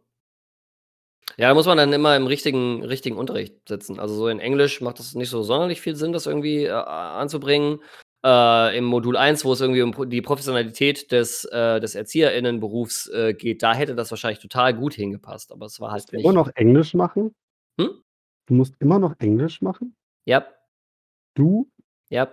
Ja, 1.37 1.49
da 1.49 1.53
muss 1.53 1.67
man 1.67 1.77
dann 1.77 1.93
immer 1.93 2.15
im 2.15 2.25
richtigen, 2.25 2.83
richtigen 2.83 3.17
Unterricht 3.17 3.67
sitzen. 3.67 3.99
Also 3.99 4.15
so 4.15 4.27
in 4.27 4.39
Englisch 4.39 4.81
macht 4.81 4.97
das 4.97 5.13
nicht 5.13 5.29
so 5.29 5.43
sonderlich 5.43 5.81
viel 5.81 5.95
Sinn, 5.95 6.13
das 6.13 6.25
irgendwie 6.25 6.63
äh, 6.65 6.71
anzubringen. 6.71 7.79
Äh, 8.25 8.77
Im 8.77 8.85
Modul 8.85 9.15
1, 9.15 9.45
wo 9.45 9.53
es 9.53 9.61
irgendwie 9.61 9.81
um 9.83 10.09
die 10.09 10.21
Professionalität 10.21 11.11
des, 11.11 11.45
äh, 11.45 11.79
des 11.79 11.95
ErzieherInnenberufs 11.95 13.07
äh, 13.09 13.33
geht, 13.33 13.61
da 13.63 13.73
hätte 13.75 13.95
das 13.95 14.09
wahrscheinlich 14.11 14.39
total 14.39 14.73
gut 14.73 14.93
hingepasst, 14.95 15.51
aber 15.51 15.67
es 15.67 15.79
war 15.79 15.91
halt 15.91 16.11
du 16.11 16.15
nicht. 16.15 16.25
immer 16.25 16.33
noch 16.33 16.49
Englisch 16.55 16.93
machen? 16.95 17.35
Hm? 17.79 17.89
Du 18.47 18.53
musst 18.55 18.75
immer 18.79 18.97
noch 18.99 19.13
Englisch 19.19 19.61
machen? 19.61 19.95
Ja, 20.25 20.45
Du? 21.35 21.69
ja. 22.09 22.27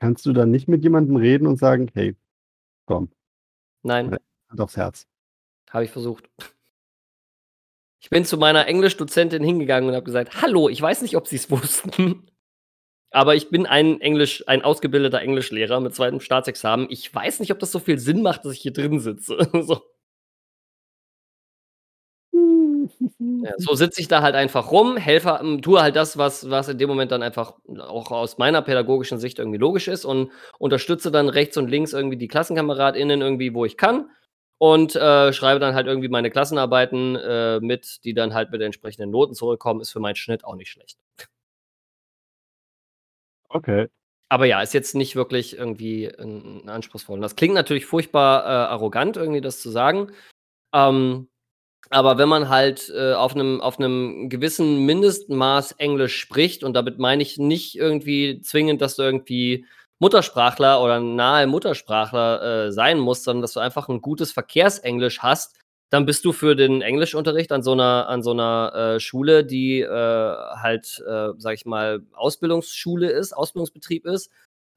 Kannst 0.00 0.26
du 0.26 0.32
dann 0.32 0.50
nicht 0.50 0.66
mit 0.68 0.82
jemandem 0.82 1.16
reden 1.16 1.46
und 1.46 1.58
sagen, 1.58 1.88
hey, 1.94 2.16
komm, 2.86 3.10
Nein, 3.82 4.16
Hand 4.50 4.60
aufs 4.60 4.76
Herz. 4.76 5.06
habe 5.70 5.84
ich 5.84 5.90
versucht. 5.90 6.28
Ich 8.00 8.10
bin 8.10 8.24
zu 8.24 8.36
meiner 8.36 8.66
Englischdozentin 8.66 9.42
hingegangen 9.44 9.88
und 9.88 9.94
habe 9.94 10.04
gesagt, 10.04 10.42
hallo, 10.42 10.68
ich 10.68 10.82
weiß 10.82 11.02
nicht, 11.02 11.16
ob 11.16 11.26
Sie 11.28 11.36
es 11.36 11.50
wussten, 11.50 12.26
aber 13.14 13.34
ich 13.36 13.50
bin 13.50 13.66
ein 13.66 14.00
Englisch, 14.00 14.44
ein 14.48 14.62
ausgebildeter 14.62 15.20
Englischlehrer 15.20 15.80
mit 15.80 15.94
zweitem 15.94 16.20
Staatsexamen. 16.20 16.88
Ich 16.90 17.14
weiß 17.14 17.40
nicht, 17.40 17.52
ob 17.52 17.58
das 17.60 17.72
so 17.72 17.78
viel 17.78 17.98
Sinn 17.98 18.22
macht, 18.22 18.44
dass 18.44 18.52
ich 18.52 18.60
hier 18.60 18.72
drin 18.72 19.00
sitze. 19.00 19.38
so. 19.62 19.82
So 23.58 23.74
sitze 23.74 24.00
ich 24.00 24.08
da 24.08 24.22
halt 24.22 24.34
einfach 24.34 24.70
rum, 24.70 24.96
helfe, 24.96 25.38
ähm, 25.40 25.62
tue 25.62 25.80
halt 25.80 25.96
das, 25.96 26.18
was, 26.18 26.50
was 26.50 26.68
in 26.68 26.78
dem 26.78 26.88
Moment 26.88 27.12
dann 27.12 27.22
einfach 27.22 27.54
auch 27.78 28.10
aus 28.10 28.38
meiner 28.38 28.62
pädagogischen 28.62 29.18
Sicht 29.18 29.38
irgendwie 29.38 29.58
logisch 29.58 29.88
ist 29.88 30.04
und 30.04 30.30
unterstütze 30.58 31.10
dann 31.10 31.28
rechts 31.28 31.56
und 31.56 31.68
links 31.68 31.92
irgendwie 31.92 32.16
die 32.16 32.28
KlassenkameradInnen 32.28 33.20
irgendwie, 33.20 33.54
wo 33.54 33.64
ich 33.64 33.76
kann 33.76 34.10
und 34.58 34.96
äh, 34.96 35.32
schreibe 35.32 35.60
dann 35.60 35.74
halt 35.74 35.86
irgendwie 35.86 36.08
meine 36.08 36.30
Klassenarbeiten 36.30 37.16
äh, 37.16 37.60
mit, 37.60 38.04
die 38.04 38.14
dann 38.14 38.34
halt 38.34 38.50
mit 38.50 38.62
entsprechenden 38.62 39.10
Noten 39.10 39.34
zurückkommen, 39.34 39.80
ist 39.80 39.92
für 39.92 40.00
meinen 40.00 40.16
Schnitt 40.16 40.44
auch 40.44 40.56
nicht 40.56 40.70
schlecht. 40.70 40.98
Okay. 43.54 43.88
Aber 44.28 44.46
ja, 44.46 44.60
ist 44.62 44.74
jetzt 44.74 44.96
nicht 44.96 45.14
wirklich 45.14 45.56
irgendwie 45.56 46.08
ein, 46.08 46.68
anspruchsvoll. 46.68 47.14
Und 47.14 47.22
das 47.22 47.36
klingt 47.36 47.54
natürlich 47.54 47.86
furchtbar 47.86 48.44
äh, 48.44 48.48
arrogant, 48.72 49.16
irgendwie 49.16 49.40
das 49.40 49.60
zu 49.60 49.70
sagen. 49.70 50.10
Ähm, 50.74 51.28
aber 51.90 52.18
wenn 52.18 52.28
man 52.28 52.48
halt 52.48 52.90
äh, 52.94 53.12
auf 53.12 53.36
einem 53.36 53.60
auf 53.60 53.76
gewissen 53.76 54.86
Mindestmaß 54.86 55.72
Englisch 55.72 56.18
spricht, 56.18 56.64
und 56.64 56.74
damit 56.74 56.98
meine 56.98 57.22
ich 57.22 57.38
nicht 57.38 57.76
irgendwie 57.76 58.40
zwingend, 58.40 58.80
dass 58.80 58.96
du 58.96 59.02
irgendwie 59.02 59.66
Muttersprachler 60.00 60.82
oder 60.82 60.98
nahe 60.98 61.46
Muttersprachler 61.46 62.66
äh, 62.66 62.72
sein 62.72 62.98
musst, 62.98 63.24
sondern 63.24 63.42
dass 63.42 63.52
du 63.52 63.60
einfach 63.60 63.88
ein 63.88 64.00
gutes 64.00 64.32
Verkehrsenglisch 64.32 65.20
hast, 65.20 65.60
dann 65.94 66.06
bist 66.06 66.24
du 66.24 66.32
für 66.32 66.56
den 66.56 66.82
Englischunterricht 66.82 67.52
an 67.52 67.62
so 67.62 67.70
einer, 67.70 68.08
an 68.08 68.20
so 68.20 68.32
einer 68.32 68.96
äh, 68.96 69.00
Schule, 69.00 69.44
die 69.44 69.80
äh, 69.80 69.88
halt, 69.88 71.00
äh, 71.06 71.28
sag 71.38 71.54
ich 71.54 71.66
mal, 71.66 72.02
Ausbildungsschule 72.14 73.08
ist, 73.08 73.32
Ausbildungsbetrieb 73.32 74.04
ist, 74.04 74.28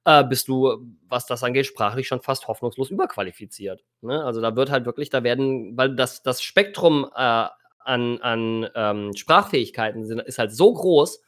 äh, 0.06 0.23
bist 0.23 0.47
du, 0.47 0.86
was 1.10 1.25
das 1.25 1.43
angeht, 1.43 1.65
sprachlich 1.65 2.08
schon 2.08 2.21
fast 2.21 2.47
hoffnungslos 2.47 2.91
überqualifiziert. 2.91 3.84
Ne? 4.01 4.23
Also 4.23 4.41
da 4.41 4.56
wird 4.56 4.69
halt 4.69 4.86
wirklich, 4.86 5.10
da 5.10 5.23
werden, 5.23 5.75
weil 5.75 5.95
das, 5.95 6.21
das 6.21 6.43
Spektrum 6.43 7.10
äh, 7.15 7.47
an, 7.80 8.21
an 8.21 8.69
ähm, 8.75 9.15
Sprachfähigkeiten 9.15 10.06
sind, 10.06 10.19
ist 10.19 10.38
halt 10.38 10.51
so 10.51 10.71
groß 10.71 11.23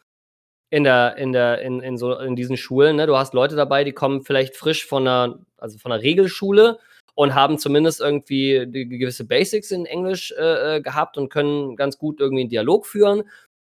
in 0.70 0.84
der, 0.84 1.18
in 1.18 1.34
der, 1.34 1.62
in, 1.62 1.80
in 1.80 1.98
so 1.98 2.16
in 2.16 2.36
diesen 2.36 2.58
Schulen. 2.58 2.98
Ne? 2.98 3.08
Du 3.08 3.18
hast 3.18 3.34
Leute 3.34 3.56
dabei, 3.56 3.84
die 3.84 3.94
kommen 3.94 4.22
vielleicht 4.22 4.56
frisch 4.56 4.86
von 4.86 5.08
einer, 5.08 5.40
also 5.58 5.80
von 5.80 5.92
einer 5.92 6.04
Regelschule 6.04 6.78
und 7.20 7.36
haben 7.36 7.58
zumindest 7.58 8.00
irgendwie 8.00 8.66
gewisse 8.72 9.26
Basics 9.26 9.72
in 9.72 9.86
Englisch 9.86 10.34
äh, 10.38 10.78
äh, 10.78 10.82
gehabt 10.82 11.18
und 11.18 11.28
können 11.28 11.76
ganz 11.76 11.98
gut 11.98 12.22
irgendwie 12.22 12.44
einen 12.44 12.50
Dialog 12.50 12.86
führen. 12.86 13.24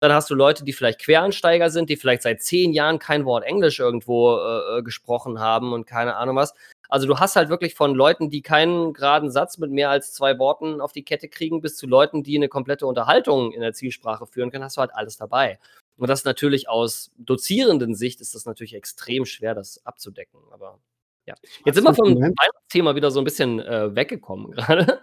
Dann 0.01 0.11
hast 0.11 0.29
du 0.29 0.35
Leute, 0.35 0.65
die 0.65 0.73
vielleicht 0.73 0.99
Quereinsteiger 0.99 1.69
sind, 1.69 1.89
die 1.89 1.95
vielleicht 1.95 2.23
seit 2.23 2.41
zehn 2.41 2.73
Jahren 2.73 2.99
kein 2.99 3.23
Wort 3.23 3.45
Englisch 3.45 3.79
irgendwo 3.79 4.35
äh, 4.35 4.79
äh, 4.79 4.83
gesprochen 4.83 5.39
haben 5.39 5.71
und 5.71 5.87
keine 5.87 6.17
Ahnung 6.17 6.35
was. 6.35 6.53
Also 6.89 7.07
du 7.07 7.19
hast 7.19 7.37
halt 7.37 7.47
wirklich 7.47 7.73
von 7.73 7.95
Leuten, 7.95 8.29
die 8.29 8.41
keinen 8.41 8.91
geraden 8.91 9.31
Satz 9.31 9.57
mit 9.59 9.71
mehr 9.71 9.91
als 9.91 10.11
zwei 10.11 10.37
Worten 10.39 10.81
auf 10.81 10.91
die 10.91 11.03
Kette 11.03 11.29
kriegen, 11.29 11.61
bis 11.61 11.77
zu 11.77 11.87
Leuten, 11.87 12.23
die 12.23 12.35
eine 12.35 12.49
komplette 12.49 12.85
Unterhaltung 12.85 13.53
in 13.53 13.61
der 13.61 13.71
Zielsprache 13.71 14.27
führen 14.27 14.51
können, 14.51 14.65
hast 14.65 14.75
du 14.75 14.81
halt 14.81 14.93
alles 14.93 15.15
dabei. 15.15 15.57
Und 15.95 16.09
das 16.09 16.25
natürlich 16.25 16.67
aus 16.67 17.11
dozierenden 17.17 17.95
Sicht 17.95 18.19
ist 18.19 18.35
das 18.35 18.45
natürlich 18.45 18.75
extrem 18.75 19.25
schwer, 19.25 19.55
das 19.55 19.85
abzudecken. 19.85 20.41
Aber 20.51 20.79
ja. 21.27 21.35
Jetzt 21.65 21.75
sind 21.75 21.83
wir 21.83 21.93
vom 21.93 22.15
Weihnachtsthema 22.15 22.95
wieder 22.95 23.11
so 23.11 23.19
ein 23.19 23.23
bisschen 23.25 23.59
äh, 23.59 23.95
weggekommen 23.95 24.51
gerade. 24.51 25.01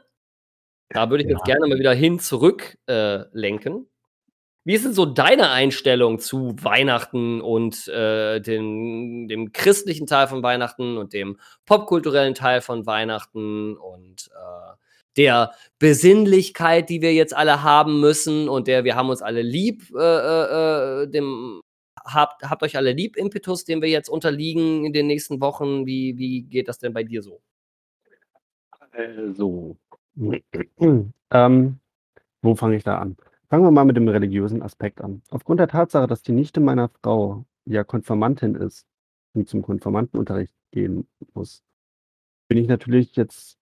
Da 0.91 1.11
würde 1.11 1.25
ich 1.25 1.31
Ja. 1.31 1.37
jetzt 1.37 1.45
gerne 1.47 1.67
mal 1.67 1.79
wieder 1.79 1.95
hin 1.95 2.19
zurück 2.19 2.77
äh, 2.87 3.25
lenken. 3.33 3.89
Wie 4.67 4.75
ist 4.75 4.85
denn 4.87 4.95
so 4.95 5.05
deine 5.05 5.51
Einstellung 5.51 6.19
zu 6.21 6.57
Weihnachten 6.63 7.43
und 7.43 7.87
äh, 7.89 8.41
dem, 8.41 9.29
dem 9.29 9.53
christlichen 9.53 10.07
Teil 10.07 10.27
von 10.27 10.43
Weihnachten 10.43 10.97
und 10.97 11.13
dem 11.13 11.39
popkulturellen 11.67 12.35
Teil 12.35 12.63
von 12.63 12.87
Weihnachten 12.87 13.77
und 13.77 14.31
äh, 14.33 14.75
der 15.19 15.53
Besinnlichkeit, 15.79 16.89
die 16.89 17.03
wir 17.03 17.13
jetzt 17.13 17.37
alle 17.37 17.63
haben 17.63 18.01
müssen 18.01 18.49
und 18.49 18.67
der 18.67 18.85
wir 18.85 18.97
haben 18.97 19.11
uns 19.11 19.21
alle 19.23 19.43
lieb, 19.43 19.83
äh, 19.95 20.01
äh, 20.03 21.03
äh, 21.03 21.09
dem 21.09 21.61
habt, 22.05 22.43
habt 22.43 22.63
euch 22.63 22.77
alle 22.77 22.93
lieb 22.93 23.17
Impetus, 23.17 23.65
dem 23.65 23.83
wir 23.83 23.89
jetzt 23.89 24.09
unterliegen 24.09 24.85
in 24.85 24.93
den 24.93 25.07
nächsten 25.07 25.41
Wochen. 25.41 25.87
Wie, 25.87 26.19
wie 26.19 26.43
geht 26.43 26.69
das 26.69 26.79
denn 26.79 26.93
bei 26.93 27.03
dir 27.03 27.23
so? 27.23 27.41
Also, 28.93 29.77
ähm, 31.31 31.79
wo 32.43 32.55
fange 32.55 32.77
ich 32.77 32.85
da 32.85 32.99
an? 32.99 33.17
Fangen 33.49 33.65
wir 33.65 33.71
mal 33.71 33.85
mit 33.85 33.97
dem 33.97 34.09
religiösen 34.09 34.63
Aspekt 34.63 35.01
an. 35.01 35.23
Aufgrund 35.31 35.61
der 35.61 35.69
Tatsache, 35.69 36.07
dass 36.07 36.23
die 36.23 36.33
Nichte 36.33 36.61
meiner 36.61 36.91
Frau 37.03 37.45
ja 37.65 37.85
Konfirmantin 37.85 38.55
ist 38.55 38.87
und 39.33 39.49
zum 39.49 39.63
Konfirmandenunterricht 39.63 40.55
gehen 40.71 41.07
muss, 41.35 41.63
bin 42.49 42.59
ich 42.59 42.69
natürlich 42.69 43.17
jetzt 43.17 43.59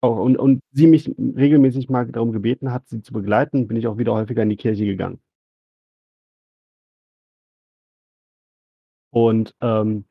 auch 0.00 0.18
und, 0.18 0.36
und 0.36 0.60
sie 0.72 0.86
mich 0.86 1.08
regelmäßig 1.18 1.88
mal 1.88 2.06
darum 2.06 2.32
gebeten 2.32 2.72
hat, 2.72 2.88
sie 2.88 3.02
zu 3.02 3.12
begleiten, 3.12 3.66
bin 3.66 3.76
ich 3.76 3.86
auch 3.86 3.98
wieder 3.98 4.12
häufiger 4.14 4.42
in 4.42 4.50
die 4.50 4.56
Kirche 4.56 4.84
gegangen. 4.84 5.20
Und, 9.10 9.54
ähm, 9.60 10.04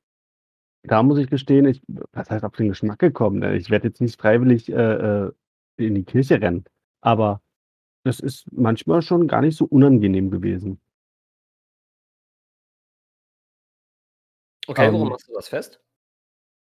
da 0.83 1.03
muss 1.03 1.17
ich 1.19 1.29
gestehen, 1.29 1.65
ich 1.65 1.81
was 2.13 2.29
heißt 2.29 2.43
auf 2.45 2.53
den 2.55 2.69
Geschmack 2.69 2.99
gekommen, 2.99 3.39
ne? 3.39 3.55
Ich 3.57 3.69
werde 3.69 3.87
jetzt 3.87 4.01
nicht 4.01 4.19
freiwillig, 4.19 4.69
äh, 4.71 5.25
äh, 5.27 5.31
in 5.77 5.95
die 5.95 6.03
Kirche 6.05 6.41
rennen, 6.41 6.65
aber 7.01 7.41
das 8.03 8.19
ist 8.19 8.45
manchmal 8.51 9.01
schon 9.01 9.27
gar 9.27 9.41
nicht 9.41 9.57
so 9.57 9.65
unangenehm 9.65 10.31
gewesen. 10.31 10.79
Okay, 14.67 14.91
woran 14.91 15.07
Ähm, 15.07 15.09
machst 15.09 15.27
du 15.27 15.33
das 15.33 15.47
fest? 15.47 15.79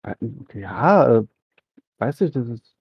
äh, 0.04 0.16
ja, 0.54 1.18
äh, 1.20 1.24
weiß 2.00 2.22
nicht, 2.22 2.36
das 2.36 2.48
ist 2.48 2.76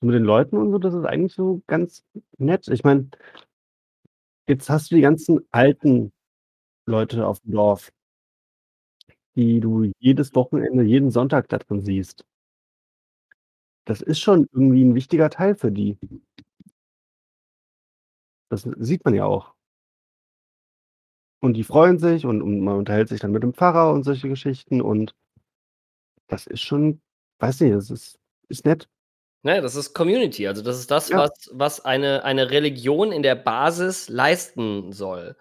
mit 0.00 0.14
den 0.14 0.24
Leuten 0.24 0.56
und 0.58 0.70
so, 0.70 0.78
das 0.78 0.94
ist 0.94 1.04
eigentlich 1.04 1.34
so 1.34 1.62
ganz 1.66 2.04
nett. 2.38 2.68
Ich 2.68 2.84
meine 2.84 3.10
jetzt 4.48 4.68
hast 4.70 4.90
du 4.90 4.96
die 4.96 5.00
ganzen 5.00 5.40
alten 5.50 6.12
Leute 6.86 7.26
aufm 7.26 7.50
Dorf 7.50 7.92
die 9.36 9.60
du 9.60 9.90
jedes 9.98 10.34
Wochenende, 10.34 10.84
jeden 10.84 11.10
Sonntag 11.10 11.48
da 11.48 11.58
drin 11.58 11.80
siehst. 11.82 12.24
Das 13.86 14.00
ist 14.00 14.20
schon 14.20 14.46
irgendwie 14.52 14.82
'n 14.82 14.94
wichtiger 14.94 15.28
Teil 15.30 15.54
für 15.56 15.70
die. 15.70 15.98
Das 18.52 18.62
sieht 18.78 19.04
man 19.04 19.14
ja 19.14 19.24
auch. 19.24 19.54
Und 21.42 21.54
die 21.54 21.64
freuen 21.64 21.98
sich 21.98 22.24
und 22.26 22.42
und 22.42 22.60
man 22.60 22.76
unterhält 22.78 23.08
sich 23.08 23.20
dann 23.20 23.32
mit 23.32 23.42
dem 23.42 23.54
Pfarrer 23.54 23.92
und 23.92 24.04
solche 24.04 24.28
Geschichten 24.28 24.80
und 24.80 25.12
das 26.30 26.46
ist 26.46 26.62
schon 26.62 27.00
weiß 27.40 27.60
nicht, 27.60 27.74
das 27.74 27.90
ist 27.90 28.18
ist 28.48 28.64
nett. 28.66 28.88
Ne, 29.46 29.60
das 29.60 29.74
ist 29.76 29.92
Community. 29.92 30.48
Also, 30.48 30.62
das 30.62 30.78
ist 30.78 30.90
das, 30.90 31.10
Ja. 31.10 31.18
was 31.18 31.50
was 31.52 31.84
eine 31.84 32.24
eine 32.24 32.50
Religion 32.50 33.12
in 33.12 33.22
der 33.22 33.34
Basis 33.34 34.08
leisten 34.08 34.90
soll, 34.92 35.36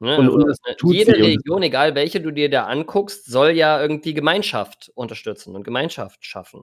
ne? 0.00 0.16
Und 0.16 0.26
Also, 0.26 0.36
und 0.36 0.56
tut 0.76 0.96
jede 0.96 1.12
Religion, 1.12 1.62
egal 1.62 1.94
welche 1.94 2.20
du 2.20 2.30
dir 2.32 2.50
da 2.50 2.66
anguckst, 2.66 3.26
soll 3.26 3.50
ja 3.52 3.80
irgendwie 3.80 4.14
Gemeinschaft 4.14 4.90
unterstützen 4.94 5.54
und 5.56 5.64
Gemeinschaft 5.64 6.24
schaffen. 6.24 6.62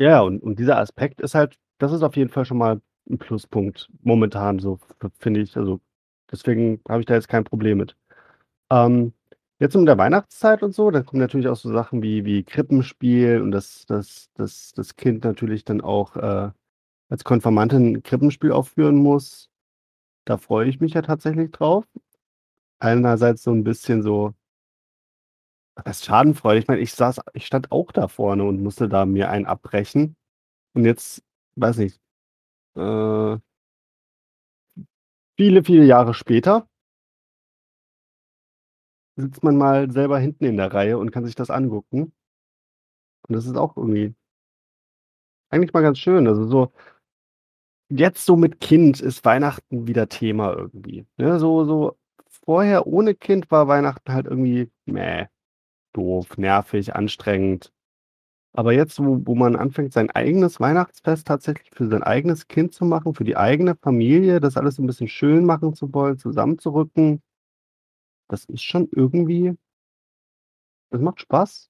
Ja, 0.00 0.20
und 0.20 0.42
und 0.42 0.58
dieser 0.58 0.78
Aspekt 0.78 1.20
ist 1.22 1.34
halt 1.34 1.56
das 1.78 1.92
ist 1.92 2.02
auf 2.02 2.16
jeden 2.16 2.30
Fall 2.30 2.44
schon 2.44 2.58
mal 2.58 2.80
'n 3.08 3.18
Pluspunkt 3.18 3.88
momentan 4.02 4.58
so, 4.58 4.78
finde 5.18 5.40
ich. 5.40 5.56
Also, 5.56 5.80
deswegen 6.30 6.80
habe 6.88 7.00
ich 7.00 7.06
da 7.06 7.14
jetzt 7.14 7.28
kein 7.28 7.44
Problem 7.44 7.78
mit. 7.78 7.96
Ähm, 8.70 9.14
jetzt 9.60 9.76
mit 9.76 9.88
der 9.88 9.98
Weihnachtszeit 9.98 10.62
und 10.62 10.74
so, 10.74 10.90
da 10.90 11.02
kommen 11.02 11.20
natürlich 11.22 11.48
auch 11.48 11.56
so 11.56 11.72
Sachen 11.72 12.02
wie 12.02 12.24
wie 12.26 12.44
Krippenspiel 12.44 13.42
und 13.42 13.52
dass 13.52 13.86
dass 13.86 14.30
dass 14.34 14.72
das 14.74 14.96
Kind 14.96 15.24
natürlich 15.24 15.64
dann 15.64 15.80
auch, 15.82 16.16
äh, 16.16 16.50
als 17.10 17.24
Konfirmandin 17.24 17.96
'n 17.96 18.02
Krippenspiel 18.04 18.52
aufführen 18.52 18.96
muss. 18.96 19.50
Da 20.26 20.38
freue 20.38 20.68
ich 20.68 20.80
mich 20.80 20.94
ja 20.94 21.02
tatsächlich 21.02 21.52
drauf. 21.52 21.84
Einerseits 22.82 23.42
so 23.42 23.52
'n 23.52 23.64
bisschen 23.64 24.02
so 24.02 24.34
was 25.76 25.84
heißt 25.86 26.04
Schadenfreude? 26.06 26.58
Ich 26.60 26.68
meine, 26.68 26.80
ich 26.80 26.94
saß 26.94 27.20
ich 27.34 27.46
stand 27.46 27.70
auch 27.70 27.92
da 27.92 28.08
vorne 28.08 28.44
und 28.44 28.62
musste 28.62 28.88
da 28.88 29.04
mir 29.06 29.28
einen 29.30 29.46
abbrechen. 29.46 30.16
Und 30.74 30.84
jetzt, 30.86 31.22
weiß 31.56 31.78
nicht, 31.78 32.00
äh 32.76 33.38
viele, 35.38 35.62
viele 35.64 35.84
Jahre 35.84 36.14
später 36.14 36.66
sitzt 39.18 39.42
man 39.42 39.56
mal 39.56 39.90
selber 39.90 40.18
hinten 40.18 40.44
in 40.44 40.58
der 40.58 40.72
Reihe 40.74 40.98
und 40.98 41.10
kann 41.10 41.24
sich 41.24 41.34
das 41.34 41.48
angucken. 41.50 42.12
Und 43.28 43.34
das 43.36 43.46
ist 43.46 43.56
auch 43.56 43.76
irgendwie 43.76 44.16
eigentlich 45.52 45.72
mal 45.72 45.82
ganz 45.82 45.98
schön. 45.98 46.26
Also, 46.26 46.46
so 46.46 46.72
jetzt 47.90 48.24
so 48.26 48.36
mit 48.36 48.60
Kind 48.60 49.00
ist 49.00 49.24
Weihnachten 49.24 49.86
wieder 49.86 50.08
Thema 50.08 50.52
irgendwie, 50.52 51.06
ne? 51.18 51.38
So 51.38 51.64
so 51.64 51.96
vorher 52.44 52.86
ohne 52.86 53.14
Kind 53.14 53.50
war 53.50 53.68
Weihnachten 53.68 54.12
halt 54.12 54.26
irgendwie: 54.26 54.70
„Mäh, 54.86 55.26
doof, 55.94 56.38
nervig, 56.38 56.94
anstrengend.“ 56.96 57.72
Aber 58.54 58.72
jetzt, 58.72 58.98
wo 59.00 59.20
wo 59.26 59.34
man 59.36 59.56
anfängt, 59.56 59.92
sein 59.94 60.10
eigenes 60.10 60.60
Weihnachtsfest 60.60 61.26
tatsächlich 61.28 61.70
für 61.72 61.88
sein 61.88 62.02
eigenes 62.04 62.48
Kind 62.48 62.74
zu 62.74 62.84
machen, 62.86 63.14
für 63.14 63.24
die 63.24 63.36
eigene 63.36 63.76
Familie, 63.76 64.40
das 64.40 64.56
alles 64.58 64.76
so 64.76 64.82
'n 64.82 64.86
bisschen 64.88 65.08
schön 65.08 65.44
machen 65.46 65.74
zu 65.74 65.92
wollen, 65.94 66.18
zusammenzurücken 66.18 67.22
das 68.30 68.44
ist 68.46 68.62
schon 68.64 68.88
irgendwie 68.92 69.56
das 70.92 71.00
macht 71.00 71.20
Spaß. 71.20 71.66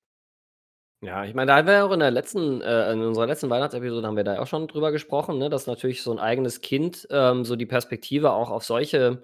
Ja, 1.02 1.24
ich 1.26 1.34
meine, 1.34 1.48
da 1.50 1.56
haben 1.58 1.66
wir 1.66 1.74
ja 1.74 1.84
auch 1.84 1.92
in 1.92 2.00
der 2.00 2.10
letzten 2.10 2.62
äh, 2.62 2.92
in 2.92 3.02
unserer 3.02 3.26
letzten 3.26 3.50
Weihnachtsepisode 3.50 4.06
haben 4.06 4.16
wir 4.16 4.24
da 4.24 4.38
auch 4.40 4.46
schon 4.46 4.66
drüber 4.66 4.92
gesprochen, 4.92 5.36
ne, 5.38 5.50
dass 5.50 5.66
natürlich 5.66 6.02
so 6.02 6.10
'n 6.10 6.18
eigenes 6.18 6.62
Kind, 6.62 7.06
ähm, 7.10 7.44
so 7.44 7.54
die 7.54 7.66
Perspektive 7.66 8.32
auch 8.32 8.50
auf 8.50 8.64
solche, 8.64 9.22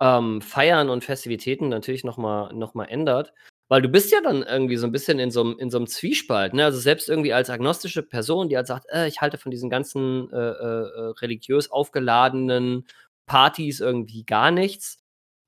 ähm, 0.00 0.40
Feiern 0.42 0.90
und 0.90 1.04
Festivitäten 1.04 1.68
natürlich 1.68 2.04
noch 2.04 2.16
mal 2.18 2.52
noch 2.54 2.74
mal 2.74 2.84
ändert. 2.86 3.32
Weil 3.68 3.82
du 3.82 3.88
bist 3.88 4.12
ja 4.12 4.20
dann 4.22 4.42
irgendwie 4.44 4.76
so 4.76 4.86
'n 4.86 4.92
bisschen 4.92 5.18
in 5.18 5.30
so 5.32 5.42
'm 5.42 5.58
in 5.58 5.70
so 5.70 5.78
'm 5.78 5.86
Zwiespalt, 5.88 6.54
ne? 6.54 6.64
Also, 6.66 6.78
selbst 6.80 7.08
irgendwie 7.08 7.32
als 7.34 7.50
agnostische 7.50 8.02
Person, 8.04 8.48
die 8.48 8.56
halt 8.56 8.66
sagt: 8.68 8.86
„Äh, 8.92 9.08
ich 9.08 9.20
halte 9.22 9.38
von 9.38 9.50
diesen 9.50 9.70
ganzen, 9.70 10.30
äh, 10.32 10.36
äh, 10.36 11.12
religiös 11.20 11.70
aufgeladenen 11.70 12.86
Partys 13.26 13.80
irgendwie 13.80 14.24
gar 14.24 14.50
nichts.“ 14.52 14.98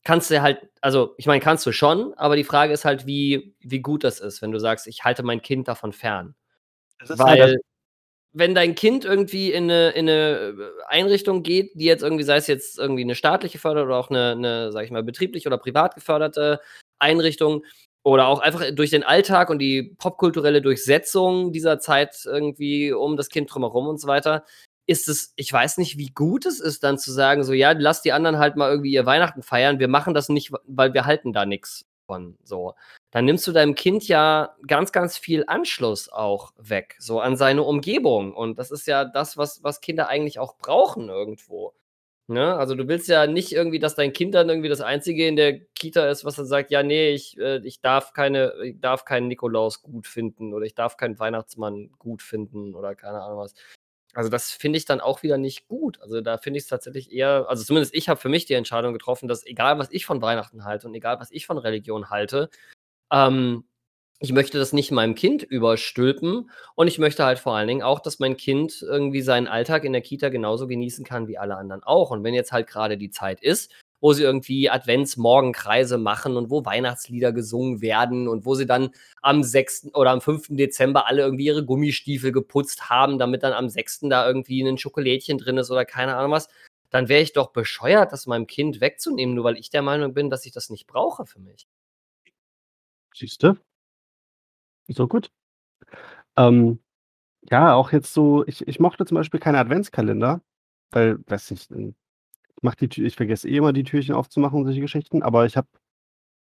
Kannst 0.04 0.30
du 0.30 0.42
halt 0.42 0.60
also, 0.80 1.14
ich 1.18 1.26
meine, 1.26 1.40
kannst 1.42 1.66
du 1.66 1.72
schon, 1.72 2.14
aber 2.14 2.36
die 2.36 2.44
Frage 2.44 2.72
ist 2.72 2.84
halt, 2.84 3.06
wie 3.06 3.54
wie 3.60 3.80
gut 3.80 4.04
das 4.04 4.20
ist, 4.20 4.42
wenn 4.42 4.52
du 4.52 4.58
sagst: 4.60 4.86
„Ich 4.88 5.04
halte 5.04 5.22
mein 5.22 5.42
Kind 5.42 5.68
davon 5.68 5.92
fern.“ 5.92 6.34
Das 7.00 7.10
ist 7.10 7.24
halt 7.26 7.42
das 7.42 7.52
Weil, 7.52 7.58
wenn 8.32 8.54
dein 8.54 8.74
Kind 8.74 9.04
irgendwie 9.04 9.52
in 9.52 9.66
'ne 9.66 9.90
in 9.90 10.06
'ne, 10.06 10.54
äh, 10.58 10.84
Einrichtung 10.88 11.42
geht, 11.42 11.72
die 11.74 11.84
jetzt 11.86 12.02
irgendwie 12.02 12.24
sei 12.24 12.36
es 12.36 12.46
jetzt 12.46 12.78
irgendwie 12.78 13.04
'ne 13.04 13.14
staatliche 13.14 13.58
Förderung 13.58 13.88
oder 13.88 13.98
auch 13.98 14.10
'ne 14.10 14.36
'ne, 14.36 14.72
sage 14.72 14.84
ich 14.86 14.90
mal, 14.92 15.02
betrieblich 15.02 15.46
oder 15.46 15.58
privat 15.58 15.94
geförderte 15.94 16.60
Einrichtung 16.98 17.64
oder 18.04 18.28
auch 18.28 18.40
einfach 18.40 18.64
durch 18.72 18.90
den 18.90 19.02
Alltag 19.04 19.50
und 19.50 19.58
die 19.60 19.94
popkulturelle 19.98 20.62
Durchsetzung 20.62 21.52
dieser 21.52 21.78
Zeit 21.80 22.16
irgendwie 22.24 22.92
um 22.92 23.16
das 23.16 23.28
Kind 23.30 23.52
drumherum 23.52 23.86
und 23.88 24.00
so 24.00 24.08
weiter, 24.08 24.44
ist 24.86 25.08
es 25.08 25.32
ich 25.36 25.52
weiß 25.52 25.78
nicht, 25.78 25.98
wie 25.98 26.08
gut 26.10 26.46
es 26.46 26.60
ist, 26.60 26.84
dann 26.84 26.98
zu 26.98 27.12
sagen, 27.12 27.44
so: 27.44 27.52
„Ja, 27.52 27.72
lass 27.72 28.02
die 28.02 28.12
anderen 28.12 28.38
halt 28.38 28.56
mal 28.56 28.70
irgendwie 28.70 28.92
ihr 28.92 29.06
Weihnachten 29.06 29.42
feiern. 29.42 29.78
Wir 29.80 29.88
machen 29.88 30.14
das 30.14 30.28
nicht, 30.30 30.52
weil 30.66 30.94
wir 30.94 31.04
halten 31.06 31.32
da 31.32 31.44
nix 31.46 31.84
von“, 32.06 32.36
so. 32.44 32.74
Dann 33.10 33.24
nimmst 33.24 33.46
du 33.46 33.52
deinem 33.52 33.74
Kind 33.74 34.06
ja 34.08 34.54
ganz, 34.66 34.92
ganz 34.92 35.16
viel 35.16 35.44
Anschluss 35.46 36.10
auch 36.10 36.52
weg, 36.58 36.96
so 36.98 37.20
an 37.20 37.36
seine 37.36 37.62
Umgebung. 37.62 38.34
Und 38.34 38.58
das 38.58 38.70
ist 38.70 38.86
ja 38.86 39.04
das, 39.06 39.36
was 39.38 39.62
was 39.64 39.80
Kinder 39.80 40.08
eigentlich 40.08 40.38
auch 40.38 40.58
brauchen 40.58 41.08
irgendwo, 41.08 41.72
ne? 42.28 42.54
Also, 42.56 42.74
du 42.74 42.88
willst 42.88 43.08
ja 43.08 43.26
nicht 43.26 43.52
irgendwie, 43.52 43.78
dass 43.78 43.94
dein 43.94 44.12
Kind 44.12 44.34
dann 44.34 44.48
irgendwie 44.50 44.68
das 44.68 44.80
Einzige 44.82 45.26
in 45.28 45.36
der 45.36 45.60
Kita 45.74 46.08
ist, 46.10 46.24
was 46.24 46.36
dann 46.36 46.46
sagt: 46.46 46.70
„Ja, 46.70 46.82
ne, 46.82 47.10
ich 47.10 47.38
äh, 47.38 47.58
ich 47.64 47.80
darf 47.80 48.12
keine 48.12 48.52
ich 48.64 48.80
darf 48.80 49.04
keinen 49.06 49.28
Nikolaus 49.28 49.82
gut 49.82 50.06
finden 50.06 50.52
oder 50.54 50.66
ich 50.66 50.74
darf 50.74 50.96
keinen 50.98 51.18
Weihnachtsmann 51.18 51.90
gut 51.98 52.22
finden“ 52.22 52.74
oder 52.74 52.94
keine 52.94 53.22
Ahnung 53.22 53.38
was. 53.40 53.54
Also, 54.14 54.30
das 54.30 54.50
finde 54.52 54.78
ich 54.78 54.84
dann 54.86 55.00
auch 55.00 55.22
wieder 55.22 55.38
nicht 55.38 55.68
gut. 55.68 56.00
Also, 56.02 56.20
da 56.22 56.38
finde 56.38 56.58
ich's 56.58 56.68
tatsächlich 56.68 57.12
eher 57.12 57.46
also, 57.48 57.64
zumindest 57.64 57.94
ich 57.94 58.08
habe 58.08 58.20
für 58.20 58.28
mich 58.30 58.46
die 58.46 58.54
Entscheidung 58.54 58.92
getroffen, 58.94 59.28
dass 59.28 59.46
egal, 59.46 59.78
was 59.78 59.90
ich 59.92 60.06
von 60.06 60.22
Weihnachten 60.22 60.64
halte 60.64 60.86
und 60.88 60.94
egal, 60.94 61.20
was 61.20 61.30
ich 61.30 61.46
von 61.46 61.58
Religion 61.58 62.10
halte, 62.10 62.50
ähm, 63.12 63.64
ich 64.20 64.32
möchte 64.32 64.58
das 64.58 64.72
nicht 64.72 64.90
meinem 64.92 65.14
Kind 65.14 65.42
überstülpen 65.44 66.50
und 66.74 66.88
ich 66.88 66.98
möchte 66.98 67.24
halt 67.24 67.38
vor 67.38 67.54
allen 67.56 67.68
Dingen 67.68 67.82
auch, 67.82 68.00
dass 68.00 68.18
mein 68.18 68.36
Kind 68.36 68.82
irgendwie 68.82 69.22
seinen 69.22 69.46
Alltag 69.48 69.84
in 69.84 69.92
der 69.92 70.02
Kita 70.02 70.28
genauso 70.30 70.66
genießen 70.66 71.04
kann 71.04 71.28
wie 71.28 71.38
alle 71.38 71.56
anderen 71.56 71.82
auch. 71.84 72.10
Und 72.10 72.24
wenn 72.24 72.34
jetzt 72.34 72.52
halt 72.52 72.66
grade 72.68 72.98
die 72.98 73.10
Zeit 73.10 73.40
ist, 73.42 73.72
wo 74.00 74.12
sie 74.12 74.22
irgendwie 74.24 74.70
Adventsmorgenkreise 74.70 75.98
machen 75.98 76.36
und 76.36 76.50
wo 76.50 76.64
Weihnachtslieder 76.64 77.32
gesungen 77.32 77.80
werden 77.82 78.28
und 78.28 78.44
wo 78.46 78.54
sie 78.56 78.66
dann 78.66 78.90
am 79.22 79.42
6. 79.44 79.94
oder 79.94 80.10
am 80.10 80.20
5. 80.20 80.56
Dezember 80.56 81.06
alle 81.06 81.22
irgendwie 81.22 81.46
ihre 81.46 81.64
Gummistiefel 81.64 82.32
geputzt 82.32 82.90
haben, 82.90 83.18
damit 83.18 83.42
dann 83.44 83.52
am 83.52 83.68
6. 83.68 84.10
da 84.10 84.26
irgendwie 84.28 84.62
'nen 84.62 84.78
Schokolädchen 84.78 85.38
drin 85.38 85.58
ist 85.58 85.70
oder 85.70 85.84
keine 85.84 86.16
Ahnung 86.16 86.32
was, 86.32 86.48
dann 86.90 87.08
wäre 87.08 87.22
ich 87.22 87.32
doch 87.34 87.48
bescheuert, 87.52 88.12
das 88.12 88.26
meinem 88.26 88.46
Kind 88.46 88.80
wegzunehmen, 88.80 89.34
nur 89.34 89.44
weil 89.44 89.56
ich 89.58 89.70
der 89.70 89.82
Meinung 89.82 90.14
bin, 90.14 90.30
dass 90.30 90.46
ich 90.46 90.52
das 90.52 90.70
nicht 90.70 90.86
brauche 90.86 91.26
für 91.26 91.40
mich. 91.40 91.64
Siehst 93.18 93.42
du? 93.42 93.58
Ist 94.88 94.98
doch 94.98 95.08
gut. 95.08 95.30
Ähm, 96.36 96.78
ja, 97.50 97.74
auch 97.74 97.92
jetzt 97.92 98.14
so 98.14 98.44
ich 98.46 98.66
ich 98.68 98.80
mochte 98.80 99.06
zum 99.06 99.16
Beispiel 99.16 99.40
keine 99.40 99.58
Adventskalender, 99.58 100.42
weil, 100.92 101.18
weiß 101.28 101.52
nicht, 101.52 101.70
hm, 101.70 101.94
ich 102.56 102.62
mache 102.62 102.76
die 102.78 102.88
Tür 102.90 103.06
ich 103.06 103.16
vergesse 103.16 103.48
eh 103.48 103.56
immer, 103.58 103.72
die 103.74 103.84
Türchen 103.84 104.14
aufzumachen 104.16 104.58
und 104.60 104.66
solche 104.66 104.80
Geschichten, 104.82 105.22
aber 105.22 105.46
ich 105.46 105.56
habe 105.56 105.68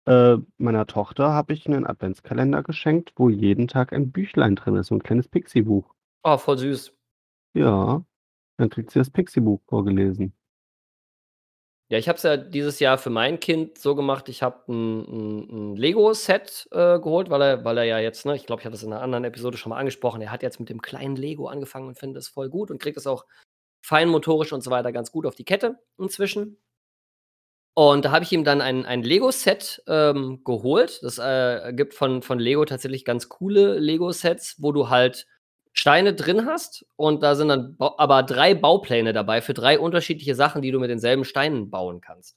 äh, 0.06 0.38
meiner 0.58 0.86
Tochter 0.86 1.30
habe 1.32 1.54
ich 1.54 1.68
'nen 1.68 1.86
Adventskalender 1.86 2.62
geschenkt, 2.64 3.12
wo 3.16 3.30
jeden 3.30 3.68
Tag 3.68 3.92
ein 3.94 4.12
Büchlein 4.12 4.56
drin 4.56 4.76
ist, 4.76 4.88
so 4.88 4.96
'n 4.96 5.02
kleines 5.04 5.28
Pixie-Buch. 5.28 5.94
Oh, 6.24 6.36
voll 6.38 6.58
süß. 6.58 6.92
Ja, 7.54 8.04
dann 8.58 8.70
kriegt 8.70 8.90
sie 8.92 8.98
das 9.00 9.10
Pixie-Buch 9.10 9.60
vorgelesen. 9.68 10.34
Ja, 11.92 11.98
ich 11.98 12.08
habe 12.08 12.16
es 12.18 12.22
ja 12.22 12.36
dieses 12.36 12.78
Jahr 12.78 12.98
für 12.98 13.10
mein 13.10 13.40
Kind 13.40 13.76
so 13.76 13.96
gemacht, 13.96 14.28
ich 14.28 14.44
habe 14.44 14.62
'n 14.72 15.00
'n 15.08 15.72
'n 15.72 15.76
Lego-Set, 15.76 16.68
äh, 16.70 17.00
geholt, 17.00 17.30
weil 17.30 17.42
er 17.42 17.64
weil 17.64 17.78
er 17.78 17.82
ja 17.84 17.98
jetzt, 17.98 18.24
ne 18.26 18.36
ich 18.36 18.46
glaube, 18.46 18.60
ich 18.60 18.64
hatte 18.64 18.74
das 18.74 18.84
in 18.84 18.90
'ner 18.90 19.02
anderen 19.02 19.24
Episode 19.24 19.56
schon 19.58 19.70
mal 19.70 19.78
angesprochen, 19.78 20.22
er 20.22 20.30
hat 20.30 20.44
jetzt 20.44 20.60
mit 20.60 20.68
dem 20.68 20.80
kleinen 20.82 21.16
Lego 21.16 21.48
angefangen 21.48 21.88
und 21.88 21.98
findet 21.98 22.22
es 22.22 22.28
voll 22.28 22.48
gut 22.48 22.70
und 22.70 22.80
kriegt 22.80 22.96
das 22.96 23.08
auch 23.08 23.24
feinmotorisch 23.84 24.52
und 24.52 24.62
so 24.62 24.70
weiter 24.70 24.92
ganz 24.92 25.10
gut 25.12 25.26
auf 25.26 25.34
die 25.34 25.44
Kette 25.44 25.78
inzwischen. 25.98 26.56
Und 27.76 28.04
da 28.04 28.10
habe 28.10 28.24
ich 28.24 28.32
ihm 28.32 28.42
dann 28.44 28.60
ein 28.60 28.84
ein 28.84 29.02
Lego-Set, 29.02 29.82
ähm, 29.86 30.40
geholt. 30.44 31.02
Das, 31.02 31.18
äh, 31.18 31.72
gibt 31.74 31.94
von 31.94 32.22
von 32.22 32.38
Lego 32.40 32.64
tatsächlich 32.64 33.04
ganz 33.04 33.28
coole 33.28 33.78
Lego-Sets, 33.78 34.56
wo 34.58 34.72
du 34.72 34.88
halt 34.88 35.26
Steine 35.76 36.14
drin 36.14 36.46
hast 36.46 36.84
und 36.96 37.22
da 37.22 37.34
sind 37.36 37.48
dann 37.48 37.76
aber 37.78 38.22
3 38.24 38.54
Baupläne 38.54 39.12
dabei 39.12 39.40
für 39.40 39.54
3 39.54 39.78
unterschiedliche 39.78 40.34
Sachen, 40.34 40.62
die 40.62 40.70
du 40.72 40.80
mit 40.80 40.90
denselben 40.90 41.24
Steinen 41.24 41.70
bauen 41.70 42.00
kannst. 42.00 42.36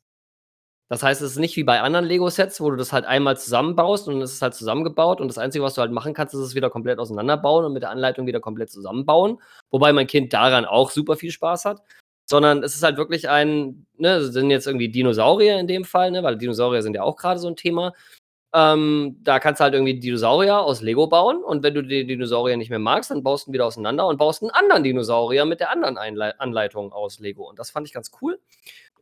Das 0.90 1.04
heißt, 1.04 1.22
es 1.22 1.32
ist 1.34 1.40
nicht 1.40 1.58
wie 1.58 1.64
bei 1.64 1.82
anderen 1.82 2.06
Lego-Sets, 2.06 2.62
wo 2.62 2.70
du 2.72 2.78
das 2.78 2.94
halt 2.94 3.06
einmal 3.06 3.38
zusammenbaust 3.38 4.08
und 4.10 4.22
es 4.22 4.34
ist 4.34 4.42
halt 4.44 4.54
zusammengebaut 4.56 5.22
und 5.22 5.28
das 5.30 5.38
Einzige, 5.40 5.64
was 5.64 5.76
du 5.76 5.82
halt 5.82 5.92
machen 5.92 6.14
kannst, 6.14 6.34
ist 6.36 6.42
es 6.42 6.56
wieder 6.56 6.70
komplett 6.70 7.00
auseinanderbauen 7.00 7.66
und 7.66 7.74
mit 7.74 7.84
der 7.84 7.92
Anleitung 7.92 8.28
wieder 8.28 8.40
komplett 8.42 8.70
zusammenbauen, 8.72 9.40
wobei 9.72 9.94
mein 9.94 10.08
Kind 10.08 10.34
daran 10.34 10.66
auch 10.66 10.92
super 10.92 11.16
viel 11.18 11.32
Spaß 11.32 11.66
hat. 11.66 11.82
Sondern 12.30 12.64
es 12.64 12.76
ist 12.76 12.84
halt 12.84 12.98
wirklich 12.98 13.30
ein 13.30 13.86
ne, 13.98 14.24
sind 14.24 14.52
jetzt 14.52 14.68
irgendwie 14.68 14.90
Dinosaurier 14.90 15.60
in 15.60 15.68
dem 15.68 15.86
Fall, 15.86 16.12
ne, 16.12 16.24
weil 16.24 16.38
Dinosaurier 16.38 16.82
sind 16.84 16.96
ja 16.96 17.04
auch 17.04 17.18
grade 17.18 17.40
so 17.40 17.48
'n 17.50 17.56
Thema. 17.58 17.94
Ähm, 18.56 19.18
da 19.24 19.40
kannst 19.40 19.60
du 19.60 19.64
halt 19.64 19.74
irgendwie 19.74 20.00
Dinosaurier 20.00 20.60
aus 20.62 20.82
Lego 20.82 21.08
bauen 21.08 21.44
und 21.44 21.64
wenn 21.64 21.74
du 21.74 21.82
die 21.82 22.06
Dinosaurier 22.06 22.56
nicht 22.56 22.70
mehr 22.70 22.78
magst, 22.78 23.10
dann 23.10 23.24
baust 23.24 23.48
du 23.48 23.50
ihn 23.52 23.54
wieder 23.56 23.66
auseinander 23.66 24.06
und 24.08 24.18
baust 24.18 24.44
'n 24.44 24.52
anderen 24.52 24.84
Dinosaurier 24.84 25.46
mit 25.46 25.60
der 25.60 25.72
anderen 25.72 25.98
Einlei 25.98 26.32
Anleitung 26.40 26.94
aus 26.94 27.20
Lego 27.20 27.50
und 27.50 27.58
das 27.58 27.72
fand 27.72 27.88
ich 27.88 27.94
ganz 27.94 28.12
cool. 28.22 28.40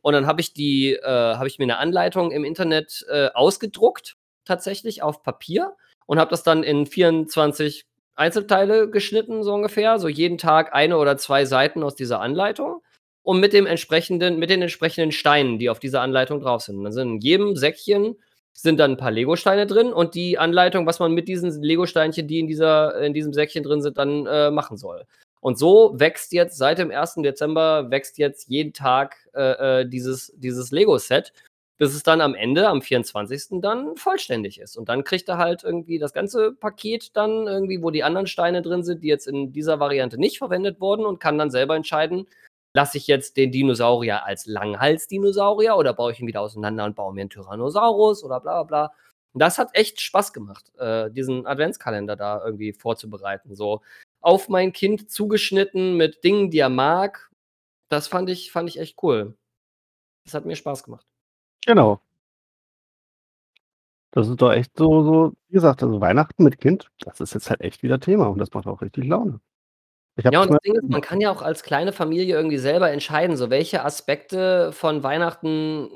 Und 0.02 0.14
dann 0.14 0.26
habe 0.26 0.40
ich 0.40 0.54
die 0.54 0.94
äh, 0.94 1.06
habe 1.08 1.48
ich 1.48 1.58
mir 1.58 1.66
'ne 1.66 1.78
Anleitung 1.78 2.30
im 2.32 2.44
Internet, 2.44 3.04
äh, 3.10 3.28
ausgedruckt, 3.34 4.16
tatsächlich 4.46 5.02
auf 5.02 5.22
Papier 5.22 5.74
und 6.06 6.18
habe 6.18 6.30
das 6.30 6.42
dann 6.44 6.62
in 6.64 6.86
24 6.86 7.84
Einzelteile 8.16 8.90
geschnitten, 8.90 9.42
so 9.44 9.54
ungefähr, 9.54 9.98
so 9.98 10.08
jeden 10.08 10.38
Tag 10.38 10.74
1 10.74 10.98
oder 10.98 11.18
2 11.18 11.44
Seiten 11.46 11.82
aus 11.82 11.94
dieser 11.96 12.20
Anleitung 12.20 12.82
und 13.22 13.40
mit 13.40 13.52
dem 13.52 13.66
entsprechenden 13.66 14.38
mit 14.38 14.50
den 14.50 14.62
entsprechenden 14.62 15.12
Steinen, 15.12 15.58
die 15.58 15.70
auf 15.70 15.78
dieser 15.80 16.00
Anleitung 16.02 16.40
drauf 16.40 16.62
sind. 16.62 16.78
Und 16.78 16.84
dann 16.84 16.92
sind 16.94 17.08
in 17.16 17.20
jedem 17.20 17.56
Säckchen 17.56 18.16
sind 18.54 18.78
dann 18.80 18.92
'n 18.92 18.96
paar 18.96 19.10
Legosteine 19.10 19.66
drin 19.66 19.92
und 19.92 20.14
die 20.14 20.38
Anleitung, 20.38 20.86
was 20.86 20.98
man 21.00 21.12
mit 21.12 21.28
diesen 21.28 21.50
Legosteinchen, 21.62 22.26
die 22.28 22.38
in 22.40 22.46
dieser 22.46 23.00
in 23.00 23.14
diesem 23.14 23.32
Säckchen 23.32 23.62
drin 23.64 23.82
sind, 23.82 23.98
dann, 23.98 24.26
äh, 24.26 24.50
machen 24.50 24.76
soll. 24.76 25.04
Und 25.40 25.58
so 25.58 25.92
wächst 25.98 26.32
jetzt 26.32 26.56
seit 26.58 26.78
dem 26.78 26.90
1. 26.90 27.22
Dezember 27.22 27.90
wächst 27.90 28.18
jetzt 28.18 28.48
jeden 28.48 28.72
Tag, 28.72 29.16
äh, 29.34 29.80
äh, 29.82 29.88
dieses 29.88 30.32
dieses 30.36 30.70
Lego-Set, 30.70 31.32
bis 31.78 31.94
es 31.94 32.02
dann 32.04 32.20
am 32.20 32.34
Ende, 32.36 32.68
am 32.68 32.80
24. 32.82 33.60
dann 33.60 33.96
vollständig 33.96 34.60
ist. 34.60 34.76
Und 34.76 34.88
dann 34.88 35.02
kriegt 35.04 35.28
er 35.28 35.38
halt 35.38 35.64
irgendwie 35.64 35.98
das 35.98 36.12
ganze 36.12 36.52
Paket 36.52 37.16
dann 37.16 37.48
irgendwie, 37.48 37.82
wo 37.82 37.90
die 37.90 38.04
anderen 38.04 38.28
Steine 38.28 38.62
drin 38.62 38.84
sind, 38.84 39.02
die 39.02 39.08
jetzt 39.08 39.26
in 39.26 39.52
dieser 39.52 39.80
Variante 39.80 40.18
nicht 40.18 40.38
verwendet 40.38 40.80
wurden 40.80 41.04
und 41.06 41.18
kann 41.20 41.38
dann 41.38 41.50
selber 41.50 41.74
entscheiden: 41.76 42.26
Lasse 42.74 42.96
ich 42.96 43.06
jetzt 43.06 43.36
den 43.36 43.52
Dinosaurier 43.52 44.24
als 44.24 44.46
Langhals-Dinosaurier 44.46 45.76
oder 45.76 45.92
baue 45.92 46.12
ich 46.12 46.20
ihn 46.20 46.26
wieder 46.26 46.40
auseinander 46.40 46.84
und 46.86 46.96
baue 46.96 47.12
mir 47.12 47.22
'n 47.24 47.28
Tyrannosaurus 47.30 48.24
oder 48.24 48.40
bla 48.40 48.62
bla 48.62 48.86
bla. 48.88 48.92
Das 49.34 49.58
hat 49.58 49.70
echt 49.74 50.00
Spaß 50.00 50.32
gemacht, 50.32 50.72
äh, 50.78 51.10
diesen 51.10 51.46
Adventskalender 51.46 52.16
da 52.16 52.42
irgendwie 52.44 52.72
vorzubereiten, 52.72 53.54
so 53.54 53.82
auf 54.22 54.48
mein 54.48 54.72
Kind 54.72 55.10
zugeschnitten 55.10 55.96
mit 55.96 56.24
Dingen, 56.24 56.50
die 56.50 56.58
er 56.60 56.68
mag. 56.70 57.30
Das 57.90 58.08
fand 58.08 58.30
ich 58.30 58.52
fand 58.52 58.68
ich 58.70 58.78
echt 58.80 59.02
cool. 59.02 59.36
Das 60.24 60.34
hat 60.34 60.46
mir 60.46 60.56
Spaß 60.56 60.84
gemacht. 60.84 61.06
Genau. 61.66 62.00
Das 64.14 64.28
ist 64.28 64.42
doch 64.42 64.52
echt 64.52 64.76
so 64.76 65.02
so 65.02 65.32
wie 65.48 65.54
gesagt, 65.54 65.82
also 65.82 66.00
Weihnachten 66.02 66.44
mit 66.44 66.58
Kind, 66.60 66.90
das 67.00 67.20
ist 67.20 67.32
jetzt 67.32 67.48
halt 67.48 67.62
echt 67.62 67.82
wieder 67.82 67.98
Thema 67.98 68.26
und 68.28 68.38
das 68.38 68.52
macht 68.52 68.66
auch 68.66 68.82
richtig 68.82 69.04
Laune. 69.06 69.40
Ja, 70.18 70.42
und 70.42 70.50
das 70.50 70.58
Ding 70.60 70.74
ist, 70.74 70.88
man 70.88 71.00
kann 71.00 71.20
ja 71.20 71.30
auch 71.30 71.42
als 71.42 71.62
kleine 71.62 71.92
Familie 71.92 72.36
irgendwie 72.36 72.58
selber 72.58 72.90
entscheiden, 72.90 73.36
so 73.36 73.50
welche 73.50 73.84
Aspekte 73.84 74.72
von 74.72 75.02
Weihnachten 75.02 75.88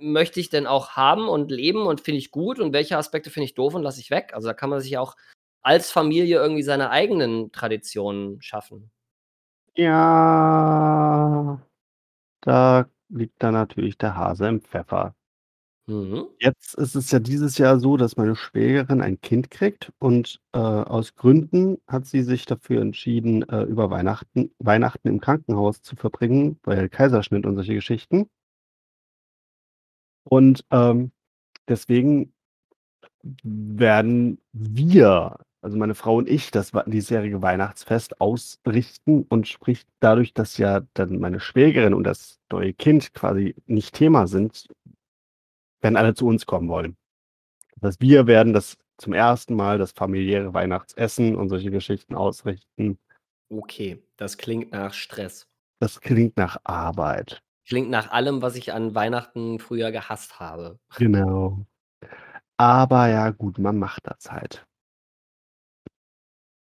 möchte 0.00 0.40
ich 0.40 0.50
denn 0.50 0.66
auch 0.66 0.90
haben 0.90 1.28
und 1.28 1.50
leben 1.50 1.86
und 1.86 2.00
finde 2.00 2.18
ich 2.18 2.30
gut 2.30 2.58
und 2.58 2.72
welche 2.72 2.96
Aspekte 2.96 3.30
finde 3.30 3.44
ich 3.44 3.54
doof 3.54 3.74
und 3.74 3.82
lasse 3.82 4.00
ich 4.00 4.10
weg. 4.10 4.32
Also, 4.34 4.48
da 4.48 4.54
kann 4.54 4.70
man 4.70 4.80
sich 4.80 4.90
ja 4.92 5.00
auch 5.00 5.16
als 5.62 5.90
Familie 5.92 6.38
irgendwie 6.38 6.62
seine 6.62 6.90
eigenen 6.90 7.52
Traditionen 7.52 8.40
schaffen. 8.42 8.90
Ja, 9.76 11.60
da 12.42 12.86
liegt 13.08 13.42
dann 13.42 13.54
natürlich 13.54 13.98
der 13.98 14.16
Hase 14.16 14.48
im 14.48 14.60
Pfeffer. 14.62 15.14
Mhm. 15.90 16.28
Jetzt 16.38 16.74
ist 16.74 16.94
es 16.94 17.10
ja 17.10 17.18
dieses 17.18 17.58
Jahr 17.58 17.80
so, 17.80 17.96
dass 17.96 18.16
meine 18.16 18.36
Schwägerin 18.36 19.00
ein 19.00 19.20
Kind 19.20 19.50
kriegt 19.50 19.92
und, 19.98 20.40
äh, 20.52 20.58
aus 20.58 21.16
Gründen 21.16 21.78
hat 21.88 22.06
sie 22.06 22.22
sich 22.22 22.44
dafür 22.46 22.80
entschieden, 22.80 23.42
äh, 23.48 23.62
über 23.62 23.90
Weihnachten 23.90 24.52
Weihnachten 24.60 25.08
im 25.08 25.20
Krankenhaus 25.20 25.82
zu 25.82 25.96
verbringen, 25.96 26.58
weil 26.62 26.88
Kaiserschnitt 26.88 27.44
und 27.44 27.56
solche 27.56 27.74
Geschichten. 27.74 28.28
Und, 30.24 30.64
ähm, 30.70 31.12
deswegen 31.68 32.32
werden 33.42 34.38
wir, 34.52 35.36
also 35.62 35.76
meine 35.76 35.94
Frau 35.94 36.16
und 36.16 36.28
ich, 36.28 36.50
das 36.50 36.72
diesjährige 36.86 37.42
Weihnachtsfest 37.42 38.20
ausrichten 38.20 39.24
und 39.28 39.46
sprich 39.48 39.84
dadurch, 40.00 40.32
dass 40.34 40.56
ja 40.58 40.82
dann 40.94 41.18
meine 41.20 41.40
Schwägerin 41.40 41.94
und 41.94 42.04
das 42.04 42.38
neue 42.50 42.72
Kind 42.72 43.12
quasi 43.14 43.54
nicht 43.66 43.94
Thema 43.94 44.26
sind 44.26 44.66
werden 45.82 45.96
alle 45.96 46.14
zu 46.14 46.26
uns 46.26 46.46
kommen 46.46 46.68
wollen. 46.68 46.96
Das 47.80 47.90
heißt, 47.90 48.00
wir 48.02 48.26
werden 48.28 48.52
das 48.54 48.76
zum 48.98 49.12
1. 49.14 49.54
Mal 49.56 49.78
das 49.78 49.92
familiäre 49.92 50.54
Weihnachtsessen 50.54 51.36
und 51.36 51.48
solche 51.50 51.70
Geschichten 51.72 52.14
ausrichten. 52.16 52.98
Okay, 53.50 54.02
das 54.16 54.38
klingt 54.38 54.72
nach 54.72 54.94
Stress. 54.94 55.46
Das 55.80 56.00
klingt 56.00 56.36
nach 56.36 56.58
Arbeit. 56.64 57.42
Klingt 57.66 57.90
nach 57.90 58.10
allem, 58.10 58.42
was 58.42 58.54
ich 58.56 58.72
an 58.72 58.94
Weihnachten 58.94 59.58
früher 59.58 59.90
gehasst 59.92 60.38
habe. 60.40 60.78
Genau. 60.96 61.64
Aber 62.58 63.08
ja 63.08 63.30
gut, 63.30 63.58
man 63.58 63.78
macht 63.78 64.06
das 64.06 64.30
halt. 64.32 64.66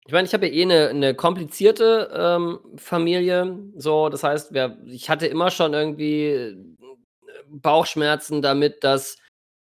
Ich 0.05 0.13
meine, 0.13 0.27
ich 0.27 0.33
habe 0.33 0.47
ja 0.47 0.53
eh 0.53 0.65
'ne 0.65 0.93
'ne 0.93 1.15
komplizierte, 1.15 2.09
ähm, 2.13 2.59
Familie, 2.77 3.57
so. 3.77 4.09
Das 4.09 4.23
heißt, 4.23 4.53
wir 4.53 4.77
ich 4.87 5.09
hatte 5.09 5.27
immer 5.27 5.49
schon 5.51 5.73
irgendwie, 5.73 6.55
Bauchschmerzen 7.49 8.41
damit, 8.41 8.83
dass 8.83 9.17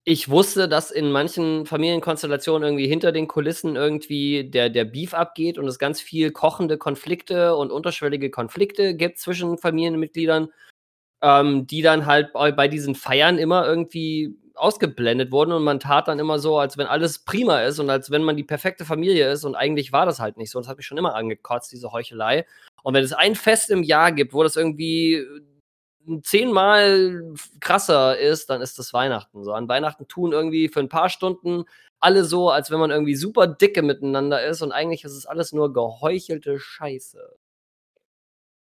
ich 0.04 0.30
wusste, 0.30 0.68
dass 0.68 0.90
in 0.90 1.12
manchen 1.12 1.66
Familienkonstellationen 1.66 2.68
irgendwie 2.68 2.88
hinter 2.88 3.12
den 3.12 3.28
Kulissen 3.28 3.76
irgendwie 3.76 4.50
der 4.50 4.70
der 4.70 4.86
Beef 4.86 5.14
abgeht 5.14 5.58
und 5.60 5.68
es 5.68 5.78
ganz 5.80 6.02
viel 6.02 6.32
kochende 6.32 6.78
Konflikte 6.78 7.56
und 7.56 7.72
unterschwellige 7.72 8.32
Konflikte 8.32 8.96
gibt 8.96 9.20
zwischen 9.20 9.60
Familienmitgliedern, 9.60 10.50
ähm, 11.22 11.68
die 11.68 11.82
dann 11.84 12.08
halt 12.08 12.34
bei 12.34 12.52
bei 12.52 12.68
diesen 12.68 12.96
Feiern 12.96 13.38
immer 13.38 13.68
irgendwie 13.68 14.36
ausgeblendet 14.56 15.32
wurden 15.32 15.52
und 15.54 15.64
man 15.64 15.80
tat 15.80 16.08
dann 16.08 16.20
immer 16.20 16.40
so, 16.40 16.58
als 16.60 16.78
wenn 16.78 16.88
alles 16.88 17.20
prima 17.20 17.62
ist 17.62 17.80
und 17.80 17.90
als 17.90 18.12
wenn 18.12 18.24
man 18.24 18.38
die 18.38 18.44
perfekte 18.44 18.86
Familie 18.86 19.32
ist 19.32 19.44
und 19.44 19.56
eigentlich 19.56 19.92
war 19.92 20.06
das 20.06 20.20
halt 20.20 20.38
nicht 20.38 20.52
so. 20.52 20.60
Das 20.60 20.68
hat 20.68 20.78
mich 20.78 20.86
schon 20.86 20.98
immer 20.98 21.16
angekotzt, 21.16 21.72
diese 21.72 21.92
Heuchelei. 21.92 22.46
Und 22.84 22.94
wenn 22.94 23.04
es 23.04 23.14
ein 23.14 23.36
Fest 23.36 23.70
im 23.70 23.84
Jahr 23.84 24.12
gibt, 24.12 24.34
wo 24.34 24.44
das 24.44 24.56
irgendwie 24.56 25.26
10-mal 26.24 27.24
f 27.36 27.50
krasser 27.60 28.18
ist, 28.18 28.50
dann 28.50 28.62
ist 28.62 28.80
das 28.80 28.94
Weihnachten 28.94 29.44
so. 29.44 29.54
An 29.54 29.68
Weihnachten 29.70 30.08
tun 30.08 30.32
irgendwie 30.34 30.70
für 30.70 30.80
'n 30.82 30.90
paar 30.90 31.10
Stunden 31.10 31.66
alle 32.00 32.24
so, 32.26 32.50
als 32.50 32.72
wenn 32.72 32.80
man 32.80 32.92
irgendwie 32.92 33.16
super 33.16 33.48
dicke 33.48 33.82
miteinander 33.84 34.44
ist 34.46 34.62
und 34.64 34.72
eigentlich 34.72 35.04
ist 35.04 35.14
es 35.14 35.26
alles 35.28 35.54
nur 35.54 35.74
geheuchelte 35.74 36.60
Scheiße. 36.60 37.36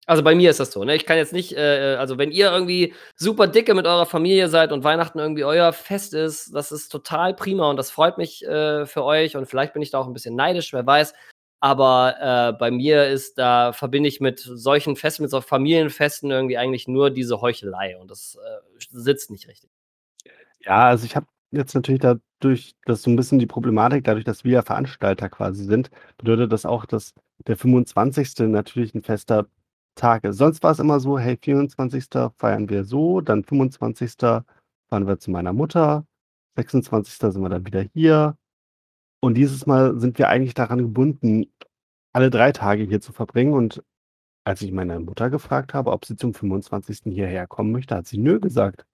Also, 0.08 0.22
bei 0.22 0.34
mir 0.34 0.50
ist 0.50 0.60
das 0.60 0.70
so, 0.70 0.84
ne? 0.84 0.94
Ich 0.96 1.06
kann 1.06 1.16
jetzt 1.16 1.32
nicht 1.32 1.52
äh, 1.56 1.94
äh, 1.94 1.96
also, 1.96 2.18
wenn 2.18 2.30
ihr 2.30 2.50
irgendwie 2.52 2.92
super 3.16 3.46
dicke 3.46 3.74
mit 3.74 3.86
eurer 3.86 4.04
Familie 4.04 4.48
seid 4.48 4.70
und 4.70 4.84
Weihnachten 4.84 5.18
irgendwie 5.18 5.44
euer 5.44 5.72
Fest 5.72 6.12
ist, 6.12 6.54
das 6.54 6.72
ist 6.72 6.90
total 6.90 7.34
prima 7.34 7.70
und 7.70 7.76
das 7.78 7.90
freut 7.90 8.18
mich, 8.18 8.44
äh, 8.46 8.84
für 8.86 9.02
euch 9.04 9.34
und 9.36 9.46
vielleicht 9.46 9.72
bin 9.72 9.80
ich 9.82 9.90
da 9.90 9.98
auch 9.98 10.06
'n 10.06 10.12
bisschen 10.12 10.36
neidisch, 10.36 10.72
wer 10.74 10.86
weiß. 10.86 11.14
Aber, 11.62 12.16
äh, 12.54 12.58
bei 12.58 12.70
mir 12.70 13.06
ist 13.08 13.38
da 13.38 13.72
verbinde 13.72 14.08
ich 14.08 14.20
mit 14.20 14.40
solchen 14.40 14.96
Festen, 14.96 15.22
mit 15.22 15.30
so 15.30 15.40
Familienfesten 15.40 16.30
irgendwie 16.30 16.58
eigentlich 16.58 16.88
nur 16.88 17.10
diese 17.10 17.40
Heuchelei 17.40 17.96
und 17.98 18.10
das, 18.10 18.36
äh, 18.44 18.78
sitzt 18.90 19.30
nicht 19.30 19.48
richtig. 19.48 19.70
Ja, 20.62 20.86
also, 20.88 21.04
ich 21.06 21.16
habe 21.16 21.26
jetzt 21.50 21.74
natürlich 21.74 22.00
dadurch 22.00 22.74
das 22.86 22.98
ist 22.98 23.04
so 23.04 23.10
'n 23.10 23.16
bisschen 23.16 23.38
die 23.38 23.46
Problematik, 23.46 24.04
dadurch, 24.04 24.24
dass 24.24 24.44
wir 24.44 24.52
ja 24.52 24.62
Veranstalter 24.62 25.28
quasi 25.28 25.64
sind, 25.64 25.90
bedeutet 26.18 26.52
das 26.52 26.66
auch, 26.66 26.86
dass 26.86 27.14
der 27.46 27.56
25. 27.56 28.48
natürlich 28.48 28.94
'n 28.94 29.02
fester 29.02 29.46
Tag 29.94 30.24
ist. 30.24 30.36
Sonst 30.38 30.62
war's 30.62 30.78
immer 30.78 31.00
so: 31.00 31.18
„Hey, 31.18 31.36
24. 31.40 32.32
feiern 32.38 32.68
wir 32.68 32.84
so, 32.84 33.20
dann 33.20 33.44
25. 33.44 34.44
fahren 34.88 35.06
wir 35.06 35.18
zu 35.18 35.30
meiner 35.30 35.52
Mutter, 35.52 36.06
26. 36.56 37.30
sind 37.32 37.42
wir 37.42 37.48
dann 37.50 37.66
wieder 37.66 37.82
hier.“ 37.94 38.36
Und 39.24 39.36
dieses 39.36 39.64
Mal 39.64 39.98
sind 39.98 40.18
wir 40.18 40.28
eigentlich 40.28 40.52
daran 40.52 40.80
gebunden, 40.80 41.46
alle 42.12 42.28
3 42.28 42.52
Tage 42.52 42.82
hier 42.84 43.00
zu 43.00 43.10
verbringen 43.14 43.54
und 43.54 43.82
als 44.44 44.62
ich 44.62 44.72
meine 44.72 45.00
Mutter 45.00 45.30
gefragt 45.30 45.74
habe, 45.74 45.92
ob 45.92 46.04
sie 46.06 46.16
zum 46.16 46.34
25. 46.34 47.12
hierher 47.12 47.46
kommen 47.46 47.72
möchte, 47.72 47.96
hat 47.96 48.06
sie 48.06 48.18
„nö“ 48.18 48.40
gesagt. 48.40 48.84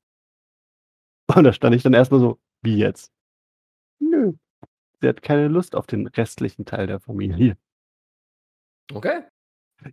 Und 1.37 1.45
da 1.45 1.53
stand 1.53 1.75
ich 1.75 1.83
dann 1.83 1.95
erst 1.95 2.11
mal 2.13 2.21
so: 2.21 2.39
„Wie 2.63 2.77
jetzt?“ 2.77 3.13
„Nö.“ 4.01 4.35
Sie 5.03 5.09
hat 5.09 5.23
keine 5.23 5.49
Lust 5.49 5.77
auf 5.77 5.87
den 5.87 6.07
restlichen 6.09 6.67
Teil 6.67 6.87
der 6.89 7.01
Familie. 7.01 7.57
Okay. 8.95 9.21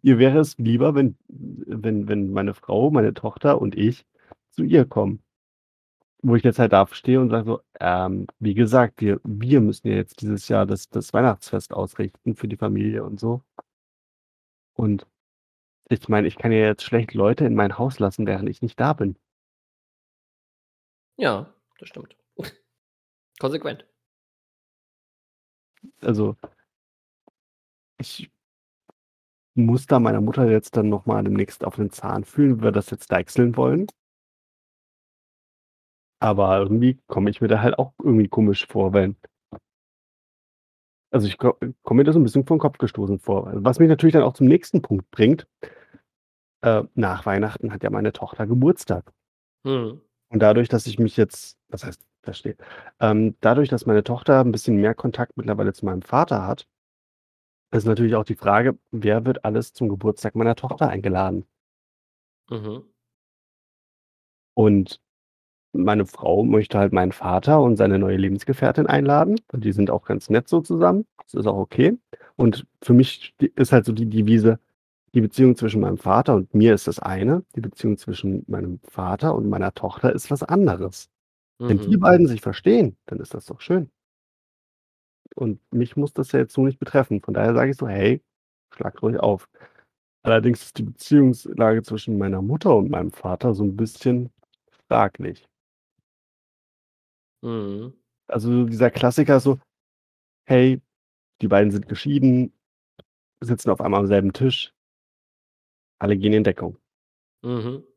Ihr 0.03 0.17
wäre 0.19 0.39
es 0.39 0.57
lieber, 0.57 0.95
wenn 0.95 1.17
wenn 1.29 2.07
wenn 2.07 2.31
meine 2.31 2.53
Frau, 2.53 2.91
meine 2.91 3.13
Tochter 3.13 3.61
und 3.61 3.75
ich 3.75 4.05
zu 4.51 4.63
ihr 4.63 4.85
kommen. 4.85 5.21
Wo 6.27 6.35
ich 6.35 6.43
jetzt 6.43 6.59
halt 6.59 6.73
da 6.73 6.85
stehe 6.87 7.21
und 7.21 7.29
sage 7.29 7.45
so, 7.45 7.61
ähm, 7.79 8.27
wie 8.39 8.53
gesagt, 8.53 9.01
wir 9.01 9.19
wir 9.23 9.61
müssen 9.61 9.87
ja 9.87 9.95
jetzt 9.95 10.21
dieses 10.21 10.47
Jahr 10.49 10.65
das 10.65 10.89
das 10.89 11.13
Weihnachtsfest 11.13 11.73
ausrichten 11.73 12.35
für 12.35 12.47
die 12.47 12.57
Familie 12.57 13.03
und 13.03 13.19
so. 13.19 13.43
Und 14.73 15.07
ich 15.89 16.09
meine, 16.09 16.27
ich 16.27 16.37
kann 16.37 16.51
ja 16.51 16.59
jetzt 16.59 16.83
schlecht 16.83 17.13
Leute 17.13 17.45
in 17.45 17.55
mein 17.55 17.77
Haus 17.77 17.99
lassen, 17.99 18.27
während 18.27 18.49
ich 18.49 18.61
nicht 18.61 18.79
da 18.79 18.93
bin. 18.93 19.17
Ja, 21.17 21.53
das 21.79 21.89
stimmt. 21.89 22.15
Konsequent. 23.39 23.85
Also 26.01 26.35
ich 27.99 28.29
muss 29.55 29.87
da 29.87 29.99
meiner 29.99 30.21
Mutter 30.21 30.49
jetzt 30.49 30.77
dann 30.77 30.89
noch 30.89 31.05
mal 31.05 31.23
demnächst 31.23 31.63
auf 31.65 31.75
den 31.77 31.89
Zahn 31.91 32.23
fühlen, 32.23 32.59
wie 32.59 32.63
wir 32.65 32.71
das 32.71 32.89
jetzt 32.91 33.11
deichseln 33.11 33.55
wollen. 33.57 33.87
Aber 36.21 36.57
irgendwie 36.59 36.97
komme 37.07 37.29
ich 37.29 37.41
mir 37.41 37.47
da 37.47 37.61
halt 37.61 37.77
auch 37.77 37.93
irgendwie 38.03 38.27
komisch 38.27 38.65
vor, 38.67 38.93
weil 38.93 39.15
also 41.13 41.27
ich 41.27 41.37
ko 41.37 41.53
komme 41.83 41.99
mir 41.99 42.03
da 42.03 42.11
so 42.13 42.19
'n 42.19 42.23
bisschen 42.23 42.45
vor 42.45 42.57
'n 42.57 42.59
Kopf 42.59 42.77
gestoßen 42.79 43.19
vor. 43.19 43.49
Was 43.55 43.79
mich 43.79 43.87
natürlich 43.89 44.13
dann 44.13 44.23
auch 44.23 44.33
zum 44.33 44.47
nächsten 44.47 44.81
Punkt 44.81 45.09
bringt. 45.11 45.47
Äh, 46.63 46.83
nach 46.95 47.25
Weihnachten 47.25 47.71
hat 47.71 47.83
ja 47.83 47.89
meine 47.89 48.13
Tochter 48.13 48.47
Geburtstag. 48.47 49.11
Mhm. 49.65 50.01
Und 50.31 50.39
dadurch, 50.41 50.69
dass 50.69 50.87
ich 50.87 50.99
mich 50.99 51.17
jetzt 51.17 51.57
was 51.69 51.85
heißt 51.85 52.01
verstehe 52.23 52.57
ähm, 52.99 53.35
dadurch, 53.41 53.69
dass 53.69 53.85
meine 53.85 54.03
Tochter 54.03 54.41
'n 54.41 54.51
bisschen 54.51 54.75
mehr 54.77 54.93
Kontakt 54.95 55.37
mittlerweile 55.37 55.73
zu 55.73 55.85
meinem 55.85 56.01
Vater 56.01 56.45
hat 56.45 56.65
ist 57.73 57.85
natürlich 57.85 58.15
auch 58.15 58.23
die 58.23 58.35
Frage, 58.35 58.77
wer 58.91 59.25
wird 59.25 59.43
alles 59.43 59.73
zum 59.73 59.89
Geburtstag 59.89 60.35
meiner 60.35 60.55
Tochter 60.55 60.87
eingeladen? 60.87 61.47
Mhm. 62.49 62.87
Und 64.57 64.99
meine 65.73 66.05
Frau 66.05 66.43
möchte 66.43 66.77
halt 66.79 66.93
meinen 66.93 67.11
Vater 67.11 67.61
und 67.61 67.77
seine 67.77 67.99
neue 67.99 68.17
Lebensgefährtin 68.17 68.87
einladen, 68.87 69.39
und 69.51 69.63
die 69.63 69.71
sind 69.73 69.89
auch 69.91 70.05
ganz 70.05 70.29
nett 70.29 70.47
so 70.49 70.61
zusammen. 70.61 71.05
Das 71.23 71.33
ist 71.35 71.47
auch 71.47 71.57
okay. 71.57 71.97
Und 72.35 72.65
für 72.83 72.93
mich 72.93 73.33
st 73.39 73.43
ist 73.57 73.71
halt 73.73 73.85
so 73.85 73.93
die 73.93 74.07
Devise, 74.09 74.59
die 75.15 75.21
Beziehung 75.21 75.55
zwischen 75.57 75.81
meinem 75.81 75.97
Vater 75.97 76.35
und 76.35 76.53
mir 76.55 76.73
ist 76.75 76.87
das 76.87 76.99
eine, 76.99 77.43
die 77.55 77.61
Beziehung 77.61 77.97
zwischen 77.97 78.45
meinem 78.47 78.79
Vater 78.89 79.35
und 79.35 79.49
meiner 79.49 79.73
Tochter 79.73 80.13
ist 80.13 80.31
was 80.31 80.43
anderes. 80.43 81.09
Wenn 81.67 81.79
die 81.79 81.97
Mhm. 81.97 81.99
beiden 81.99 82.27
sich 82.27 82.41
verstehen, 82.41 82.97
dann 83.07 83.19
ist 83.19 83.33
das 83.35 83.45
doch 83.47 83.61
schön. 83.61 83.89
Und 85.37 85.59
mich 85.71 85.95
muss 85.95 86.13
das 86.13 86.31
ja 86.31 86.39
jetzt 86.39 86.53
so 86.53 86.65
nicht 86.65 86.79
betreffen. 86.79 87.21
Von 87.21 87.33
daher 87.35 87.53
sage 87.53 87.71
ich 87.71 87.77
so: 87.77 87.87
„Hey, 87.87 88.21
schlagt 88.73 89.01
ruhig 89.03 89.19
auf.“ 89.19 89.47
Allerdings 90.23 90.63
ist 90.63 90.77
die 90.79 90.83
Beziehungslage 90.83 91.83
zwischen 91.83 92.17
meiner 92.17 92.41
Mutter 92.41 92.75
und 92.75 92.89
meinem 92.91 93.11
Vater 93.11 93.53
so 93.55 93.63
'n 93.63 93.77
bisschen 93.77 94.31
fraglich. 94.89 95.47
Mhm. 97.47 97.93
Also, 98.27 98.65
dieser 98.65 98.91
Klassiker 98.91 99.39
so: 99.39 99.59
Hey, 100.47 100.81
die 101.41 101.47
beiden 101.49 101.71
sind 101.71 101.87
geschieden, 101.89 102.53
sitzen 103.41 103.71
auf 103.71 103.81
einmal 103.81 104.01
am 104.01 104.07
selben 104.07 104.33
Tisch. 104.33 104.71
Alle 106.01 106.17
gehen 106.17 106.33
in 106.33 106.43
Deckung. 106.43 106.77
Mhm. 107.43 107.87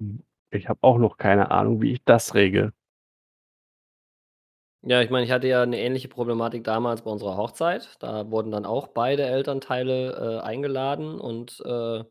Hm, 0.00 0.22
ich 0.50 0.68
habe 0.68 0.78
auch 0.82 0.98
noch 0.98 1.16
keine 1.16 1.50
Ahnung, 1.50 1.80
wie 1.82 1.92
ich 1.92 2.04
das 2.04 2.34
regle. 2.34 2.72
Ja, 4.84 5.00
ich 5.00 5.10
meine, 5.10 5.24
ich 5.24 5.30
hatte 5.32 5.48
ja 5.48 5.64
'ne 5.66 5.78
ähnliche 5.80 6.08
Problematik 6.08 6.62
damals 6.64 7.02
bei 7.02 7.10
unserer 7.10 7.36
Hochzeit. 7.36 7.96
Da 8.00 8.30
wurden 8.30 8.50
dann 8.52 8.66
auch 8.66 8.88
beide 8.88 9.24
Elternteile, 9.24 10.38
äh, 10.40 10.44
eingeladen 10.44 11.18
und, 11.18 11.60
äh, 11.64 12.04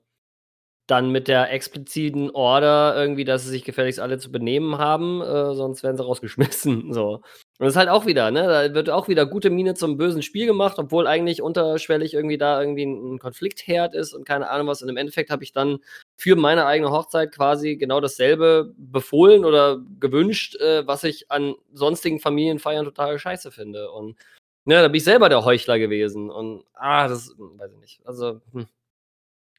dann 0.87 1.11
mit 1.11 1.27
der 1.27 1.51
expliziten 1.51 2.29
Order 2.31 2.95
irgendwie, 2.95 3.23
dass 3.25 3.43
sie 3.43 3.49
sich 3.49 3.63
gefälligst 3.63 3.99
alle 3.99 4.17
zu 4.19 4.31
benehmen 4.31 4.77
haben, 4.77 5.21
äh, 5.21 5.53
sonst 5.55 5.83
werden 5.83 5.97
sie 5.97 6.03
rausgeschmissen, 6.03 6.93
so. 6.93 7.21
Und 7.57 7.65
das 7.67 7.73
ist 7.73 7.77
halt 7.77 7.89
auch 7.89 8.05
wieder, 8.05 8.31
ne 8.31 8.43
da 8.47 8.73
wird 8.73 8.89
auch 8.89 9.07
wieder 9.07 9.25
gute 9.25 9.49
Miene 9.49 9.75
zum 9.75 9.97
bösen 9.97 10.21
Spiel 10.21 10.45
gemacht, 10.45 10.77
obwohl 10.77 11.07
eigentlich 11.07 11.41
unterschwellig 11.41 12.13
irgendwie 12.13 12.37
da 12.37 12.59
irgendwie 12.61 12.83
'n 12.83 13.13
'n 13.15 13.19
Konfliktherd 13.19 13.95
ist 13.95 14.13
und 14.13 14.25
keine 14.27 14.49
Ahnung 14.49 14.67
was. 14.67 14.81
Und 14.83 14.89
im 14.89 14.97
Endeffekt 14.97 15.29
habe 15.31 15.43
ich 15.43 15.53
dann 15.53 15.79
für 16.17 16.35
meine 16.35 16.65
eigene 16.65 16.91
Hochzeit 16.91 17.31
quasi 17.33 17.77
genau 17.77 18.01
dasselbe 18.01 18.73
befohlen 18.77 19.45
oder 19.45 19.79
gewünscht, 19.99 20.55
äh, 20.57 20.85
was 20.85 21.03
ich 21.05 21.31
an 21.31 21.55
sonstigen 21.73 22.19
Familienfeiern 22.19 22.85
total 22.85 23.17
scheiße 23.19 23.51
finde. 23.51 23.89
Und, 23.91 24.17
ne, 24.65 24.81
da 24.81 24.87
bin 24.89 24.97
ich 24.97 25.03
selber 25.05 25.29
der 25.29 25.45
Heuchler 25.45 25.79
gewesen 25.79 26.29
und, 26.31 26.65
ah, 26.73 27.07
das 27.07 27.29
hm, 27.37 27.59
weiß 27.59 27.71
ich 27.73 27.79
nicht. 27.79 28.01
Also, 28.05 28.41
hm, 28.53 28.67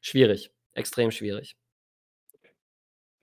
schwierig, 0.01 0.51
extrem 0.77 1.11
schwierig. 1.11 1.53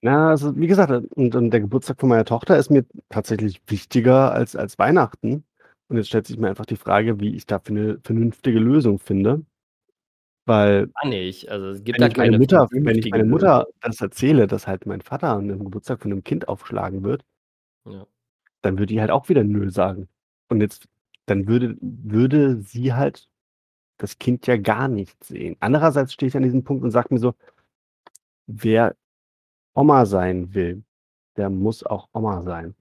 Na, 0.02 0.30
also, 0.30 0.54
wie 0.56 0.66
gesagt, 0.66 0.90
und 1.16 1.34
und 1.34 1.50
der 1.50 1.60
Geburtstag 1.60 1.98
von 2.00 2.08
meiner 2.10 2.24
Tochter 2.26 2.58
ist 2.58 2.70
mir 2.70 2.84
tatsächlich 3.08 3.62
wichtiger 3.68 4.32
als 4.32 4.54
als 4.56 4.78
Weihnachten. 4.78 5.44
Und 5.88 5.96
jetzt 5.96 6.08
stellt 6.08 6.26
sich 6.26 6.36
mir 6.38 6.48
einfach 6.48 6.66
die 6.66 6.76
Frage, 6.76 7.20
wie 7.20 7.34
ich 7.34 7.46
da 7.46 7.58
für 7.60 7.72
'ne 7.72 7.98
vernünftige 8.04 8.58
Lösung 8.58 8.98
finde. 8.98 9.44
Weil 10.46 10.92
Gar 11.02 11.08
nicht. 11.08 11.48
Also, 11.50 11.68
es 11.70 11.82
gibt 11.84 11.98
wenn 11.98 12.02
da 12.02 12.08
ich 12.08 12.16
meine 12.16 12.32
keine 12.32 12.32
Mutter 12.32 12.68
wenn 12.82 12.98
ich 12.98 13.06
vernünftige 13.06 13.12
meine 13.12 13.24
Mutter 13.24 13.66
das 13.80 14.00
erzähle, 14.00 14.46
dass 14.46 14.66
halt 14.66 14.86
mein 14.86 15.00
Vater 15.00 15.28
an 15.30 15.46
'nem 15.46 15.64
Geburtstag 15.64 16.00
von 16.02 16.10
'nem 16.10 16.24
Kind 16.24 16.48
aufgeschlagen 16.48 17.04
wird 17.04 17.24
Ja. 17.86 18.06
dann 18.64 18.78
würde 18.78 18.86
die 18.94 19.00
halt 19.00 19.10
auch 19.10 19.28
wieder 19.28 19.44
„nö“ 19.44 19.70
sagen. 19.70 20.08
Und 20.48 20.60
jetzt 20.62 20.88
dann 21.26 21.46
würde 21.46 21.76
würde 21.80 22.60
sie 22.62 22.94
halt 22.94 23.28
das 23.98 24.18
Kind 24.18 24.46
ja 24.46 24.56
gar 24.56 24.88
nicht 24.88 25.22
sehen. 25.24 25.56
Andererseits 25.60 26.12
stehe 26.12 26.28
ich 26.28 26.36
an 26.36 26.42
diesem 26.42 26.64
Punkt 26.64 26.84
und 26.84 26.90
sage 26.90 27.08
mir 27.14 27.20
so: 27.20 27.34
„Wer 28.48 28.94
Oma 29.74 30.06
sein 30.06 30.54
will, 30.54 30.84
der 31.36 31.50
muss 31.50 31.84
auch 31.84 32.08
Oma 32.14 32.42
sein.“ 32.42 32.74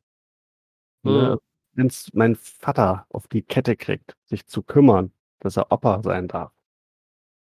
Ne? 1.06 1.34
Mhm. 1.36 1.40
Wenn's 1.76 2.10
mein 2.14 2.36
Vater 2.36 3.06
auf 3.10 3.28
die 3.28 3.42
Kette 3.42 3.76
kriegt, 3.76 4.16
sich 4.26 4.46
zu 4.46 4.62
kümmern, 4.62 5.12
dass 5.40 5.58
er 5.58 5.72
Opa 5.72 6.02
sein 6.04 6.28
darf, 6.28 6.52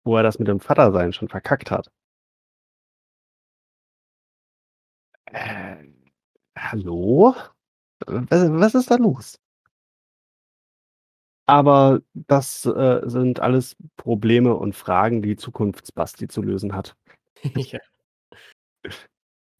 wo 0.05 0.17
er 0.17 0.23
das 0.23 0.39
mit 0.39 0.47
dem 0.49 0.59
Vatersein 0.61 1.13
schon 1.13 1.29
verkackt 1.29 1.71
hat 1.71 1.89
Äh, 5.27 5.75
hallo? 6.57 7.35
Was 8.07 8.49
was 8.51 8.75
ist 8.75 8.91
da 8.91 8.95
los? 8.97 9.37
Aber 11.49 12.01
das, 12.13 12.65
äh, 12.65 13.01
sind 13.05 13.39
alles 13.39 13.75
Probleme 13.97 14.55
und 14.55 14.75
Fragen, 14.75 15.21
die 15.23 15.35
Zukunfts-Basti 15.35 16.27
zu 16.27 16.41
lösen 16.43 16.75
hat. 16.75 16.95
Ja. 17.55 17.79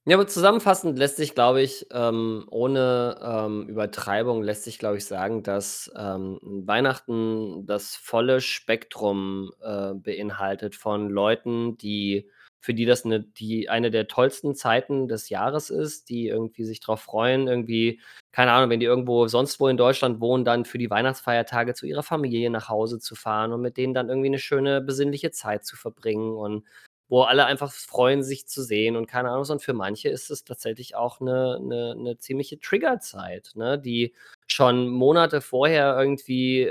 Ja, 0.05 0.15
aber 0.17 0.27
zusammenfassend 0.27 0.97
lässt 0.97 1.17
sich, 1.17 1.35
glaube 1.35 1.61
ich, 1.61 1.85
ähm, 1.91 2.45
ohne, 2.49 3.17
ähm, 3.21 3.67
Übertreibung 3.67 4.41
lässt 4.41 4.63
sich, 4.63 4.79
glaube 4.79 4.97
ich, 4.97 5.05
sagen, 5.05 5.43
dass, 5.43 5.91
ähm, 5.95 6.39
Weihnachten 6.41 7.65
das 7.67 7.95
volle 7.95 8.41
Spektrum, 8.41 9.51
äh, 9.61 9.93
beinhaltet 9.93 10.75
von 10.75 11.09
Leuten, 11.09 11.77
die 11.77 12.29
für 12.61 12.73
die 12.73 12.85
das 12.85 13.05
'ne 13.05 13.21
die 13.21 13.69
eine 13.69 13.91
der 13.91 14.07
tollsten 14.07 14.55
Zeiten 14.55 15.07
des 15.07 15.29
Jahres 15.29 15.69
ist, 15.69 16.09
die 16.09 16.27
irgendwie 16.27 16.65
sich 16.65 16.79
drauf 16.81 17.01
freuen, 17.01 17.47
irgendwie 17.47 18.01
keine 18.31 18.51
Ahnung, 18.51 18.69
wenn 18.69 18.79
die 18.79 18.85
irgendwo 18.85 19.27
sonst 19.27 19.59
wo 19.59 19.67
in 19.69 19.77
Deutschland 19.77 20.21
wohnen, 20.21 20.45
dann 20.45 20.65
für 20.65 20.77
die 20.77 20.89
Weihnachtsfeiertage 20.89 21.73
zu 21.73 21.85
ihrer 21.87 22.03
Familie 22.03 22.49
nach 22.51 22.69
Hause 22.69 22.99
zu 22.99 23.15
fahren 23.15 23.53
und 23.53 23.61
mit 23.61 23.77
denen 23.77 23.93
dann 23.93 24.09
irgendwie 24.09 24.29
'ne 24.29 24.39
schöne 24.39 24.81
besinnliche 24.81 25.31
Zeit 25.31 25.65
zu 25.65 25.75
verbringen 25.77 26.33
und 26.35 26.63
wo 27.09 27.23
alle 27.23 27.45
einfach 27.45 27.71
freuen, 27.71 28.23
sich 28.23 28.47
zu 28.47 28.63
sehen 28.63 28.95
und 28.95 29.07
keine 29.07 29.29
Ahnung. 29.31 29.45
Und 29.49 29.61
für 29.63 29.73
manche 29.73 30.09
ist 30.09 30.29
es 30.31 30.43
tatsächlich 30.45 30.95
auch 30.95 31.19
'ne 31.19 31.59
'ne 31.61 31.95
'ne 31.97 32.17
ziemliche 32.19 32.59
Triggerzeit, 32.59 33.51
ne, 33.55 33.79
die 33.79 34.13
schon 34.47 34.87
Monate 34.89 35.41
vorher 35.41 35.97
irgendwie, 35.99 36.61
äh, 36.61 36.69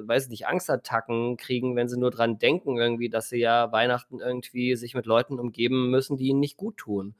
äh, 0.00 0.08
weiß 0.08 0.24
ich 0.24 0.30
nicht, 0.30 0.46
Angstattacken 0.46 1.36
kriegen, 1.36 1.76
wenn 1.76 1.88
sie 1.88 1.98
nur 1.98 2.10
dran 2.10 2.38
denken 2.38 2.76
irgendwie, 2.78 3.08
dass 3.10 3.28
sie 3.28 3.38
ja 3.38 3.70
Weihnachten 3.72 4.20
irgendwie 4.20 4.76
sich 4.76 4.94
mit 4.94 5.06
Leuten 5.06 5.38
umgeben 5.38 5.90
müssen, 5.90 6.16
die 6.16 6.28
ihnen 6.28 6.40
nicht 6.40 6.56
guttun, 6.56 7.14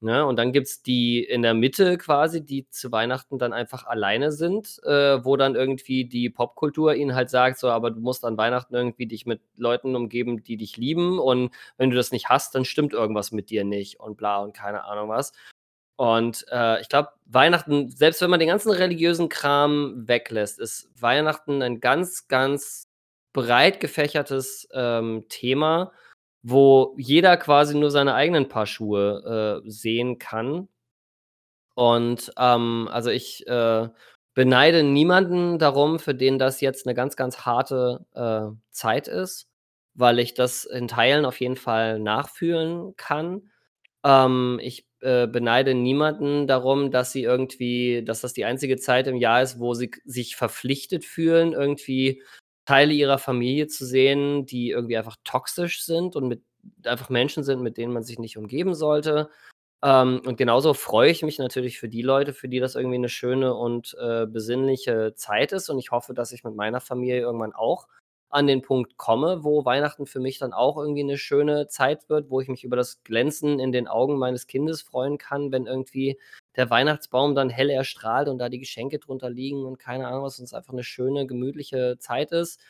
ne? 0.00 0.26
Und 0.26 0.36
dann 0.38 0.52
gibt's 0.52 0.82
die 0.82 1.22
in 1.24 1.42
der 1.42 1.54
Mitte 1.54 1.98
quasi, 1.98 2.44
die 2.44 2.68
zu 2.70 2.92
Weihnachten 2.92 3.38
dann 3.38 3.52
einfach 3.52 3.86
alleine 3.86 4.32
sind, 4.32 4.80
äh, 4.84 5.24
wo 5.24 5.36
dann 5.36 5.54
irgendwie 5.54 6.04
die 6.06 6.30
Popkultur 6.30 6.94
ihnen 6.94 7.14
halt 7.14 7.30
sagt 7.30 7.58
so: 7.58 7.68
„Aber 7.70 7.90
du 7.90 8.00
musst 8.00 8.24
an 8.24 8.36
Weihnachten 8.38 8.74
irgendwie 8.74 9.06
dich 9.06 9.26
mit 9.26 9.40
Leuten 9.56 9.96
umgeben, 9.96 10.42
die 10.42 10.56
dich 10.56 10.76
lieben 10.76 11.18
und 11.18 11.50
wenn 11.78 11.90
du 11.90 11.96
das 11.96 12.12
nicht 12.12 12.28
hast, 12.28 12.54
dann 12.54 12.64
stimmt 12.64 12.92
irgendwas 12.92 13.32
mit 13.32 13.50
dir 13.50 13.64
nicht“ 13.64 14.00
und 14.00 14.16
bla 14.16 14.38
und 14.38 14.52
keine 14.54 14.84
Ahnung 14.84 15.08
was. 15.08 15.32
Und, 15.96 16.44
äh, 16.50 16.80
ich 16.80 16.88
glaube, 16.88 17.10
Weihnachten 17.26 17.88
selbst 17.90 18.20
wenn 18.20 18.30
man 18.30 18.40
den 18.40 18.48
ganzen 18.48 18.70
religiösen 18.72 19.28
Kram 19.28 20.04
weglässt, 20.08 20.58
ist 20.58 20.90
Weihnachten 21.00 21.62
ein 21.62 21.80
ganz, 21.80 22.26
ganz 22.28 22.88
breit 23.32 23.78
gefächertes, 23.80 24.68
ähm, 24.72 25.26
Thema, 25.28 25.92
wo 26.44 26.94
jeder 26.98 27.36
quasi 27.38 27.76
nur 27.76 27.90
seine 27.90 28.14
eigenen 28.14 28.48
Paar 28.48 28.66
Schuhe, 28.66 29.62
äh, 29.66 29.70
sehen 29.70 30.18
kann. 30.18 30.68
Und, 31.78 32.32
ähm, 32.38 32.88
also, 32.90 33.10
ich, 33.10 33.46
äh, 33.48 33.88
beneide 34.34 34.82
niemanden 34.82 35.58
darum, 35.58 35.98
für 35.98 36.14
den 36.14 36.38
das 36.38 36.60
jetzt 36.60 36.86
'ne 36.86 36.94
ganz, 36.94 37.16
ganz 37.16 37.38
harte, 37.46 38.06
äh, 38.14 38.54
Zeit 38.70 39.08
ist, 39.08 39.48
weil 39.94 40.18
ich 40.18 40.34
das 40.34 40.64
in 40.64 40.88
Teilen 40.88 41.24
auf 41.24 41.40
jeden 41.40 41.56
Fall 41.56 41.98
nachfühlen 42.00 42.94
kann. 42.96 43.50
Ähm, 44.04 44.60
ich, 44.62 44.86
äh, 45.00 45.26
beneide 45.28 45.74
niemanden 45.74 46.46
darum, 46.48 46.90
dass 46.90 47.12
sie 47.12 47.22
irgendwie 47.24 48.04
dass 48.04 48.20
das 48.22 48.32
die 48.34 48.44
einzige 48.44 48.76
Zeit 48.78 49.06
im 49.08 49.16
Jahr 49.16 49.42
ist, 49.42 49.58
wo 49.60 49.74
sie 49.74 49.90
sich 50.04 50.36
verpflichtet 50.36 51.04
fühlen, 51.04 51.52
irgendwie 51.52 52.22
Teile 52.66 52.92
ihrer 52.94 53.18
Familie 53.18 53.66
zu 53.68 53.86
sehen, 53.86 54.46
die 54.46 54.70
irgendwie 54.70 54.96
einfach 54.98 55.16
toxisch 55.24 55.84
sind 55.84 56.16
und 56.16 56.28
mit 56.28 56.42
einfach 56.86 57.10
Menschen 57.10 57.44
sind, 57.44 57.62
mit 57.62 57.76
denen 57.78 57.92
man 57.92 58.02
sich 58.04 58.18
nicht 58.18 58.38
umgeben 58.38 58.74
sollte. 58.74 59.30
Ähm, 59.84 60.22
und 60.26 60.38
genauso 60.38 60.74
freue 60.74 61.10
ich 61.10 61.22
mich 61.22 61.38
natürlich 61.38 61.78
für 61.80 61.88
die 61.90 62.02
Leute, 62.02 62.34
für 62.34 62.48
die 62.48 62.60
das 62.60 62.74
irgendwie 62.76 62.98
'ne 62.98 63.08
schöne 63.10 63.54
und, 63.54 63.96
äh, 64.00 64.26
besinnliche 64.26 65.14
Zeit 65.16 65.52
ist. 65.52 65.70
Und 65.70 65.78
ich 65.80 65.90
hoffe, 65.92 66.14
dass 66.14 66.32
ich 66.32 66.44
mit 66.44 66.56
meiner 66.56 66.80
Familie 66.80 67.20
irgendwann 67.22 67.54
auch 67.54 67.88
an 68.30 68.46
den 68.48 68.62
Punkt 68.62 68.96
komme, 68.98 69.44
wo 69.44 69.64
Weihnachten 69.66 70.06
für 70.06 70.20
mich 70.20 70.38
dann 70.38 70.52
auch 70.54 70.76
irgendwie 70.78 71.04
'ne 71.04 71.18
schöne 71.18 71.68
Zeit 71.68 72.08
wird, 72.10 72.30
wo 72.30 72.40
ich 72.42 72.48
mich 72.48 72.64
über 72.64 72.76
das 72.76 73.02
Glänzen 73.04 73.60
in 73.60 73.72
den 73.72 73.88
Augen 73.88 74.18
meines 74.18 74.46
Kindes 74.48 74.82
freuen 74.82 75.18
kann, 75.18 75.52
wenn 75.52 75.66
irgendwie 75.66 76.18
der 76.56 76.70
Weihnachtsbaum 76.70 77.34
dann 77.34 77.50
hell 77.50 77.70
erstrahlt 77.70 78.28
und 78.28 78.38
da 78.38 78.48
die 78.48 78.58
Geschenke 78.60 78.98
drunter 78.98 79.30
liegen 79.30 79.64
und 79.64 79.78
keine 79.78 80.06
Ahnung 80.08 80.24
was 80.24 80.38
und 80.40 80.52
einfach 80.54 80.72
'ne 80.74 80.84
schöne, 80.84 81.26
gemütliche 81.26 81.96
Zeit 81.98 82.32
ist. 82.32 82.60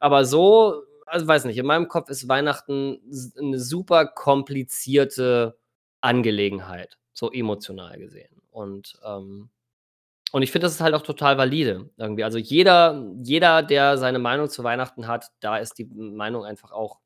Aber 0.00 0.24
so 0.26 0.82
also, 1.06 1.26
weiß 1.28 1.44
nicht, 1.46 1.58
in 1.58 1.66
meinem 1.66 1.88
Kopf 1.88 2.10
ist 2.10 2.28
Weihnachten 2.28 3.00
s 3.10 3.34
'ne 3.36 3.58
super 3.60 4.06
komplizierte 4.06 5.58
Angelegenheit, 6.02 6.98
so 7.14 7.30
emotional 7.32 7.98
gesehen. 7.98 8.42
Und, 8.50 8.98
ähm 9.06 9.50
und 10.32 10.42
ich 10.42 10.52
finde, 10.52 10.66
das 10.66 10.74
ist 10.74 10.80
halt 10.82 10.94
auch 10.94 11.02
total 11.02 11.38
valide 11.38 11.90
irgendwie. 11.98 12.24
Also, 12.24 12.38
jeder 12.38 13.04
jeder, 13.22 13.62
der 13.64 13.98
seine 13.98 14.18
Meinung 14.20 14.48
zu 14.50 14.64
Weihnachten 14.64 15.08
hat, 15.08 15.28
da 15.40 15.58
ist 15.58 15.78
die 15.78 15.86
Meinung 15.86 16.44
einfach 16.46 16.72
auch, 16.72 17.00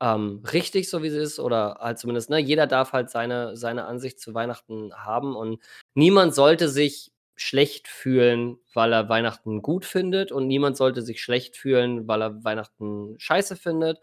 ähm, 0.00 0.42
richtig, 0.52 0.90
so 0.90 1.02
wie 1.02 1.10
sie 1.10 1.18
ist 1.18 1.38
oder 1.40 1.78
halt 1.80 1.98
zumindest, 1.98 2.30
ne, 2.30 2.38
jeder 2.38 2.66
darf 2.66 2.92
halt 2.92 3.10
seine 3.10 3.56
seine 3.56 3.84
Ansicht 3.86 4.20
zu 4.20 4.34
Weihnachten 4.34 4.92
haben 4.94 5.36
und 5.36 5.62
niemand 5.94 6.34
sollte 6.34 6.68
sich 6.68 7.12
schlecht 7.36 7.88
fühlen, 7.88 8.58
weil 8.74 8.92
er 8.92 9.08
Weihnachten 9.08 9.62
gut 9.62 9.84
findet 9.86 10.32
und 10.32 10.46
niemand 10.46 10.76
sollte 10.76 11.02
sich 11.02 11.22
schlecht 11.22 11.56
fühlen, 11.56 12.06
weil 12.08 12.22
er 12.22 12.44
Weihnachten 12.44 13.16
scheiße 13.18 13.56
findet. 13.56 13.98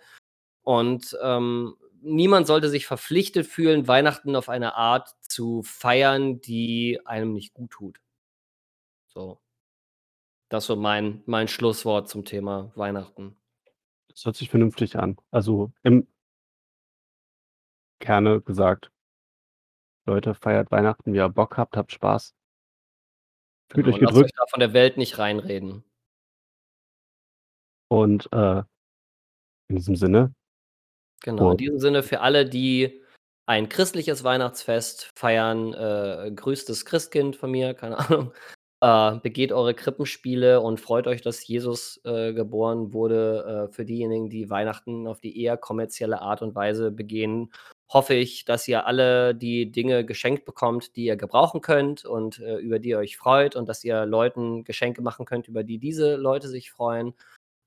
Und, 0.64 1.18
ähm, 1.24 1.76
niemand 2.02 2.48
sollte 2.48 2.70
sich 2.70 2.86
verpflichtet 2.88 3.48
fühlen, 3.48 3.88
Weihnachten 3.88 4.36
auf 4.36 4.50
eine 4.50 4.76
Art 4.76 5.10
zu 5.22 5.64
feiern, 5.64 6.42
die 6.42 7.00
einem 7.06 7.34
nicht 7.34 7.54
guttut. 7.54 8.00
So. 9.08 9.40
Das 10.52 10.66
so 10.66 10.76
mein 10.78 11.24
mein 11.26 11.48
Schlusswort 11.50 12.08
zum 12.10 12.24
Thema 12.24 12.72
Weihnachten. 12.76 13.36
Das 14.18 14.26
hört 14.26 14.36
sich 14.36 14.50
vernünftig 14.50 14.98
an. 14.98 15.16
Also, 15.30 15.72
im 15.84 16.08
Kerne 18.00 18.42
gesagt 18.42 18.92
Leute, 20.08 20.34
feiert 20.34 20.72
Weihnachten, 20.72 21.14
wie 21.14 21.18
ihr 21.18 21.30
Bock 21.30 21.56
habt, 21.58 21.78
habt 21.78 21.92
Spaß. 21.92 22.34
Fühlt 23.72 23.86
Genau, 23.86 23.96
euch 23.96 24.02
lasst 24.02 24.14
euch 24.16 24.22
gedrückt. 24.24 24.34
da 24.40 24.46
von 24.48 24.60
der 24.60 24.74
Welt 24.74 24.98
nicht 24.98 25.20
reinreden. 25.20 25.84
Und, 27.90 28.28
äh 28.34 28.64
in 29.70 29.76
diesem 29.76 29.96
Sinne 29.96 30.34
Genau, 31.22 31.44
in 31.44 31.48
frohe 31.50 31.58
diesem 31.58 31.78
Sinne 31.80 32.02
für 32.02 32.22
alle, 32.22 32.50
die 32.50 33.04
ein 33.46 33.70
christliches 33.70 34.24
Weihnachtsfest 34.24 35.12
feiern, 35.16 35.76
äh, 35.76 36.32
grüßt 36.34 36.70
das 36.70 36.86
Christkind 36.86 37.36
von 37.36 37.52
mir, 37.52 37.76
keine 37.76 38.00
Ahnung. 38.00 38.34
Äh, 38.84 39.16
begeht 39.24 39.52
eure 39.52 39.74
Krippenspiele 39.74 40.62
und 40.62 40.80
freut 40.80 41.08
euch, 41.08 41.24
dass 41.24 41.48
Jesus, 41.48 42.00
äh, 42.06 42.32
geboren 42.34 42.94
wurde. 42.94 43.68
Äh, 43.70 43.74
für 43.74 43.86
diejenigen, 43.86 44.30
die 44.30 44.52
Weihnachten 44.52 45.08
auf 45.08 45.20
die 45.20 45.42
eher 45.42 45.58
kommerzielle 45.58 46.22
Art 46.22 46.44
und 46.44 46.54
Weise 46.54 46.92
begehen, 46.92 47.52
hoffe 47.90 48.14
ich, 48.14 48.46
dass 48.46 48.68
ihr 48.68 48.86
alle 48.86 49.34
die 49.34 49.72
Dinge 49.72 50.06
geschenkt 50.06 50.46
bekommt, 50.46 50.96
die 50.96 51.06
ihr 51.06 51.16
gebrauchen 51.16 51.62
könnt 51.62 52.06
und, 52.06 52.38
äh, 52.40 52.58
über 52.58 52.78
die 52.78 52.90
ihr 52.90 53.00
euch 53.00 53.18
freut 53.18 53.56
und 53.56 53.68
dass 53.68 53.84
ihr 53.84 54.06
Leuten 54.06 54.64
Geschenke 54.64 55.02
machen 55.02 55.26
könnt, 55.26 55.48
über 55.48 55.64
die 55.64 55.80
diese 55.80 56.16
Leute 56.16 56.48
sich 56.48 56.70
freuen. 56.70 57.16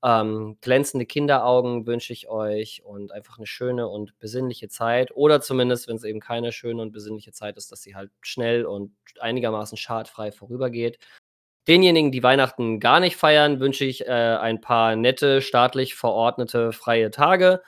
Ähm, 0.03 0.57
glänzende 0.61 1.05
Kinderaugen 1.05 1.85
wünsche 1.87 2.13
ich 2.13 2.27
euch 2.29 2.83
und 2.85 3.11
einfach 3.11 3.37
'ne 3.39 3.45
schöne 3.47 3.87
und 3.87 4.17
besinnliche 4.19 4.67
Zeit 4.69 5.11
oder 5.15 5.41
zumindest, 5.41 5.87
wenn's 5.87 6.03
eben 6.03 6.19
keine 6.19 6.51
schöne 6.51 6.81
und 6.81 6.91
besinnliche 6.91 7.31
Zeit 7.33 7.57
ist, 7.57 7.71
dass 7.71 7.83
sie 7.83 7.95
halt 7.95 8.11
schnell 8.21 8.65
und 8.65 8.93
einigermaßen 9.19 9.77
schadfrei 9.77 10.31
vorübergeht. 10.31 10.97
Denjenigen, 11.67 12.11
die 12.11 12.23
Weihnachten 12.23 12.79
gar 12.79 12.99
nicht 12.99 13.17
feiern, 13.17 13.59
wünsche 13.59 13.85
ich, 13.85 14.07
äh, 14.07 14.11
ein 14.11 14.61
paar 14.61 14.95
nette, 14.95 15.41
staatlich 15.41 15.95
verordnete 15.95 16.71
freie 16.73 17.11
Tage, 17.11 17.61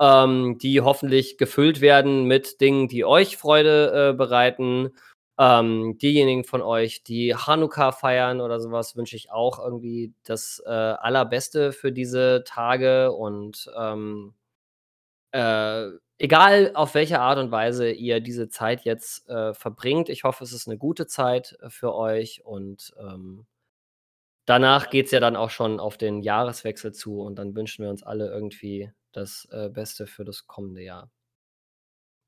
ähm, 0.00 0.58
die 0.58 0.80
hoffentlich 0.82 1.38
gefüllt 1.38 1.80
werden 1.80 2.24
mit 2.26 2.60
Dingen, 2.60 2.88
die 2.88 3.04
euch 3.04 3.36
Freude, 3.38 4.10
äh, 4.12 4.16
bereiten. 4.16 4.90
Ähm, 5.40 5.96
diejenigen 5.98 6.44
von 6.44 6.60
euch, 6.62 7.02
die 7.02 7.34
Chanukka 7.34 7.92
feiern 7.92 8.42
oder 8.42 8.60
so 8.60 8.72
was, 8.72 8.94
wünsche 8.96 9.16
ich 9.16 9.32
auch 9.32 9.58
irgendwie 9.58 10.12
das, 10.24 10.62
äh, 10.66 10.70
Allerbeste 10.70 11.72
für 11.72 11.92
diese 11.92 12.44
Tage 12.46 13.12
und, 13.12 13.70
ähm, 13.78 14.34
äh, 15.32 15.88
egal 16.18 16.72
auf 16.74 16.94
welche 16.94 17.20
Art 17.20 17.38
und 17.38 17.50
Weise 17.52 17.90
ihr 17.92 18.20
diese 18.20 18.48
Zeit 18.50 18.82
jetzt, 18.84 19.28
äh, 19.28 19.54
verbringt, 19.54 20.08
ich 20.10 20.24
hoffe, 20.24 20.44
es 20.44 20.52
ist 20.52 20.68
'ne 20.68 20.78
gute 20.78 21.06
Zeit, 21.08 21.56
äh, 21.62 21.70
für 21.70 21.94
euch 21.94 22.44
und, 22.44 22.92
ähm, 23.00 23.46
danach 24.48 24.90
geht's 24.90 25.12
ja 25.12 25.20
dann 25.20 25.36
auch 25.36 25.50
schon 25.50 25.80
auf 25.80 25.96
den 25.96 26.20
Jahreswechsel 26.22 26.92
zu 26.92 27.20
und 27.22 27.36
dann 27.38 27.54
wünschen 27.54 27.84
wir 27.84 27.90
uns 27.90 28.02
alle 28.02 28.28
irgendwie 28.30 28.90
das, 29.12 29.48
äh, 29.52 29.68
Beste 29.70 30.06
für 30.06 30.24
das 30.24 30.46
kommende 30.46 30.82
Jahr. 30.82 31.10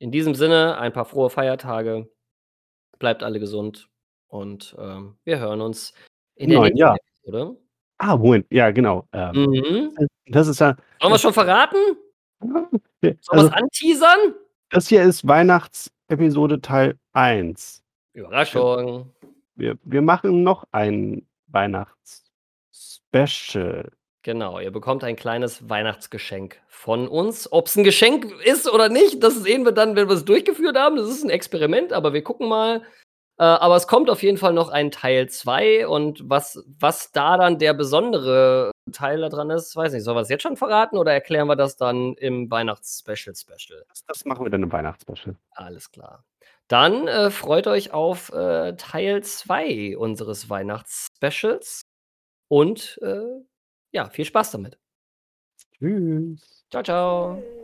In 0.00 0.10
diesem 0.10 0.34
Sinne, 0.34 0.78
ein 0.78 0.92
paar 0.92 1.04
frohe 1.04 1.30
Feiertage. 1.30 2.08
Bleibt 3.02 3.22
alle 3.24 3.40
gesund 3.40 3.88
und, 4.28 4.76
ähm, 4.78 5.16
wir 5.24 5.40
hören 5.40 5.60
uns 5.60 5.92
in 6.36 6.50
der 6.50 6.58
neuen 6.60 6.68
nächsten 6.68 6.78
Jahr. 6.78 6.96
Episode. 7.24 7.56
Ah, 7.98 8.16
Moment, 8.16 8.46
ja, 8.48 8.70
genau. 8.70 9.08
Ähm, 9.12 9.50
Mhm. 9.50 9.96
das 10.26 10.46
ist 10.46 10.60
ja 10.60 10.76
Sollen 11.00 11.12
wir's 11.12 11.20
schon 11.20 11.32
verraten? 11.32 11.78
Sollen 12.40 12.68
Also 13.02 13.32
wir's 13.32 13.50
anteasern? 13.52 14.34
das 14.70 14.86
hier 14.86 15.02
ist 15.02 15.26
Weihnachtsepisode 15.26 16.60
Teil 16.60 16.96
1. 17.12 17.82
Überraschung. 18.12 19.10
Wir 19.56 19.76
wir 19.82 20.00
machen 20.02 20.44
noch 20.44 20.64
ein 20.70 21.26
Weihnachts-Special. 21.48 23.90
Genau, 24.24 24.60
ihr 24.60 24.70
bekommt 24.70 25.02
ein 25.02 25.16
kleines 25.16 25.68
Weihnachtsgeschenk 25.68 26.60
von 26.68 27.08
uns. 27.08 27.50
Ob's 27.50 27.76
'n 27.76 27.82
Geschenk 27.82 28.26
ist 28.44 28.70
oder 28.72 28.88
nicht, 28.88 29.20
das 29.22 29.34
sehen 29.42 29.64
wir 29.64 29.72
dann, 29.72 29.96
wenn 29.96 30.08
wir's 30.08 30.24
durchgeführt 30.24 30.78
haben. 30.78 30.96
Das 30.96 31.08
ist 31.08 31.24
'n 31.24 31.30
Experiment, 31.30 31.92
aber 31.92 32.12
wir 32.12 32.22
gucken 32.22 32.48
mal. 32.48 32.82
Äh, 33.38 33.44
aber 33.44 33.76
es 33.76 33.86
kommt 33.88 34.10
auf 34.10 34.22
jeden 34.22 34.38
Fall 34.38 34.52
noch 34.52 34.68
ein 34.70 34.90
Teil 34.92 35.28
2 35.30 35.88
und 35.88 36.28
was 36.30 36.64
was 36.80 37.12
da 37.12 37.36
dann 37.36 37.58
der 37.58 37.74
besondere 37.74 38.72
Teil 38.92 39.20
da 39.22 39.28
dran 39.28 39.50
ist, 39.50 39.76
weiß 39.76 39.92
nicht. 39.92 40.04
Sollen 40.04 40.16
wir's 40.18 40.28
jetzt 40.30 40.42
schon 40.42 40.56
verraten 40.56 40.98
oder 40.98 41.12
erklären 41.12 41.48
wir 41.48 41.56
das 41.56 41.76
dann 41.76 42.14
im 42.16 42.50
Weihnachts-Special-Special? 42.50 43.84
Das 43.88 44.04
das 44.06 44.24
machen 44.26 44.44
wir 44.46 44.50
dann 44.50 44.62
im 44.64 44.72
Weihnachtsspecial. 44.72 45.36
Alles 45.52 45.90
klar. 45.92 46.24
Dann, 46.68 47.08
äh, 47.08 47.30
freut 47.30 47.66
euch 47.68 47.92
auf, 47.92 48.32
äh, 48.32 48.74
Teil 48.76 49.22
2 49.24 49.96
unseres 49.98 50.48
Weihnachts-Specials 50.50 51.82
und, 52.48 52.98
äh, 53.02 53.24
ja, 53.92 54.08
viel 54.10 54.24
Spaß 54.24 54.52
damit. 54.52 54.78
Tschüss. 55.78 56.64
Tschau, 56.70 56.82
tschau. 56.82 57.61